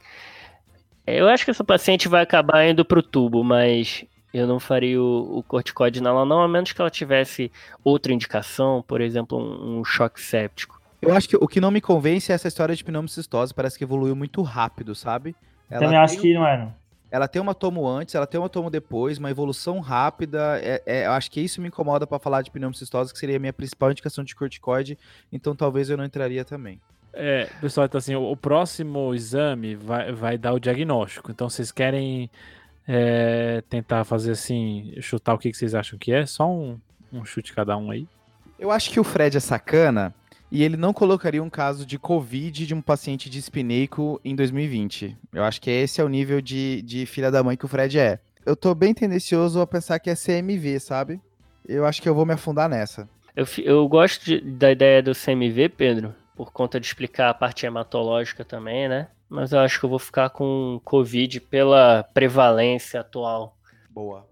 Eu 1.16 1.28
acho 1.28 1.44
que 1.44 1.50
essa 1.50 1.64
paciente 1.64 2.08
vai 2.08 2.22
acabar 2.22 2.66
indo 2.66 2.84
pro 2.84 3.02
tubo, 3.02 3.42
mas 3.44 4.04
eu 4.32 4.46
não 4.46 4.60
faria 4.60 5.00
o, 5.00 5.38
o 5.38 5.42
corticoide 5.42 6.02
nela, 6.02 6.24
não, 6.24 6.42
a 6.42 6.48
menos 6.48 6.72
que 6.72 6.80
ela 6.80 6.90
tivesse 6.90 7.50
outra 7.82 8.12
indicação, 8.12 8.84
por 8.86 9.00
exemplo, 9.00 9.38
um, 9.38 9.78
um 9.78 9.84
choque 9.84 10.20
séptico. 10.20 10.80
Eu 11.00 11.14
acho 11.14 11.28
que 11.28 11.36
o 11.36 11.46
que 11.46 11.60
não 11.60 11.70
me 11.70 11.80
convence 11.80 12.32
é 12.32 12.34
essa 12.34 12.48
história 12.48 12.74
de 12.74 12.82
pneumocistose, 12.82 13.54
parece 13.54 13.78
que 13.78 13.84
evoluiu 13.84 14.16
muito 14.16 14.42
rápido, 14.42 14.94
sabe? 14.94 15.34
Ela 15.70 15.82
Também 15.82 15.98
acho 15.98 16.18
que 16.18 16.34
não 16.34 16.46
é, 16.46 16.58
não. 16.58 16.74
Ela 17.10 17.26
tem 17.26 17.40
uma 17.40 17.54
tomo 17.54 17.88
antes, 17.88 18.14
ela 18.14 18.26
tem 18.26 18.38
uma 18.38 18.50
tomo 18.50 18.68
depois, 18.68 19.16
uma 19.16 19.30
evolução 19.30 19.80
rápida. 19.80 20.60
É, 20.62 20.82
é, 20.84 21.06
eu 21.06 21.12
acho 21.12 21.30
que 21.30 21.40
isso 21.40 21.60
me 21.60 21.68
incomoda 21.68 22.06
para 22.06 22.18
falar 22.18 22.42
de 22.42 22.50
pneumocistose, 22.50 23.12
que 23.12 23.18
seria 23.18 23.36
a 23.36 23.38
minha 23.38 23.52
principal 23.52 23.90
indicação 23.90 24.22
de 24.22 24.34
corticoide, 24.34 24.98
então 25.32 25.56
talvez 25.56 25.88
eu 25.88 25.96
não 25.96 26.04
entraria 26.04 26.44
também. 26.44 26.78
É, 27.12 27.48
pessoal, 27.60 27.86
então 27.86 27.98
assim, 27.98 28.14
o, 28.14 28.30
o, 28.30 28.36
próximo 28.36 29.14
exame 29.14 29.74
vai, 29.74 30.12
vai 30.12 30.38
dar 30.38 30.52
o 30.52 30.60
diagnóstico. 30.60 31.30
Então, 31.30 31.48
vocês 31.48 31.72
querem 31.72 32.30
é, 32.86 33.62
tentar 33.68 34.04
fazer 34.04 34.32
assim, 34.32 34.94
chutar 35.00 35.34
o 35.34 35.38
que, 35.38 35.50
que 35.50 35.56
vocês 35.56 35.74
acham 35.74 35.98
que 35.98 36.12
é? 36.12 36.24
Só 36.26 36.50
um, 36.50 36.78
um 37.12 37.24
chute 37.24 37.52
cada 37.52 37.76
um 37.76 37.90
aí. 37.90 38.06
Eu 38.58 38.70
acho 38.70 38.90
que 38.90 38.98
o 38.98 39.04
Fred 39.04 39.36
é 39.36 39.40
sacana 39.40 40.14
e 40.50 40.62
ele 40.62 40.76
não 40.76 40.92
colocaria 40.92 41.42
um 41.42 41.50
caso 41.50 41.84
de 41.84 41.98
Covid 41.98 42.66
de 42.66 42.74
um 42.74 42.80
paciente 42.80 43.28
de 43.28 43.38
espineico 43.38 44.20
em 44.24 44.34
2020. 44.34 45.16
Eu 45.32 45.44
acho 45.44 45.60
que 45.60 45.70
esse 45.70 46.00
é 46.00 46.04
o 46.04 46.08
nível 46.08 46.40
de, 46.40 46.82
de 46.82 47.04
filha 47.06 47.30
da 47.30 47.42
mãe 47.42 47.56
que 47.56 47.64
o 47.64 47.68
Fred 47.68 47.98
é. 47.98 48.18
Eu 48.46 48.56
tô 48.56 48.74
bem 48.74 48.94
tendencioso 48.94 49.60
a 49.60 49.66
pensar 49.66 49.98
que 49.98 50.08
é 50.08 50.14
CMV, 50.14 50.80
sabe? 50.80 51.20
Eu 51.66 51.84
acho 51.84 52.00
que 52.00 52.08
eu 52.08 52.14
vou 52.14 52.24
me 52.24 52.32
afundar 52.32 52.68
nessa. 52.68 53.08
Eu, 53.36 53.46
eu 53.58 53.86
gosto 53.86 54.24
de, 54.24 54.40
da 54.40 54.72
ideia 54.72 55.02
do 55.02 55.12
CMV, 55.12 55.68
Pedro, 55.68 56.14
por 56.38 56.52
conta 56.52 56.78
de 56.78 56.86
explicar 56.86 57.30
a 57.30 57.34
parte 57.34 57.66
hematológica 57.66 58.44
também, 58.44 58.88
né? 58.88 59.08
Mas 59.28 59.50
eu 59.50 59.58
acho 59.58 59.80
que 59.80 59.84
eu 59.84 59.90
vou 59.90 59.98
ficar 59.98 60.30
com 60.30 60.80
Covid 60.84 61.40
pela 61.40 62.04
prevalência 62.14 63.00
atual. 63.00 63.56
Boa. 63.90 64.24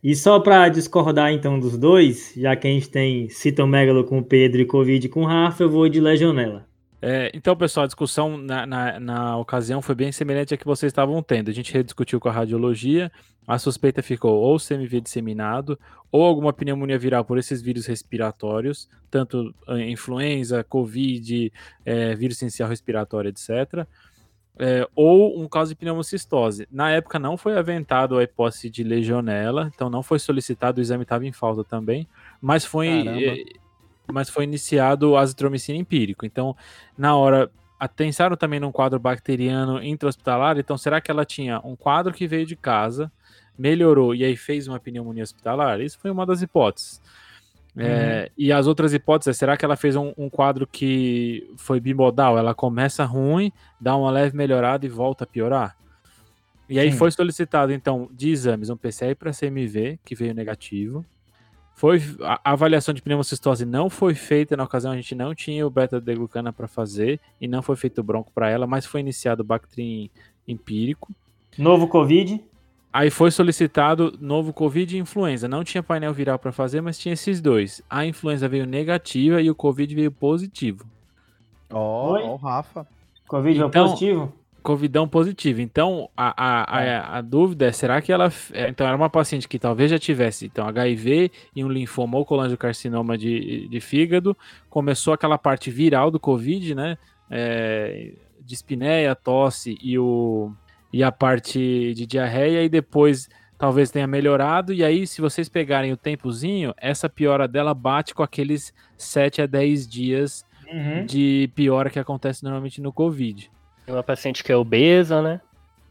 E 0.00 0.14
só 0.14 0.38
para 0.38 0.68
discordar 0.68 1.32
então 1.32 1.58
dos 1.58 1.76
dois, 1.76 2.32
já 2.36 2.54
que 2.54 2.68
a 2.68 2.70
gente 2.70 2.88
tem 2.88 3.28
citomegalo 3.28 4.04
com 4.04 4.22
Pedro 4.22 4.60
e 4.60 4.64
Covid 4.64 5.08
com 5.08 5.24
Rafa, 5.24 5.64
eu 5.64 5.68
vou 5.68 5.88
de 5.88 6.00
legionela. 6.00 6.64
É, 7.02 7.28
então, 7.34 7.56
pessoal, 7.56 7.82
a 7.82 7.88
discussão 7.88 8.38
na, 8.38 8.64
na, 8.64 9.00
na, 9.00 9.36
ocasião 9.36 9.82
foi 9.82 9.96
bem 9.96 10.12
semelhante 10.12 10.54
à 10.54 10.56
que 10.56 10.64
vocês 10.64 10.90
estavam 10.90 11.20
tendo. 11.24 11.50
A 11.50 11.54
gente 11.54 11.72
rediscutiu 11.72 12.20
com 12.20 12.28
a 12.28 12.32
radiologia, 12.32 13.10
a 13.48 13.58
suspeita 13.58 14.02
ficou 14.02 14.38
ou 14.40 14.58
CMV 14.58 15.00
disseminado, 15.00 15.76
ou 16.12 16.24
alguma 16.24 16.52
pneumonia 16.52 16.98
viral 16.98 17.24
por 17.24 17.38
esses 17.38 17.60
vírus 17.60 17.86
respiratórios, 17.86 18.88
tanto 19.10 19.52
influenza, 19.88 20.62
Covid, 20.62 21.52
é, 21.84 22.14
vírus 22.14 22.36
essencial 22.36 22.68
respiratório, 22.68 23.30
etc 23.30 23.86
é, 24.58 24.88
ou 24.94 25.40
um 25.40 25.48
caso 25.48 25.70
de 25.70 25.76
pneumocistose. 25.76 26.66
Na 26.70 26.90
época 26.90 27.18
não 27.18 27.36
foi 27.36 27.56
aventado 27.56 28.18
a 28.18 28.24
hipótese 28.24 28.68
de 28.68 28.82
legionela, 28.82 29.70
então 29.72 29.88
não 29.88 30.02
foi 30.02 30.18
solicitado, 30.18 30.78
o 30.78 30.82
exame 30.82 31.04
estava 31.04 31.24
em 31.26 31.32
falta 31.32 31.62
também, 31.62 32.08
mas 32.40 32.64
foi, 32.64 32.88
é, 33.06 33.44
mas 34.12 34.28
foi 34.28 34.44
iniciado 34.44 35.16
azitromicina 35.16 35.78
empírico. 35.78 36.26
Então, 36.26 36.56
na 36.96 37.14
hora, 37.16 37.50
pensaram 37.94 38.36
também 38.36 38.58
num 38.58 38.72
quadro 38.72 38.98
bacteriano 38.98 39.82
intra-hospitalar, 39.82 40.58
então 40.58 40.76
será 40.76 41.00
que 41.00 41.10
ela 41.10 41.24
tinha 41.24 41.60
um 41.64 41.76
quadro 41.76 42.12
que 42.12 42.26
veio 42.26 42.44
de 42.44 42.56
casa, 42.56 43.12
melhorou 43.58 44.14
e 44.14 44.24
aí 44.24 44.36
fez 44.36 44.68
uma 44.68 44.78
pneumonia 44.78 45.22
hospitalar? 45.22 45.80
Isso 45.80 45.98
foi 45.98 46.10
uma 46.10 46.24
das 46.24 46.40
hipóteses. 46.40 47.00
É, 47.76 48.22
uhum. 48.22 48.32
E 48.36 48.52
as 48.52 48.66
outras 48.66 48.92
hipóteses, 48.92 49.36
será 49.36 49.56
que 49.56 49.64
ela 49.64 49.76
fez 49.76 49.94
um, 49.94 50.12
um, 50.16 50.28
quadro 50.28 50.66
que 50.66 51.48
foi 51.56 51.78
bimodal? 51.78 52.36
Ela 52.36 52.54
começa 52.54 53.04
ruim, 53.04 53.52
dá 53.80 53.96
uma 53.96 54.10
leve 54.10 54.36
melhorada 54.36 54.84
e 54.84 54.88
volta 54.88 55.24
a 55.24 55.26
piorar? 55.26 55.76
E 56.68 56.78
aí 56.78 56.90
Sim. 56.90 56.98
foi 56.98 57.10
solicitado, 57.10 57.72
então, 57.72 58.10
de 58.12 58.30
exames, 58.30 58.68
um 58.68 58.76
PCR 58.76 59.14
para 59.14 59.32
CMV, 59.32 59.98
que 60.04 60.14
veio 60.14 60.34
negativo. 60.34 61.04
Foi, 61.74 62.02
a, 62.20 62.40
a 62.44 62.52
avaliação 62.52 62.92
de 62.92 63.00
pneumocistose 63.00 63.64
não 63.64 63.88
foi 63.88 64.14
feita 64.14 64.56
na 64.56 64.64
ocasião, 64.64 64.92
a 64.92 64.96
gente 64.96 65.14
não 65.14 65.34
tinha 65.34 65.64
o 65.64 65.70
beta-glucana 65.70 66.52
para 66.52 66.66
fazer, 66.66 67.20
e 67.40 67.46
não 67.46 67.62
foi 67.62 67.76
feito 67.76 67.98
o 67.98 68.04
bronco 68.04 68.32
para 68.34 68.50
ela, 68.50 68.66
mas 68.66 68.84
foi 68.84 69.00
iniciado 69.00 69.42
o 69.42 69.46
Bactrim 69.46 70.10
empírico. 70.46 71.14
Novo 71.56 71.86
Covid? 71.86 72.42
Aí 72.92 73.10
foi 73.10 73.30
solicitado 73.30 74.16
novo 74.20 74.52
Covid 74.52 74.96
e 74.96 75.00
influenza. 75.00 75.46
Não 75.46 75.62
tinha 75.62 75.82
painel 75.82 76.12
viral 76.12 76.38
para 76.38 76.52
fazer, 76.52 76.80
mas 76.80 76.98
tinha 76.98 77.12
esses 77.12 77.40
dois. 77.40 77.82
A 77.88 78.06
influenza 78.06 78.48
veio 78.48 78.66
negativa 78.66 79.42
e 79.42 79.50
o 79.50 79.54
Covid 79.54 79.94
veio 79.94 80.10
positivo. 80.10 80.86
Ó, 81.70 82.14
oh, 82.14 82.32
oh, 82.32 82.36
Rafa. 82.36 82.86
Covid 83.26 83.56
então, 83.56 83.70
veio 83.70 83.84
positivo? 83.84 84.32
Covidão 84.62 85.06
positivo. 85.06 85.60
Então, 85.60 86.08
a, 86.16 86.76
a, 86.76 86.82
é. 86.82 86.96
a, 86.96 87.16
a, 87.18 87.20
dúvida 87.20 87.66
é, 87.66 87.72
será 87.72 88.00
que 88.00 88.10
ela... 88.10 88.32
É, 88.52 88.70
então, 88.70 88.86
era 88.86 88.96
uma 88.96 89.10
paciente 89.10 89.46
que 89.46 89.58
talvez 89.58 89.90
já 89.90 89.98
tivesse 89.98 90.46
então, 90.46 90.66
HIV 90.66 91.30
e 91.54 91.62
um 91.62 91.68
linfoma 91.68 92.16
ou 92.16 92.24
colangiocarcinoma 92.24 93.18
de, 93.18 93.68
de 93.68 93.80
fígado. 93.80 94.36
Começou 94.70 95.12
aquela 95.12 95.36
parte 95.36 95.70
viral 95.70 96.10
do 96.10 96.18
Covid, 96.18 96.74
né? 96.74 96.96
É, 97.30 98.12
dispneia, 98.40 99.14
tosse 99.14 99.78
e 99.82 99.98
o 99.98 100.50
e 100.92 101.02
a 101.02 101.12
parte 101.12 101.92
de 101.94 102.06
diarreia, 102.06 102.62
e 102.62 102.68
depois 102.68 103.28
talvez 103.58 103.90
tenha 103.90 104.06
melhorado. 104.06 104.72
E 104.72 104.84
aí, 104.84 105.06
se 105.06 105.20
vocês 105.20 105.48
pegarem 105.48 105.92
o 105.92 105.96
tempozinho, 105.96 106.72
essa 106.76 107.08
piora 107.08 107.48
dela 107.48 107.74
bate 107.74 108.14
com 108.14 108.22
aqueles 108.22 108.72
7 108.96 109.42
a 109.42 109.46
10 109.46 109.86
dias 109.88 110.46
uhum. 110.70 111.04
de 111.04 111.50
piora 111.54 111.90
que 111.90 111.98
acontece 111.98 112.44
normalmente 112.44 112.80
no 112.80 112.92
Covid. 112.92 113.50
Tem 113.84 113.94
uma 113.94 114.02
paciente 114.02 114.44
que 114.44 114.52
é 114.52 114.56
obesa, 114.56 115.20
né? 115.20 115.40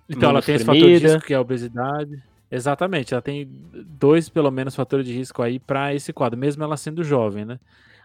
Então, 0.10 0.30
ela 0.30 0.42
tem 0.42 0.56
esse 0.56 0.66
fator 0.66 0.82
de 0.82 0.98
risco 0.98 1.22
que 1.22 1.34
é 1.34 1.38
a 1.38 1.42
obesidade. 1.42 2.24
Exatamente, 2.50 3.14
ela 3.14 3.22
tem 3.22 3.50
dois, 4.00 4.30
pelo 4.30 4.50
menos, 4.50 4.74
fatores 4.74 5.06
de 5.06 5.12
risco 5.12 5.42
aí 5.44 5.60
para 5.60 5.94
esse 5.94 6.14
quadro, 6.14 6.40
mesmo 6.40 6.64
ela 6.64 6.78
sendo 6.78 7.04
jovem, 7.04 7.44
né? 7.44 7.60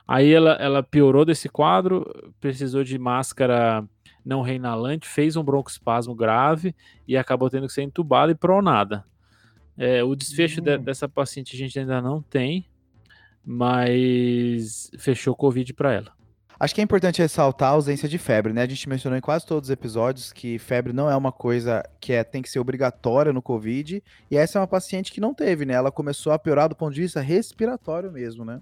Aí 0.07 0.33
ela, 0.33 0.55
ela 0.55 0.83
piorou 0.83 1.25
desse 1.25 1.49
quadro, 1.49 2.35
precisou 2.41 2.83
de 2.83 2.99
máscara 2.99 3.85
não 4.25 4.43
reinalante, 4.43 5.09
fez 5.09 5.37
um 5.37 5.43
broncoespasmo 5.43 6.15
grave 6.15 6.75
e 7.07 7.17
acabou 7.17 7.51
tendo 7.51 7.67
que 7.67 7.73
ser 7.73 7.83
entubado 7.83 8.33
e 8.33 8.35
pronada. 8.35 9.05
É, 9.77 10.03
o 10.05 10.15
desfecho 10.15 10.61
uhum. 10.61 10.65
de, 10.65 10.79
dessa 10.79 11.09
paciente 11.09 11.55
a 11.55 11.59
gente 11.59 11.79
ainda 11.79 12.01
não 12.01 12.23
tem, 12.23 12.67
mas 13.45 14.91
fechou 14.99 15.35
Covid 15.35 15.73
para 15.75 15.93
ela. 15.93 16.23
Acho 16.63 16.77
que 16.77 16.81
é 16.81 16.85
importante 16.85 17.21
ressaltar 17.21 17.71
a 17.71 17.73
ausência 17.73 18.09
de 18.09 18.19
febre, 18.19 18.53
né? 18.53 18.63
A 18.63 18.69
gente 18.69 18.89
mencionou 18.89 19.19
em 19.19 19.21
quase 19.21 19.45
todos 19.45 19.69
os 19.69 19.73
episódios 19.73 20.33
que 20.33 20.61
febre 20.61 20.93
não 20.93 21.11
é 21.11 21.17
uma 21.17 21.33
coisa 21.33 21.83
que 22.01 22.13
é, 22.13 22.23
tem 22.23 22.41
que 22.41 22.49
ser 22.49 22.61
obrigatória 22.61 23.33
no 23.33 23.43
Covid. 23.43 24.01
E 24.31 24.37
essa 24.37 24.59
é 24.59 24.61
uma 24.61 24.69
paciente 24.69 25.11
que 25.11 25.21
não 25.21 25.35
teve, 25.35 25.65
né? 25.65 25.75
Ela 25.75 25.91
começou 25.91 26.33
a 26.33 26.39
piorar 26.39 26.69
do 26.69 26.77
ponto 26.77 26.95
de 26.95 27.01
vista 27.01 27.21
respiratório 27.21 28.13
mesmo, 28.13 28.45
né? 28.45 28.61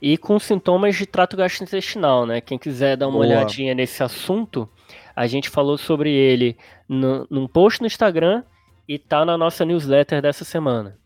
E 0.00 0.18
com 0.18 0.38
sintomas 0.38 0.94
de 0.94 1.06
trato 1.06 1.38
gastrointestinal, 1.38 2.26
né? 2.26 2.42
Quem 2.42 2.58
quiser 2.58 2.98
dar 2.98 3.08
uma 3.08 3.14
Boa. 3.14 3.24
olhadinha 3.24 3.74
nesse 3.74 4.02
assunto, 4.02 4.68
a 5.14 5.26
gente 5.26 5.48
falou 5.48 5.76
sobre 5.78 6.12
ele 6.12 6.56
no, 6.88 7.26
num 7.30 7.46
post 7.46 7.80
no 7.80 7.86
Instagram 7.86 8.42
e 8.88 8.98
tá 8.98 9.24
na 9.24 9.36
nossa 9.36 9.64
newsletter 9.64 10.22
dessa 10.22 10.44
semana. 10.44 10.96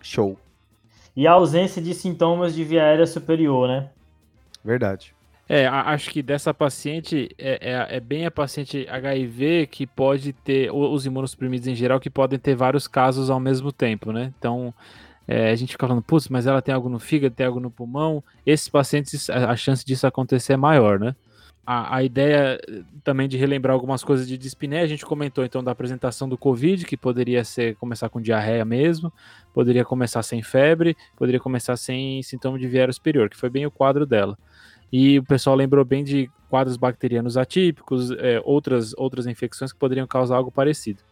Show. 0.00 0.38
E 1.14 1.26
a 1.26 1.32
ausência 1.32 1.82
de 1.82 1.92
sintomas 1.94 2.54
de 2.54 2.64
via 2.64 2.84
aérea 2.84 3.06
superior, 3.06 3.68
né? 3.68 3.90
Verdade. 4.64 5.14
É, 5.48 5.66
acho 5.66 6.10
que 6.10 6.22
dessa 6.22 6.54
paciente 6.54 7.28
é, 7.36 7.58
é, 7.60 7.96
é, 7.96 8.00
bem 8.00 8.24
a 8.24 8.30
paciente 8.30 8.86
HIV 8.88 9.66
que 9.66 9.86
pode 9.86 10.32
ter, 10.32 10.70
os 10.72 11.04
imunossuprimidos 11.04 11.66
em 11.66 11.74
geral, 11.74 12.00
que 12.00 12.08
podem 12.08 12.38
ter 12.38 12.54
vários 12.54 12.88
casos 12.88 13.28
ao 13.28 13.38
mesmo 13.38 13.70
tempo, 13.70 14.12
né? 14.12 14.32
Então, 14.38 14.72
é, 15.26 15.50
a 15.50 15.54
gente 15.54 15.72
fica 15.72 15.86
falando, 15.86 16.02
putz, 16.02 16.28
mas 16.28 16.46
ela 16.46 16.62
tem 16.62 16.74
algo 16.74 16.88
no 16.88 16.98
fígado, 16.98 17.34
tem 17.34 17.44
algo 17.44 17.60
no 17.60 17.70
pulmão. 17.70 18.24
Esses 18.46 18.68
pacientes, 18.68 19.28
a, 19.28 19.50
a 19.50 19.56
chance 19.56 19.84
disso 19.84 20.06
acontecer 20.06 20.54
é 20.54 20.56
maior, 20.56 20.98
né? 20.98 21.14
A, 21.64 21.96
a, 21.96 22.02
ideia 22.02 22.60
também 23.04 23.28
de 23.28 23.36
relembrar 23.36 23.72
algumas 23.72 24.02
coisas 24.02 24.26
de 24.26 24.36
dispneia, 24.36 24.82
a 24.82 24.86
gente 24.86 25.06
comentou 25.06 25.44
então 25.44 25.62
da 25.62 25.70
apresentação 25.70 26.28
do 26.28 26.36
Covid, 26.36 26.84
que 26.84 26.96
poderia 26.96 27.44
ser 27.44 27.76
começar 27.76 28.08
com 28.08 28.20
diarreia 28.20 28.64
mesmo, 28.64 29.12
poderia 29.54 29.84
começar 29.84 30.24
sem 30.24 30.42
febre, 30.42 30.96
poderia 31.16 31.38
começar 31.38 31.76
sem 31.76 32.20
sintoma 32.22 32.58
de 32.58 32.66
viário 32.66 32.92
superior, 32.92 33.30
que 33.30 33.36
foi 33.36 33.48
bem 33.48 33.64
o 33.64 33.70
quadro 33.70 34.04
dela. 34.04 34.36
E 34.92 35.20
o 35.20 35.24
pessoal 35.24 35.54
lembrou 35.54 35.84
bem 35.84 36.02
de 36.02 36.28
quadros 36.50 36.76
bacterianos 36.76 37.36
atípicos, 37.36 38.10
é, 38.10 38.42
outras, 38.44 38.92
outras 38.98 39.26
infecções 39.26 39.72
que 39.72 39.78
poderiam 39.78 40.06
causar 40.06 40.36
algo 40.36 40.50
parecido. 40.50 41.02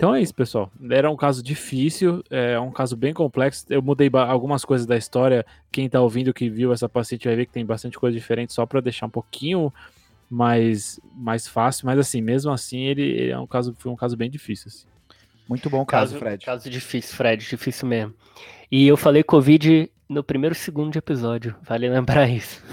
Então 0.00 0.14
é 0.14 0.22
isso, 0.22 0.34
pessoal. 0.34 0.72
Era 0.90 1.10
um 1.10 1.16
caso 1.16 1.42
difícil, 1.42 2.24
é 2.30 2.58
um 2.58 2.70
caso 2.70 2.96
bem 2.96 3.12
complexo. 3.12 3.66
Eu 3.68 3.82
mudei 3.82 4.10
algumas 4.14 4.64
coisas 4.64 4.86
da 4.86 4.96
história. 4.96 5.44
Quem 5.70 5.84
está 5.84 6.00
ouvindo 6.00 6.32
que 6.32 6.48
viu 6.48 6.72
essa 6.72 6.88
paciente 6.88 7.28
vai 7.28 7.36
ver 7.36 7.44
que 7.44 7.52
tem 7.52 7.66
bastante 7.66 7.98
coisa 7.98 8.16
diferente, 8.16 8.50
só 8.50 8.64
para 8.64 8.80
deixar 8.80 9.04
um 9.04 9.10
pouquinho 9.10 9.70
mais, 10.30 10.98
mais 11.14 11.46
fácil. 11.46 11.84
Mas 11.84 11.98
assim, 11.98 12.22
mesmo 12.22 12.50
assim, 12.50 12.80
ele, 12.80 13.02
ele, 13.02 13.30
é 13.30 13.38
um 13.38 13.46
caso, 13.46 13.76
foi 13.78 13.92
um 13.92 13.96
caso 13.96 14.16
bem 14.16 14.30
difícil. 14.30 14.68
Assim. 14.68 14.86
Muito 15.46 15.68
bom 15.68 15.84
caso, 15.84 16.14
caso, 16.14 16.18
Fred. 16.18 16.46
Caso 16.46 16.70
difícil, 16.70 17.14
Fred, 17.14 17.46
difícil 17.46 17.86
mesmo. 17.86 18.14
E 18.72 18.88
eu 18.88 18.96
falei 18.96 19.22
Covid 19.22 19.92
no 20.08 20.24
primeiro 20.24 20.54
segundo 20.54 20.92
de 20.92 20.98
episódio, 20.98 21.54
vale 21.60 21.86
lembrar 21.86 22.24
isso. 22.32 22.64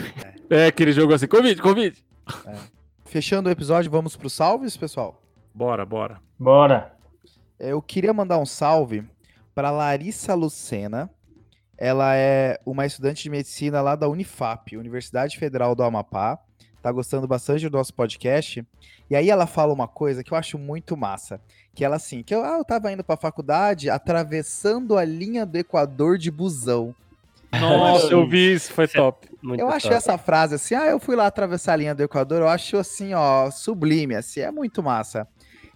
É, 0.49 0.63
é 0.63 0.67
aquele 0.67 0.93
jogo 0.93 1.13
assim, 1.13 1.27
Covid, 1.27 1.61
Covid. 1.61 2.01
É. 2.45 2.55
Fechando 3.03 3.49
o 3.49 3.51
episódio, 3.51 3.91
vamos 3.91 4.15
para 4.15 4.27
os 4.27 4.33
salves, 4.33 4.77
pessoal? 4.77 5.21
Bora, 5.53 5.85
bora. 5.85 6.21
Bora. 6.39 6.96
É, 7.59 7.71
eu 7.71 7.81
queria 7.81 8.13
mandar 8.13 8.37
um 8.37 8.45
salve 8.45 9.03
para 9.53 9.71
Larissa 9.71 10.33
Lucena. 10.33 11.09
Ela 11.77 12.15
é 12.15 12.59
uma 12.65 12.85
estudante 12.85 13.23
de 13.23 13.29
medicina 13.29 13.81
lá 13.81 13.95
da 13.95 14.07
Unifap, 14.07 14.75
Universidade 14.75 15.37
Federal 15.37 15.75
do 15.75 15.83
Amapá. 15.83 16.39
Tá 16.81 16.91
gostando 16.91 17.27
bastante 17.27 17.67
do 17.69 17.77
nosso 17.77 17.93
podcast. 17.93 18.65
E 19.09 19.15
aí 19.15 19.29
ela 19.29 19.47
fala 19.47 19.73
uma 19.73 19.87
coisa 19.87 20.23
que 20.23 20.31
eu 20.31 20.37
acho 20.37 20.57
muito 20.57 20.95
massa. 20.95 21.41
Que 21.73 21.83
ela 21.83 21.95
assim, 21.95 22.23
que 22.23 22.33
eu, 22.33 22.43
ah, 22.43 22.57
eu 22.57 22.65
tava 22.65 22.91
indo 22.91 23.03
pra 23.03 23.17
faculdade 23.17 23.89
atravessando 23.89 24.97
a 24.97 25.03
linha 25.03 25.45
do 25.45 25.57
Equador 25.57 26.17
de 26.17 26.31
busão. 26.31 26.95
Nossa, 27.51 28.11
eu 28.11 28.27
vi 28.27 28.53
isso, 28.53 28.73
foi 28.73 28.87
top. 28.87 29.27
Muito 29.41 29.61
eu 29.61 29.69
acho 29.69 29.91
essa 29.91 30.17
frase 30.17 30.55
assim, 30.55 30.75
ah, 30.75 30.85
eu 30.85 30.99
fui 30.99 31.15
lá 31.15 31.27
atravessar 31.27 31.73
a 31.73 31.75
linha 31.77 31.95
do 31.95 32.03
Equador, 32.03 32.41
eu 32.41 32.47
acho 32.49 32.77
assim, 32.77 33.13
ó, 33.13 33.49
sublime, 33.49 34.15
assim, 34.15 34.41
é 34.41 34.51
muito 34.51 34.83
massa. 34.83 35.27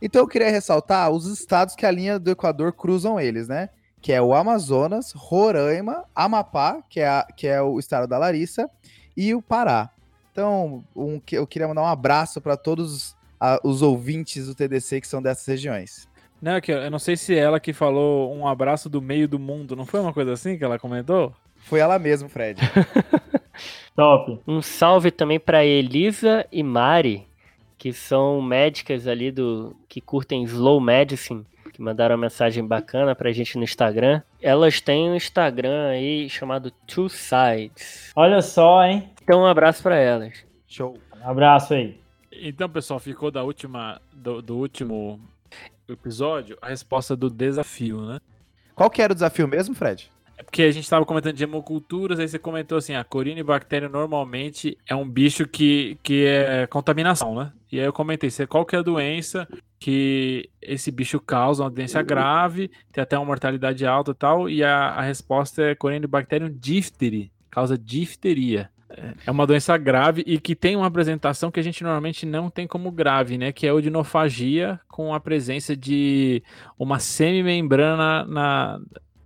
Então 0.02 0.22
eu 0.22 0.28
queria 0.28 0.50
ressaltar 0.50 1.10
os 1.12 1.26
estados 1.28 1.76
que 1.76 1.86
a 1.86 1.92
linha 1.92 2.18
do 2.18 2.32
Equador 2.32 2.74
cruzam 2.74 3.20
eles, 3.20 3.48
né? 3.48 3.70
que 4.02 4.12
é 4.12 4.20
o 4.20 4.34
Amazonas, 4.34 5.12
Roraima, 5.16 6.04
Amapá, 6.16 6.82
que 6.90 7.00
é, 7.00 7.08
a- 7.08 7.28
que 7.38 7.46
é 7.46 7.62
o 7.62 7.78
estado 7.78 8.08
da 8.08 8.18
Larissa, 8.18 8.68
e 9.16 9.36
o 9.36 9.44
Pará. 9.44 9.92
Então, 10.32 10.84
um 10.96 11.20
que- 11.20 11.38
eu 11.38 11.46
queria 11.46 11.68
mandar 11.68 11.84
um 11.84 11.88
abraço 11.88 12.42
para 12.42 12.58
todos 12.58 13.16
ah, 13.40 13.60
os 13.64 13.84
ouvintes 13.84 14.48
do 14.48 14.56
TDC 14.56 15.02
que 15.02 15.08
são 15.08 15.22
dessas 15.22 15.46
regiões. 15.46 16.08
Não, 16.42 16.54
é 16.54 16.62
que 16.62 16.72
eu 16.72 16.78
eu 16.78 16.90
não 16.90 16.98
sei 16.98 17.16
se 17.16 17.36
ela 17.36 17.60
que 17.60 17.74
falou 17.74 18.36
um 18.36 18.48
abraço 18.48 18.90
do 18.90 19.02
meio 19.02 19.28
do 19.28 19.38
mundo, 19.38 19.76
não 19.76 19.86
foi 19.86 20.00
uma 20.00 20.14
coisa 20.14 20.34
assim 20.34 20.58
que 20.58 20.64
ela 20.64 20.80
comentou? 20.80 21.32
Foi 21.58 21.80
ela 21.80 22.00
mesmo, 22.00 22.28
Fred. 22.28 22.60
Top. 23.96 24.40
Um 24.48 24.62
salve 24.62 25.12
também 25.12 25.40
para 25.40 25.64
Elisa 25.66 26.46
e 26.52 26.64
Mari, 26.64 27.28
que 27.82 27.92
são 27.92 28.40
médicas 28.44 29.08
ali 29.08 29.32
do 29.32 29.76
que 29.90 30.00
curtem 30.00 30.44
slow 30.44 30.80
medicine, 30.80 31.44
que 31.74 31.82
mandaram 31.82 32.14
uma 32.14 32.22
mensagem 32.22 32.64
bacana 32.64 33.16
pra 33.16 33.32
gente 33.32 33.58
no 33.58 33.64
Instagram. 33.64 34.22
Elas 34.40 34.80
têm 34.80 35.10
um 35.10 35.16
Instagram 35.16 35.88
aí 35.90 36.30
chamado 36.30 36.70
Two 36.86 37.10
Sides. 37.10 38.12
Olha 38.16 38.40
só, 38.44 38.86
hein? 38.86 39.10
Então 39.24 39.42
um 39.42 39.48
abraço 39.48 39.82
pra 39.82 39.96
elas. 39.96 40.46
Show. 40.68 40.96
Um 41.20 41.28
abraço 41.28 41.74
aí. 41.74 42.00
Então, 42.32 42.70
pessoal, 42.70 43.00
ficou 43.00 43.32
da 43.32 43.42
última 43.44 44.00
do, 44.14 44.44
do 44.44 44.58
último 44.58 45.20
episódio 45.90 46.60
a 46.62 46.68
resposta 46.68 47.16
do 47.16 47.32
desafio, 47.32 48.00
né? 48.06 48.20
Qual 48.76 48.92
que 48.92 49.02
era 49.02 49.12
o 49.12 49.16
desafio 49.16 49.48
mesmo, 49.48 49.74
Fred? 49.74 50.08
É 50.42 50.44
porque 50.44 50.64
a 50.64 50.72
gente 50.72 50.84
estava 50.86 51.06
comentando 51.06 51.36
de 51.36 51.44
hemoculturas, 51.44 52.20
aí 52.20 52.28
você 52.28 52.40
comentou 52.40 52.76
assim, 52.80 52.96
a 52.96 53.04
corinibactéria 53.04 53.88
normalmente 53.88 54.76
é 54.88 54.96
um 54.96 55.08
bicho 55.08 55.48
que, 55.48 56.00
que 56.02 56.26
é 56.26 56.66
contaminação, 56.66 57.36
né? 57.36 57.52
E 57.72 57.80
aí 57.80 57.86
eu 57.86 57.94
comentei, 57.94 58.28
você, 58.32 58.48
qual 58.48 58.66
que 58.66 58.76
é 58.76 58.80
a 58.80 58.82
doença 58.82 59.48
que 59.80 60.50
esse 60.60 60.92
bicho 60.92 61.20
causa, 61.20 61.64
uma 61.64 61.70
doença 61.70 62.02
grave, 62.02 62.72
tem 62.92 63.04
até 63.04 63.16
uma 63.18 63.26
mortalidade 63.26 63.86
alta 63.86 64.12
e 64.12 64.16
tal, 64.16 64.50
e 64.50 64.64
a, 64.64 64.88
a 64.90 65.02
resposta 65.02 65.62
é 65.62 65.76
Corynebacterium 65.76 66.52
diphtheri, 66.60 67.32
causa 67.52 67.78
difteria. 67.78 68.70
É- 68.90 69.14
É 69.28 69.32
uma 69.32 69.46
doença 69.46 69.78
grave 69.78 70.24
e 70.26 70.40
que 70.40 70.56
tem 70.56 70.76
uma 70.76 70.88
apresentação 70.88 71.52
que 71.52 71.60
a 71.60 71.64
gente 71.64 71.84
normalmente 71.84 72.26
não 72.26 72.50
tem 72.50 72.66
como 72.68 72.92
grave, 72.92 73.38
né? 73.38 73.52
Que 73.52 73.68
é 73.68 73.72
odinofagia 73.72 74.80
com 74.90 75.14
a 75.14 75.20
presença 75.20 75.78
de 75.78 76.42
uma 76.80 76.98
semimembrana 77.00 78.26
na, 78.26 78.80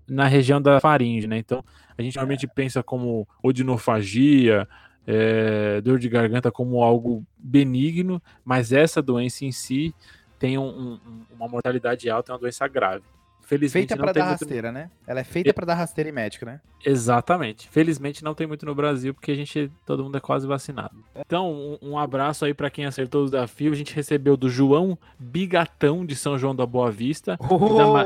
na 0.07 0.27
região 0.27 0.61
da 0.61 0.79
faringe, 0.79 1.27
né? 1.27 1.37
Então, 1.37 1.63
a 1.97 2.01
gente 2.01 2.15
normalmente 2.15 2.47
pensa 2.47 2.81
como 2.83 3.27
odinofagia, 3.41 4.67
é, 5.07 5.81
dor 5.81 5.99
de 5.99 6.09
garganta 6.09 6.51
como 6.51 6.81
algo 6.83 7.23
benigno, 7.37 8.21
mas 8.43 8.71
essa 8.71 9.01
doença 9.01 9.45
em 9.45 9.51
si 9.51 9.93
tem 10.39 10.57
um- 10.57 10.93
um- 11.05 11.21
uma 11.37 11.47
mortalidade 11.47 12.09
alta, 12.09 12.31
é 12.31 12.33
uma 12.33 12.39
doença 12.39 12.67
grave. 12.67 13.03
Felizmente 13.41 13.89
Feita 13.89 13.95
para 14.03 14.11
dar 14.11 14.25
muito... 14.29 14.39
rasteira, 14.41 14.71
né? 14.71 14.89
Ela 15.05 15.19
é 15.19 15.23
feita 15.23 15.53
para 15.53 15.67
dar 15.67 15.75
rasteira 15.75 16.09
em 16.09 16.13
médico, 16.13 16.45
né? 16.47 16.59
Exatamente. 16.83 17.69
Felizmente 17.69 18.23
não 18.23 18.33
tem 18.33 18.47
muito 18.47 18.65
no 18.65 18.73
Brasil, 18.73 19.13
porque 19.13 19.31
a 19.31 19.35
gente, 19.35 19.71
todo 19.85 20.03
mundo 20.03 20.17
é 20.17 20.19
quase 20.19 20.47
vacinado. 20.47 20.95
Então, 21.15 21.53
um, 21.53 21.91
um 21.91 21.99
abraço 21.99 22.43
aí 22.43 22.55
para 22.55 22.71
quem 22.71 22.85
acertou 22.87 23.21
o 23.21 23.25
desafio. 23.25 23.71
A 23.71 23.75
gente 23.75 23.93
recebeu 23.93 24.35
do 24.35 24.49
João 24.49 24.97
Bigatão 25.19 26.03
de 26.03 26.15
São 26.15 26.39
João 26.39 26.55
da 26.55 26.65
Boa 26.65 26.89
Vista. 26.89 27.37
Da 27.37 27.47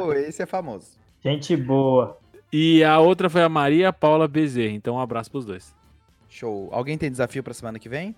Oh, 0.02 0.12
esse 0.12 0.42
é 0.42 0.46
famoso. 0.46 1.00
Gente 1.24 1.56
boa. 1.56 2.18
E 2.52 2.84
a 2.84 3.00
outra 3.00 3.30
foi 3.30 3.44
a 3.44 3.50
Maria 3.50 3.92
Paula 3.94 4.28
Bezerra. 4.28 4.74
Então, 4.74 4.96
um 4.96 5.00
abraço 5.00 5.30
pros 5.30 5.46
dois. 5.46 5.76
Show. 6.28 6.70
Alguém 6.72 6.98
tem 6.98 7.12
desafio 7.12 7.44
para 7.44 7.54
semana 7.54 7.80
que 7.80 7.90
vem? 7.90 8.16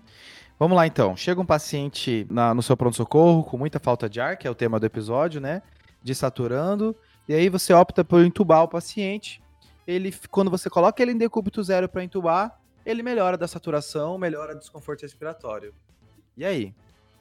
Vamos 0.58 0.76
lá 0.76 0.86
então. 0.86 1.16
Chega 1.16 1.40
um 1.40 1.46
paciente 1.46 2.26
na- 2.30 2.54
no 2.54 2.62
seu 2.62 2.76
pronto-socorro 2.76 3.42
com 3.42 3.56
muita 3.58 3.78
falta 3.80 4.08
de 4.08 4.20
ar, 4.20 4.36
que 4.36 4.46
é 4.46 4.50
o 4.50 4.54
tema 4.54 4.78
do 4.78 4.86
episódio, 4.86 5.40
né? 5.40 5.62
Desaturando. 6.02 6.94
E 7.28 7.34
aí 7.34 7.48
você 7.48 7.72
opta 7.72 8.04
por 8.04 8.24
entubar 8.24 8.62
o 8.62 8.68
paciente. 8.68 9.42
Ele, 9.86 10.14
quando 10.30 10.50
você 10.50 10.70
coloca 10.70 11.02
ele 11.02 11.12
em 11.12 11.18
decúbito 11.18 11.62
zero 11.62 11.88
para 11.88 12.04
entubar, 12.04 12.60
ele 12.86 13.02
melhora 13.02 13.36
da 13.36 13.48
saturação, 13.48 14.16
melhora 14.18 14.54
do 14.54 14.60
desconforto 14.60 15.02
respiratório. 15.02 15.74
E 16.36 16.44
aí? 16.44 16.74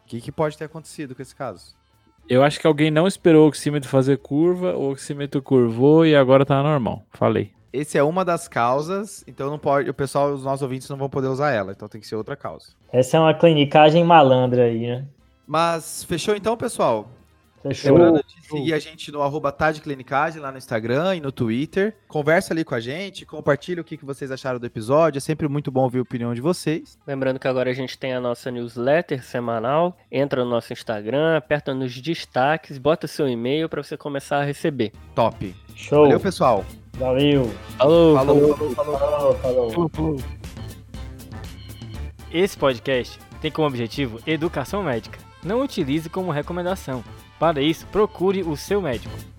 O 0.03 0.07
que, 0.07 0.21
que 0.21 0.32
pode 0.32 0.57
ter 0.57 0.65
acontecido 0.65 1.15
com 1.15 1.21
esse 1.21 1.36
caso? 1.36 1.75
Eu 2.30 2.43
acho 2.43 2.59
que 2.59 2.67
alguém 2.67 2.89
não 2.89 3.07
esperou 3.07 3.45
o 3.45 3.47
oxímetro 3.47 3.89
fazer 3.89 4.17
curva, 4.17 4.76
o 4.76 4.91
oxímetro 4.91 5.41
curvou 5.41 6.05
e 6.05 6.15
agora 6.15 6.45
tá 6.45 6.61
normal. 6.63 7.03
Falei. 7.11 7.51
Esse 7.74 7.97
é 7.97 8.03
uma 8.03 8.26
das 8.26 8.47
causas, 8.47 9.24
então 9.28 9.49
não 9.49 9.57
pode, 9.57 9.89
o 9.89 9.93
pessoal, 9.93 10.34
os 10.34 10.43
nossos 10.43 10.61
ouvintes 10.61 10.89
não 10.89 10.97
vão 10.97 11.09
poder 11.09 11.28
usar 11.28 11.51
ela, 11.51 11.72
então 11.72 11.88
tem 11.88 12.01
que 12.01 12.07
ser 12.07 12.15
outra 12.15 12.36
causa. 12.36 12.67
Essa 12.91 13.15
é 13.15 13.19
uma 13.19 13.34
clinicagem 13.34 14.03
malandra 14.03 14.63
aí, 14.63 14.88
né? 14.88 15.05
Mas 15.47 16.03
fechou 16.03 16.36
então, 16.36 16.57
pessoal? 16.57 17.09
Fechou. 17.62 17.93
Lembrando 17.93 18.24
de 18.26 18.47
seguir 18.47 18.74
a 18.74 18.80
gente 18.80 19.12
no 19.12 19.22
arroba 19.22 19.51
Tadclinicagem 19.51 20.41
lá 20.41 20.51
no 20.51 20.57
Instagram 20.57 21.16
e 21.16 21.22
no 21.22 21.32
Twitter. 21.32 21.95
Conversa 22.07 22.53
ali 22.53 22.64
com 22.64 22.74
a 22.74 22.80
gente, 22.80 23.26
compartilha 23.26 23.82
o 23.82 23.84
que 23.84 23.97
que 23.97 24.05
vocês 24.05 24.32
acharam 24.32 24.59
do 24.59 24.66
episódio. 24.66 25.18
É 25.18 25.22
sempre 25.22 25.47
muito 25.47 25.72
bom 25.72 25.84
ouvir 25.84 25.99
a 25.99 26.01
opinião 26.01 26.34
de 26.34 26.41
vocês. 26.41 26.97
Lembrando 27.05 27.39
que 27.39 27.47
agora 27.47 27.70
a 27.70 27.74
gente 27.74 27.97
tem 27.97 28.14
a 28.14 28.20
nossa 28.20 28.49
newsletter 28.49 29.24
semanal. 29.24 29.97
Entra 30.12 30.43
no 30.43 30.49
nosso 30.49 30.74
Instagram, 30.74 31.38
aperta 31.38 31.74
nos 31.74 31.99
destaques, 32.01 32.78
bota 32.78 33.07
seu 33.07 33.28
e-mail 33.28 33.70
para 33.70 33.84
você 33.84 33.95
começar 33.95 34.38
a 34.38 34.43
receber. 34.43 34.91
Top. 35.14 35.55
Show. 35.76 36.03
Valeu, 36.03 36.20
pessoal. 36.20 36.66
Valeu. 36.97 37.51
Alô, 37.80 38.16
Falou, 38.16 38.55
falou, 38.55 38.76
falou. 38.76 39.36
Falou, 39.36 39.89
falou. 39.89 40.18
Esse 42.32 42.57
podcast 42.57 43.20
tem 43.41 43.51
como 43.51 43.68
objetivo 43.68 44.20
educação 44.26 44.84
médica. 44.84 45.20
Não 45.43 45.62
utilize 45.62 46.09
como 46.09 46.32
recomendação. 46.32 47.03
Para 47.42 47.60
isso, 47.60 47.88
procure 47.88 48.44
o 48.44 48.56
seu 48.56 48.80
médico. 48.80 49.30